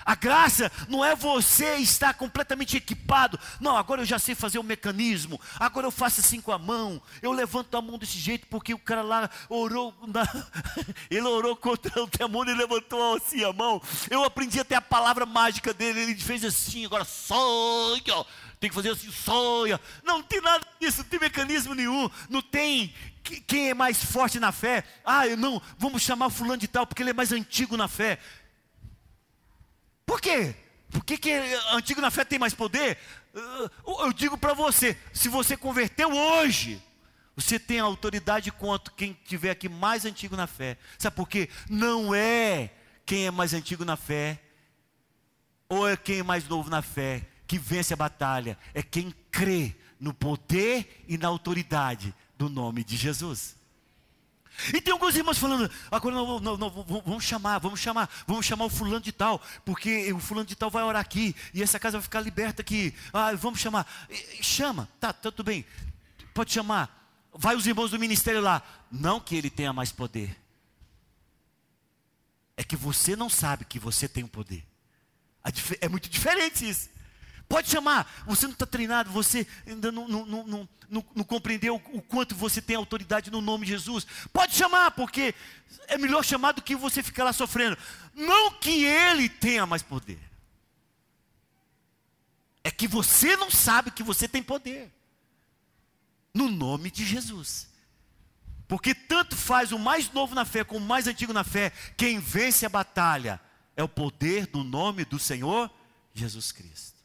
A 0.07 0.15
graça 0.15 0.71
não 0.89 1.05
é 1.05 1.17
você 1.17 1.79
estar 1.79 2.15
completamente 2.15 2.77
equipado. 2.77 3.39
Não, 3.61 3.77
agora 3.77 4.03
eu 4.03 4.07
já 4.07 4.21
sei 4.21 4.37
fazer 4.37 4.61
o 4.61 4.63
mecanismo. 4.63 5.41
Agora 5.59 5.85
eu 5.85 5.91
faço 5.91 6.21
assim 6.21 6.41
com 6.41 6.53
a 6.53 6.59
mão. 6.59 7.03
Eu 7.21 7.33
levanto 7.33 7.77
a 7.77 7.83
mão 7.83 7.99
desse 7.99 8.17
jeito 8.17 8.47
porque 8.47 8.73
o 8.73 8.79
cara 8.79 9.03
lá 9.03 9.29
orou. 9.49 9.93
Na... 10.07 10.23
ele 11.11 11.27
orou 11.27 11.57
contra 11.57 12.01
o 12.01 12.07
demônio 12.07 12.55
e 12.55 12.57
levantou 12.57 13.17
assim 13.17 13.43
a 13.43 13.53
mão. 13.53 13.83
Eu 14.09 14.23
aprendi 14.23 14.61
até 14.61 14.77
a 14.77 14.81
palavra 14.81 15.27
mágica 15.27 15.75
dele. 15.75 16.01
Ele 16.01 16.15
fez 16.15 16.45
assim, 16.45 16.87
agora 16.87 17.05
sonha. 17.05 18.25
Tem 18.61 18.71
que 18.71 18.77
fazer 18.77 18.91
assim, 18.91 19.11
sonha. 19.11 19.81
Não, 20.05 20.19
não 20.19 20.23
tem 20.23 20.41
nada 20.41 20.65
disso, 20.81 20.99
não 20.99 21.05
tem 21.05 21.19
mecanismo 21.19 21.75
nenhum. 21.75 22.09
Não 22.31 22.41
tem 22.41 22.95
quem 23.47 23.71
é 23.71 23.75
mais 23.75 24.05
forte 24.05 24.39
na 24.39 24.53
fé. 24.53 24.85
Ah, 25.05 25.27
eu 25.27 25.37
não, 25.37 25.61
vamos 25.77 26.03
chamar 26.03 26.31
fulano 26.31 26.59
de 26.59 26.69
tal 26.69 26.87
porque 26.87 27.03
ele 27.03 27.11
é 27.11 27.13
mais 27.13 27.33
antigo 27.33 27.77
na 27.77 27.89
fé. 27.89 28.21
Por 30.07 30.21
quê? 30.21 30.55
Por 30.91 31.05
que, 31.05 31.19
que 31.19 31.33
antigo 31.73 32.01
na 32.01 32.11
fé 32.11 32.25
tem 32.25 32.39
mais 32.39 32.55
poder? 32.55 32.97
Eu 33.87 34.13
digo 34.13 34.39
para 34.39 34.55
você: 34.55 34.97
se 35.13 35.29
você 35.29 35.57
converteu 35.57 36.11
hoje, 36.11 36.81
você 37.35 37.59
tem 37.59 37.81
autoridade 37.81 38.51
quanto 38.53 38.93
quem 38.93 39.13
tiver 39.25 39.51
aqui 39.51 39.69
mais 39.69 40.05
antigo 40.05 40.37
na 40.37 40.47
fé. 40.47 40.79
Sabe 40.97 41.17
por 41.17 41.29
quê? 41.29 41.51
Não 41.69 42.15
é 42.15 42.71
quem 43.05 43.27
é 43.27 43.31
mais 43.31 43.53
antigo 43.53 43.85
na 43.85 43.97
fé, 43.97 44.41
ou 45.69 45.89
é 45.89 45.97
quem 45.97 46.21
é 46.21 46.23
mais 46.23 46.49
novo 46.49 46.71
na 46.71 46.83
fé, 46.83 47.27
que 47.47 47.59
vence 47.59 47.93
a 47.93 47.97
batalha. 47.97 48.57
É 48.73 48.83
quem 48.83 49.13
crê 49.31 49.75
no 49.99 50.15
poder 50.15 51.05
e 51.09 51.19
na 51.19 51.29
autoridade 51.29 52.15
do 52.39 52.49
nome 52.49 52.85
de 52.85 52.97
Jesus. 52.97 53.57
E 54.73 54.81
tem 54.81 54.93
alguns 54.93 55.15
irmãos 55.15 55.39
falando, 55.39 55.71
agora 55.91 56.15
não, 56.15 56.41
não, 56.41 56.57
não, 56.57 56.71
vamos 57.05 57.25
chamar, 57.25 57.59
vamos 57.59 57.81
chamar, 57.81 58.09
vamos 58.27 58.47
chamar 58.47 58.65
o 58.65 58.71
fulano 58.71 59.01
de 59.01 59.13
tal, 59.13 59.41
porque 59.65 60.13
o 60.13 60.19
fulano 60.19 60.47
de 60.47 60.57
tal 60.57 60.71
vai 60.71 60.83
orar 60.83 61.01
aqui, 61.01 61.35
e 61.53 61.63
essa 61.63 61.79
casa 61.79 61.99
vai 61.99 62.03
ficar 62.03 62.21
liberta 62.21 62.63
aqui. 62.63 62.95
Ah, 63.13 63.33
vamos 63.35 63.61
chamar. 63.61 63.87
Chama, 64.41 64.89
tá, 64.99 65.13
tá, 65.13 65.31
tudo 65.31 65.45
bem. 65.45 65.65
Pode 66.33 66.53
chamar. 66.53 66.95
Vai 67.33 67.55
os 67.55 67.67
irmãos 67.67 67.91
do 67.91 67.99
ministério 67.99 68.41
lá. 68.41 68.63
Não 68.91 69.21
que 69.21 69.37
ele 69.37 69.51
tenha 69.51 69.73
mais 69.73 69.93
poder. 69.93 70.37
É 72.57 72.65
que 72.65 72.77
você 72.77 73.15
não 73.15 73.29
sabe 73.29 73.65
que 73.65 73.79
você 73.79 74.09
tem 74.09 74.25
o 74.25 74.29
poder. 74.29 74.65
É 75.81 75.89
muito 75.89 76.09
diferente 76.09 76.69
isso. 76.69 76.89
Pode 77.49 77.71
chamar, 77.71 78.25
você 78.27 78.47
não 78.47 78.55
está 78.55 78.67
treinado, 78.67 79.11
você 79.11 79.47
ainda 79.67 79.93
não, 79.93 80.09
não, 80.09 80.27
não, 80.27 80.69
não, 80.89 81.25
compreendeu 81.25 81.77
o 81.93 82.03
quanto 82.03 82.35
você 82.35 82.61
tem 82.61 82.75
autoridade 82.75 83.31
no 83.31 83.41
nome 83.41 83.67
de 83.67 83.73
Jesus. 83.73 84.07
Pode 84.33 84.55
chamar, 84.55 84.91
porque 84.93 85.35
é 85.87 85.97
melhor 85.97 86.25
chamar 86.25 86.53
do 86.53 86.63
que 86.63 86.75
você 86.75 87.03
ficar 87.03 87.23
lá 87.25 87.33
sofrendo. 87.33 87.79
Não 88.15 88.53
que 88.53 88.85
ele 88.85 89.29
tenha 89.29 89.65
mais 89.65 89.83
poder, 89.83 90.19
é 92.65 92.71
que 92.71 92.89
você 92.89 93.37
não 93.37 93.49
sabe 93.49 93.93
que 93.93 94.03
você 94.03 94.27
tem 94.27 94.43
poder, 94.43 94.93
no 96.35 96.49
nome 96.49 96.91
de 96.91 97.05
Jesus. 97.05 97.69
Porque 98.67 98.93
tanto 98.93 99.37
faz 99.37 99.71
o 99.71 99.79
mais 99.79 100.11
novo 100.11 100.35
na 100.35 100.45
fé 100.45 100.65
como 100.65 100.85
o 100.85 100.89
mais 100.89 101.07
antigo 101.07 101.33
na 101.33 101.45
fé, 101.45 101.71
quem 101.97 102.19
vence 102.19 102.67
a 102.67 102.69
batalha 102.69 103.41
é 103.77 103.85
o 103.85 103.89
poder 103.89 104.47
do 104.47 104.65
nome 104.65 105.05
do 105.05 105.19
Senhor 105.19 105.71
Jesus 106.13 106.51
Cristo. 106.51 106.96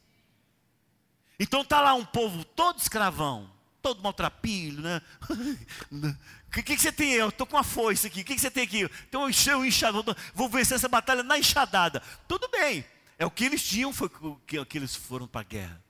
Então 1.42 1.64
tá 1.64 1.80
lá 1.80 1.92
um 1.92 2.04
povo 2.04 2.44
todo 2.44 2.78
escravão, 2.78 3.50
todo 3.82 4.00
maltrapilho, 4.00 4.80
né? 4.80 5.02
O 6.46 6.54
que, 6.54 6.62
que, 6.62 6.78
você 6.78 6.92
tem? 6.92 7.12
Eu 7.12 7.30
estou 7.30 7.46
com 7.46 7.56
uma 7.56 7.64
foice 7.64 8.06
aqui. 8.06 8.20
O 8.20 8.24
que, 8.24 8.34
que 8.34 8.40
você 8.40 8.50
tem 8.50 8.64
aqui? 8.64 8.82
Então 9.08 9.22
eu 9.22 9.30
enchei 9.30 9.54
um 9.54 9.64
enxadado. 9.64 10.14
Vou 10.34 10.50
vencer 10.50 10.76
essa 10.76 10.86
batalha 10.86 11.22
na 11.22 11.38
enxadada. 11.38 12.02
Tudo 12.28 12.46
bem. 12.48 12.84
É 13.18 13.24
o 13.24 13.30
que 13.30 13.46
eles 13.46 13.66
tinham, 13.66 13.90
foi 13.90 14.10
o 14.20 14.36
que, 14.46 14.62
que 14.66 14.76
eles 14.76 14.94
foram 14.94 15.26
para 15.26 15.40
a 15.40 15.44
guerra. 15.44 15.82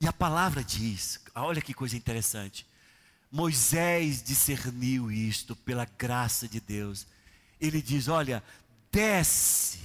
E 0.00 0.06
a 0.06 0.12
palavra 0.12 0.62
diz, 0.62 1.20
olha 1.34 1.60
que 1.60 1.74
coisa 1.74 1.96
interessante. 1.96 2.64
Moisés 3.28 4.22
discerniu 4.22 5.10
isto 5.10 5.56
pela 5.56 5.84
graça 5.84 6.46
de 6.46 6.60
Deus. 6.60 7.08
Ele 7.60 7.82
diz: 7.82 8.06
Olha, 8.06 8.42
desce, 8.92 9.80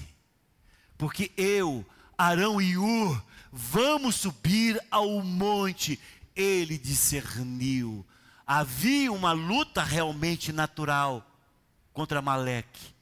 porque 0.96 1.32
eu, 1.36 1.84
Arão 2.16 2.62
e 2.62 2.78
Ur, 2.78 3.24
Vamos 3.58 4.16
subir 4.16 4.78
ao 4.92 5.22
monte. 5.22 5.98
Ele 6.36 6.78
discerniu. 6.78 8.06
Havia 8.46 9.10
uma 9.14 9.32
luta 9.32 9.82
realmente 9.82 10.52
natural 10.52 11.26
contra 11.94 12.22
Maleque. 12.22 12.94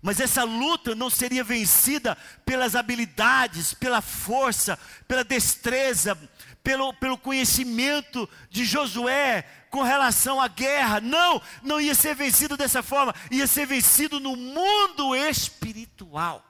Mas 0.00 0.18
essa 0.18 0.44
luta 0.44 0.94
não 0.94 1.10
seria 1.10 1.44
vencida 1.44 2.16
pelas 2.46 2.74
habilidades, 2.74 3.74
pela 3.74 4.00
força, 4.00 4.78
pela 5.06 5.22
destreza, 5.22 6.16
pelo, 6.62 6.94
pelo 6.94 7.18
conhecimento 7.18 8.26
de 8.48 8.64
Josué 8.64 9.42
com 9.68 9.82
relação 9.82 10.40
à 10.40 10.48
guerra. 10.48 11.02
Não, 11.02 11.42
não 11.62 11.78
ia 11.78 11.94
ser 11.94 12.14
vencido 12.14 12.56
dessa 12.56 12.82
forma, 12.82 13.14
ia 13.30 13.46
ser 13.46 13.66
vencido 13.66 14.18
no 14.18 14.34
mundo 14.34 15.14
espiritual. 15.14 16.47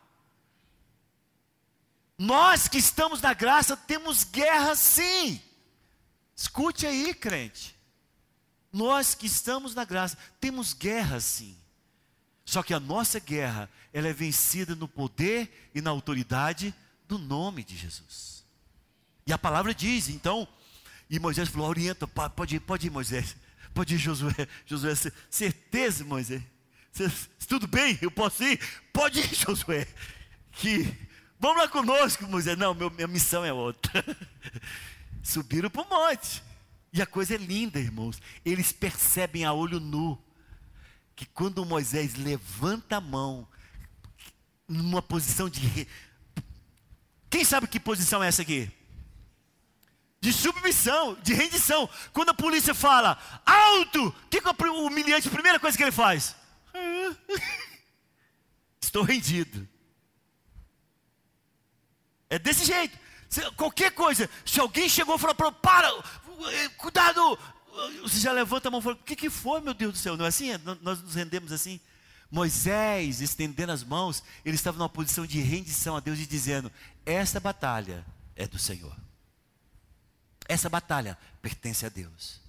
Nós 2.18 2.66
que 2.66 2.78
estamos 2.78 3.20
na 3.20 3.32
graça 3.32 3.76
temos 3.76 4.24
guerra 4.24 4.74
sim. 4.74 5.40
Escute 6.34 6.86
aí, 6.86 7.14
crente. 7.14 7.76
Nós 8.72 9.14
que 9.14 9.26
estamos 9.26 9.74
na 9.74 9.84
graça 9.84 10.18
temos 10.40 10.72
guerra 10.74 11.20
sim. 11.20 11.56
Só 12.44 12.62
que 12.62 12.74
a 12.74 12.80
nossa 12.80 13.20
guerra, 13.20 13.70
ela 13.92 14.08
é 14.08 14.12
vencida 14.12 14.74
no 14.74 14.88
poder 14.88 15.70
e 15.74 15.80
na 15.80 15.90
autoridade 15.90 16.74
do 17.06 17.18
nome 17.18 17.62
de 17.62 17.76
Jesus. 17.76 18.44
E 19.26 19.32
a 19.32 19.38
palavra 19.38 19.74
diz, 19.74 20.08
então, 20.08 20.48
e 21.10 21.18
Moisés 21.18 21.48
falou: 21.48 21.68
orienta, 21.68 22.06
pode 22.06 22.56
ir, 22.56 22.60
pode 22.60 22.86
ir, 22.86 22.90
Moisés, 22.90 23.36
pode 23.72 23.94
ir, 23.94 23.98
Josué. 23.98 24.48
Josué, 24.66 24.94
certeza, 25.30 26.04
Moisés. 26.04 26.42
Tudo 27.46 27.66
bem, 27.66 27.98
eu 28.02 28.10
posso 28.10 28.42
ir? 28.42 28.58
Pode 28.92 29.20
ir, 29.20 29.32
Josué. 29.34 29.86
Que 30.52 31.07
vamos 31.38 31.58
lá 31.58 31.68
conosco, 31.68 32.26
Moisés. 32.26 32.56
Não, 32.56 32.74
meu, 32.74 32.90
minha 32.90 33.06
missão 33.06 33.44
é 33.44 33.52
outra. 33.52 34.04
Subiram 35.22 35.70
para 35.70 35.82
o 35.82 35.88
monte. 35.88 36.42
E 36.92 37.02
a 37.02 37.06
coisa 37.06 37.34
é 37.34 37.38
linda, 37.38 37.78
irmãos. 37.78 38.20
Eles 38.44 38.72
percebem 38.72 39.44
a 39.44 39.52
olho 39.52 39.78
nu 39.78 40.18
que 41.14 41.26
quando 41.26 41.64
Moisés 41.66 42.14
levanta 42.14 42.96
a 42.96 43.00
mão, 43.00 43.46
numa 44.68 45.02
posição 45.02 45.48
de. 45.48 45.88
Quem 47.30 47.44
sabe 47.44 47.66
que 47.66 47.80
posição 47.80 48.22
é 48.22 48.28
essa 48.28 48.42
aqui? 48.42 48.70
De 50.20 50.32
submissão, 50.32 51.16
de 51.22 51.32
rendição. 51.32 51.88
Quando 52.12 52.30
a 52.30 52.34
polícia 52.34 52.74
fala, 52.74 53.18
alto, 53.44 54.08
o 54.08 54.12
que, 54.28 54.40
que 54.40 54.48
o 54.48 54.86
humilhante, 54.86 55.28
a 55.28 55.30
primeira 55.30 55.58
coisa 55.58 55.76
que 55.76 55.82
ele 55.82 55.92
faz? 55.92 56.34
Estou 58.80 59.02
rendido. 59.02 59.66
É 62.30 62.38
desse 62.38 62.64
jeito. 62.64 62.98
qualquer 63.56 63.92
coisa, 63.92 64.28
se 64.44 64.60
alguém 64.60 64.88
chegou 64.88 65.16
e 65.16 65.18
falou 65.18 65.34
para, 65.34 65.92
cuidado, 66.76 67.38
você 68.02 68.20
já 68.20 68.32
levanta 68.32 68.68
a 68.68 68.70
mão 68.70 68.80
e 68.80 68.82
fala: 68.82 68.96
O 68.96 69.04
que, 69.04 69.16
que 69.16 69.30
foi, 69.30 69.60
meu 69.60 69.74
Deus 69.74 69.92
do 69.92 69.98
céu? 69.98 70.16
Não 70.16 70.24
é 70.24 70.28
assim? 70.28 70.50
Nós 70.82 71.00
nos 71.00 71.14
rendemos 71.14 71.52
assim. 71.52 71.80
Moisés, 72.30 73.22
estendendo 73.22 73.72
as 73.72 73.82
mãos, 73.82 74.22
ele 74.44 74.54
estava 74.54 74.76
numa 74.76 74.88
posição 74.88 75.24
de 75.24 75.40
rendição 75.40 75.96
a 75.96 76.00
Deus 76.00 76.18
e 76.18 76.26
dizendo: 76.26 76.70
Essa 77.06 77.40
batalha 77.40 78.04
é 78.36 78.46
do 78.46 78.58
Senhor. 78.58 78.94
Essa 80.46 80.68
batalha 80.68 81.16
pertence 81.40 81.84
a 81.86 81.88
Deus. 81.88 82.40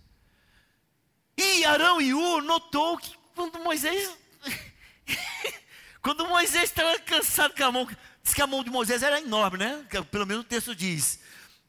E 1.38 1.64
Arão 1.66 2.02
e 2.02 2.14
U 2.14 2.42
notou 2.42 2.98
que 2.98 3.16
quando 3.36 3.60
Moisés. 3.60 4.18
quando 6.02 6.28
Moisés 6.28 6.66
estava 6.66 7.00
cansado 7.00 7.56
com 7.56 7.64
a 7.64 7.72
mão, 7.72 7.90
diz 8.30 8.34
que 8.34 8.42
a 8.42 8.48
mão 8.48 8.64
de 8.64 8.70
Moisés 8.70 9.02
era 9.02 9.20
enorme, 9.20 9.58
né? 9.58 9.84
Pelo 10.12 10.26
menos 10.26 10.44
o 10.44 10.48
texto 10.48 10.76
diz. 10.76 11.20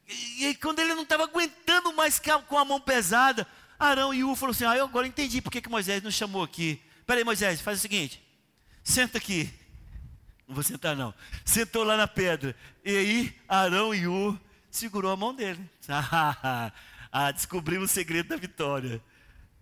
E, 0.07 0.47
e 0.47 0.55
quando 0.55 0.79
ele 0.79 0.93
não 0.93 1.03
estava 1.03 1.23
aguentando 1.23 1.91
mais 1.93 2.21
com 2.47 2.57
a 2.57 2.65
mão 2.65 2.79
pesada, 2.79 3.47
Arão 3.79 4.13
e 4.13 4.23
U 4.23 4.35
falou 4.35 4.51
assim: 4.51 4.65
Ah, 4.65 4.77
eu 4.77 4.85
agora 4.85 5.07
entendi 5.07 5.41
porque 5.41 5.61
que 5.61 5.69
Moisés 5.69 6.03
nos 6.03 6.13
chamou 6.13 6.43
aqui. 6.43 6.81
Peraí, 7.05 7.23
Moisés, 7.23 7.61
faz 7.61 7.79
o 7.79 7.81
seguinte: 7.81 8.21
senta 8.83 9.17
aqui. 9.17 9.51
Não 10.47 10.53
vou 10.53 10.63
sentar, 10.63 10.95
não. 10.95 11.13
Sentou 11.43 11.83
lá 11.83 11.97
na 11.97 12.07
pedra. 12.07 12.55
E 12.85 12.95
aí, 12.95 13.39
Arão 13.47 13.95
e 13.95 14.07
U 14.07 14.39
segurou 14.69 15.11
a 15.11 15.17
mão 15.17 15.33
dele. 15.33 15.67
ah, 15.87 17.31
descobrimos 17.31 17.89
o 17.89 17.93
segredo 17.93 18.29
da 18.29 18.35
vitória. 18.35 19.01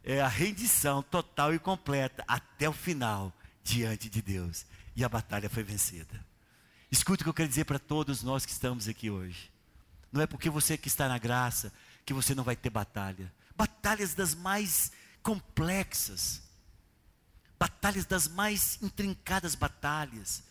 É 0.04 0.20
a 0.20 0.28
rendição 0.28 1.04
total 1.04 1.54
e 1.54 1.60
completa 1.60 2.24
até 2.28 2.68
o 2.68 2.74
final 2.74 3.32
diante 3.64 4.10
de 4.10 4.22
Deus. 4.22 4.66
E 4.96 5.04
a 5.04 5.10
batalha 5.10 5.50
foi 5.50 5.62
vencida. 5.62 6.29
Escute 6.92 7.22
o 7.22 7.26
que 7.26 7.30
eu 7.30 7.34
quero 7.34 7.50
dizer 7.50 7.66
para 7.66 7.78
todos 7.78 8.24
nós 8.24 8.46
que 8.46 8.52
estamos 8.52 8.88
aqui 8.88 9.10
hoje. 9.10 9.52
Não 10.12 10.22
é 10.22 10.28
porque 10.28 10.50
você 10.50 10.78
que 10.78 10.88
está 10.88 11.08
na 11.08 11.18
graça 11.18 11.72
que 12.06 12.14
você 12.14 12.34
não 12.34 12.44
vai 12.44 12.56
ter 12.56 12.72
batalha. 12.72 13.32
Batalhas 13.56 14.16
das 14.16 14.34
mais 14.34 14.92
complexas. 15.22 16.42
Batalhas 17.60 18.06
das 18.06 18.28
mais 18.28 18.80
intrincadas 18.82 19.54
batalhas. 19.54 20.44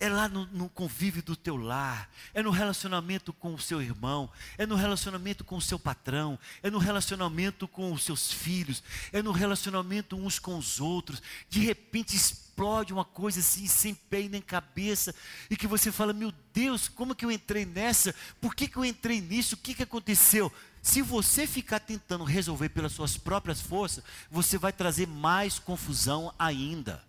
É 0.00 0.08
lá 0.08 0.28
no, 0.28 0.46
no, 0.46 0.68
convívio 0.68 1.22
do 1.22 1.34
teu 1.34 1.56
lar, 1.56 2.08
é 2.32 2.40
no 2.40 2.52
relacionamento 2.52 3.32
com 3.32 3.52
o 3.52 3.58
seu 3.58 3.82
irmão, 3.82 4.30
é 4.56 4.64
no 4.64 4.76
relacionamento 4.76 5.42
com 5.42 5.56
o 5.56 5.60
seu 5.60 5.76
patrão, 5.76 6.38
é 6.62 6.70
no 6.70 6.78
relacionamento 6.78 7.66
com 7.66 7.92
os 7.92 8.04
seus 8.04 8.30
filhos, 8.30 8.80
é 9.12 9.20
no 9.22 9.32
relacionamento 9.32 10.14
uns 10.14 10.38
com 10.38 10.56
os 10.56 10.80
outros. 10.80 11.20
De 11.48 11.58
repente 11.58 12.14
explode 12.58 12.92
uma 12.92 13.04
coisa 13.04 13.38
assim, 13.38 13.68
sem 13.68 13.94
pé 13.94 14.22
nem 14.28 14.42
cabeça, 14.42 15.14
e 15.48 15.56
que 15.56 15.66
você 15.66 15.92
fala: 15.92 16.12
Meu 16.12 16.32
Deus, 16.52 16.88
como 16.88 17.14
que 17.14 17.24
eu 17.24 17.30
entrei 17.30 17.64
nessa? 17.64 18.12
Por 18.40 18.52
que, 18.54 18.66
que 18.66 18.76
eu 18.76 18.84
entrei 18.84 19.20
nisso? 19.20 19.54
O 19.54 19.58
que, 19.58 19.74
que 19.74 19.82
aconteceu? 19.84 20.52
Se 20.82 21.00
você 21.00 21.46
ficar 21.46 21.78
tentando 21.78 22.24
resolver 22.24 22.70
pelas 22.70 22.92
suas 22.92 23.16
próprias 23.16 23.60
forças, 23.60 24.02
você 24.28 24.58
vai 24.58 24.72
trazer 24.72 25.06
mais 25.06 25.58
confusão 25.58 26.34
ainda. 26.36 27.04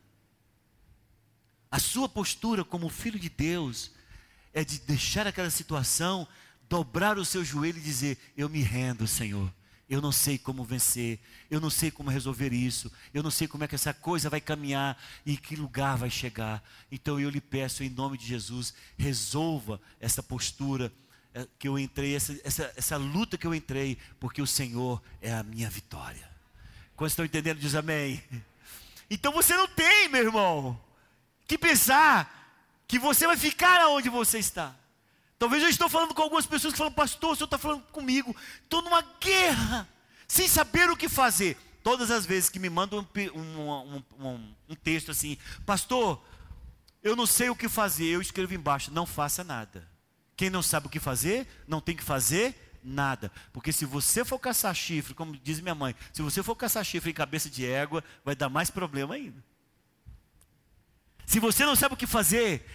A 1.72 1.80
sua 1.80 2.08
postura 2.08 2.64
como 2.64 2.88
filho 2.88 3.20
de 3.20 3.30
Deus 3.30 3.92
é 4.54 4.64
de 4.64 4.80
deixar 4.80 5.26
aquela 5.26 5.50
situação, 5.50 6.28
dobrar 6.70 7.18
o 7.18 7.26
seu 7.26 7.44
joelho 7.44 7.80
e 7.80 7.82
dizer: 7.82 8.20
Eu 8.38 8.48
me 8.50 8.62
rendo, 8.62 9.08
Senhor. 9.08 9.52
Eu 9.90 10.02
não 10.02 10.12
sei 10.12 10.38
como 10.38 10.64
vencer, 10.64 11.20
eu 11.50 11.60
não 11.60 11.70
sei 11.70 11.90
como 11.90 12.12
resolver 12.12 12.54
isso, 12.54 12.92
eu 13.12 13.24
não 13.24 13.32
sei 13.32 13.48
como 13.48 13.64
é 13.64 13.68
que 13.68 13.74
essa 13.74 13.92
coisa 13.92 14.30
vai 14.30 14.40
caminhar 14.40 15.02
e 15.26 15.36
que 15.36 15.56
lugar 15.56 15.98
vai 15.98 16.12
chegar. 16.12 16.64
Então 16.92 17.20
eu 17.20 17.30
lhe 17.30 17.42
peço, 17.42 17.84
em 17.84 17.90
nome 17.90 18.16
de 18.18 18.28
Jesus, 18.28 18.74
resolva 18.98 19.82
essa 20.00 20.22
postura 20.22 20.94
eh, 21.34 21.48
que 21.58 21.68
eu 21.68 21.80
entrei, 21.80 22.16
essa, 22.16 22.40
essa, 22.44 22.74
essa 22.76 22.98
luta 22.98 23.36
que 23.36 23.48
eu 23.48 23.56
entrei, 23.56 23.98
porque 24.20 24.44
o 24.44 24.48
Senhor 24.48 25.02
é 25.22 25.34
a 25.34 25.42
minha 25.42 25.70
vitória. 25.72 26.30
Quando 26.96 27.10
estão 27.10 27.26
entendendo, 27.26 27.60
diz 27.60 27.76
amém. 27.76 28.24
Então 29.12 29.34
você 29.34 29.58
não 29.58 29.68
tem, 29.68 30.08
meu 30.08 30.24
irmão, 30.24 30.80
que 31.48 31.58
pensar 31.58 32.40
que 32.88 33.00
você 33.00 33.26
vai 33.26 33.36
ficar 33.36 33.88
onde 33.88 34.08
você 34.08 34.38
está. 34.38 34.76
Talvez 35.40 35.64
eu 35.64 35.70
estou 35.70 35.88
falando 35.88 36.14
com 36.14 36.22
algumas 36.22 36.46
pessoas 36.46 36.74
que 36.74 36.78
falam, 36.78 36.92
pastor, 36.92 37.32
o 37.32 37.36
senhor 37.36 37.46
está 37.46 37.58
falando 37.58 37.82
comigo, 37.94 38.36
estou 38.62 38.82
numa 38.82 39.02
guerra, 39.22 39.88
sem 40.28 40.50
saber 40.50 40.90
o 40.90 40.98
que 40.98 41.08
fazer. 41.08 41.56
Todas 41.82 42.12
as 42.12 42.26
vezes 42.26 42.50
que 42.50 42.60
me 42.60 42.70
mandam 42.70 43.00
um, 43.00 43.40
um, 43.40 44.04
um, 44.20 44.54
um 44.68 44.76
texto 44.76 45.12
assim, 45.12 45.38
pastor, 45.66 46.22
eu 47.02 47.16
não 47.16 47.26
sei 47.26 47.50
o 47.50 47.56
que 47.56 47.70
fazer, 47.70 48.08
eu 48.08 48.22
escrevo 48.22 48.54
embaixo, 48.54 48.92
não 48.92 49.06
faça 49.06 49.42
nada. 49.42 49.88
Quem 50.36 50.50
não 50.50 50.62
sabe 50.62 50.88
o 50.88 50.90
que 50.90 51.00
fazer, 51.00 51.48
não 51.66 51.80
tem 51.80 51.96
que 51.96 52.04
fazer 52.04 52.78
nada. 52.84 53.32
Porque 53.54 53.72
se 53.72 53.86
você 53.86 54.26
for 54.26 54.40
caçar 54.40 54.76
chifre, 54.76 55.14
como 55.14 55.38
diz 55.38 55.62
minha 55.62 55.76
mãe, 55.76 55.96
se 56.12 56.22
você 56.22 56.44
for 56.44 56.56
caçar 56.56 56.84
chifre 56.84 57.12
em 57.12 57.14
cabeça 57.14 57.50
de 57.50 57.66
égua, 57.66 58.04
vai 58.26 58.36
dar 58.36 58.50
mais 58.50 58.70
problema 58.70 59.16
ainda. 59.16 59.42
Se 61.26 61.40
você 61.40 61.66
não 61.66 61.76
sabe 61.76 61.94
o 61.94 61.98
que 61.98 62.08
fazer, 62.08 62.66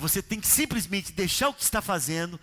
você 0.00 0.22
tem 0.22 0.40
que 0.40 0.46
simplesmente 0.46 1.12
deixar 1.12 1.50
o 1.50 1.54
que 1.54 1.62
está 1.62 1.82
fazendo, 1.82 2.40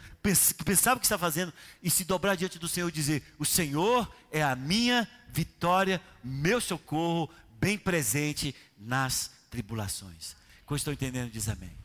pensar 0.63 0.95
o 0.95 0.99
que 0.99 1.05
está 1.07 1.17
fazendo 1.17 1.51
e 1.81 1.89
se 1.89 2.05
dobrar 2.05 2.35
diante 2.35 2.59
do 2.59 2.67
Senhor 2.67 2.87
e 2.87 2.91
dizer: 2.91 3.23
O 3.39 3.45
Senhor 3.45 4.09
é 4.31 4.43
a 4.43 4.55
minha 4.55 5.09
vitória, 5.29 5.99
meu 6.23 6.61
socorro, 6.61 7.29
bem 7.59 7.75
presente 7.75 8.53
nas 8.77 9.31
tribulações. 9.49 10.35
Como 10.65 10.77
estou 10.77 10.93
entendendo, 10.93 11.31
diz 11.31 11.49
amém. 11.49 11.75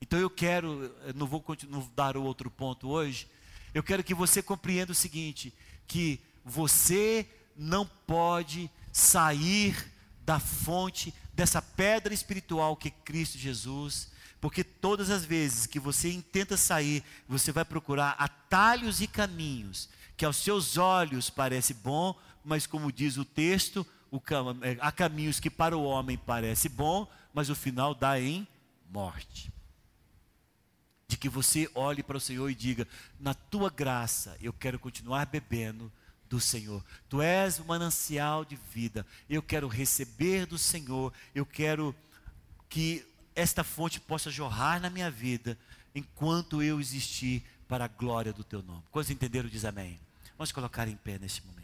Então 0.00 0.18
eu 0.18 0.30
quero, 0.30 0.90
eu 1.04 1.12
não 1.14 1.26
vou 1.26 1.42
continuar, 1.42 1.84
dar 1.94 2.16
o 2.16 2.22
outro 2.22 2.50
ponto 2.50 2.88
hoje, 2.88 3.28
eu 3.74 3.82
quero 3.82 4.02
que 4.02 4.14
você 4.14 4.42
compreenda 4.42 4.92
o 4.92 4.94
seguinte: 4.94 5.52
que 5.86 6.18
você 6.42 7.28
não 7.54 7.84
pode 7.84 8.70
sair 8.90 9.76
da 10.22 10.40
fonte 10.40 11.12
dessa 11.34 11.60
pedra 11.60 12.14
espiritual 12.14 12.74
que 12.74 12.88
é 12.88 12.92
Cristo 13.04 13.36
Jesus, 13.36 14.08
porque 14.40 14.64
todas 14.64 15.10
as 15.10 15.24
vezes 15.24 15.66
que 15.66 15.78
você 15.78 16.22
tenta 16.32 16.56
sair, 16.56 17.04
você 17.28 17.52
vai 17.52 17.64
procurar 17.64 18.16
atalhos 18.18 19.00
e 19.00 19.06
caminhos 19.06 19.88
que 20.16 20.24
aos 20.24 20.36
seus 20.36 20.76
olhos 20.76 21.30
parece 21.30 21.72
bom, 21.72 22.14
mas 22.44 22.66
como 22.66 22.92
diz 22.92 23.16
o 23.16 23.24
texto, 23.24 23.86
o, 24.10 24.20
é, 24.62 24.76
há 24.80 24.92
caminhos 24.92 25.40
que 25.40 25.48
para 25.48 25.76
o 25.76 25.84
homem 25.84 26.18
parece 26.18 26.68
bom, 26.68 27.10
mas 27.32 27.48
o 27.48 27.54
final 27.54 27.94
dá 27.94 28.20
em 28.20 28.46
morte. 28.90 29.52
de 31.08 31.16
que 31.16 31.28
você 31.28 31.70
olhe 31.74 32.02
para 32.02 32.16
o 32.16 32.20
Senhor 32.20 32.48
e 32.50 32.54
diga: 32.54 32.86
Na 33.18 33.34
tua 33.34 33.70
graça 33.70 34.36
eu 34.40 34.52
quero 34.52 34.78
continuar 34.78 35.26
bebendo 35.26 35.90
do 36.28 36.38
Senhor. 36.38 36.84
Tu 37.08 37.20
és 37.20 37.58
o 37.58 37.64
manancial 37.64 38.44
de 38.44 38.56
vida. 38.56 39.06
Eu 39.28 39.42
quero 39.42 39.66
receber 39.66 40.46
do 40.46 40.56
Senhor. 40.56 41.12
Eu 41.34 41.44
quero 41.44 41.94
que 42.68 43.04
esta 43.40 43.64
fonte 43.64 43.98
possa 43.98 44.30
jorrar 44.30 44.80
na 44.80 44.90
minha 44.90 45.10
vida 45.10 45.58
enquanto 45.94 46.62
eu 46.62 46.78
existir 46.78 47.42
para 47.66 47.86
a 47.86 47.88
glória 47.88 48.32
do 48.32 48.44
teu 48.44 48.62
nome. 48.62 48.82
Quantos 48.90 49.10
entenderam? 49.10 49.48
Diz 49.48 49.64
amém. 49.64 49.98
Vamos 50.36 50.52
colocar 50.52 50.86
em 50.86 50.96
pé 50.96 51.18
neste 51.18 51.44
momento. 51.46 51.59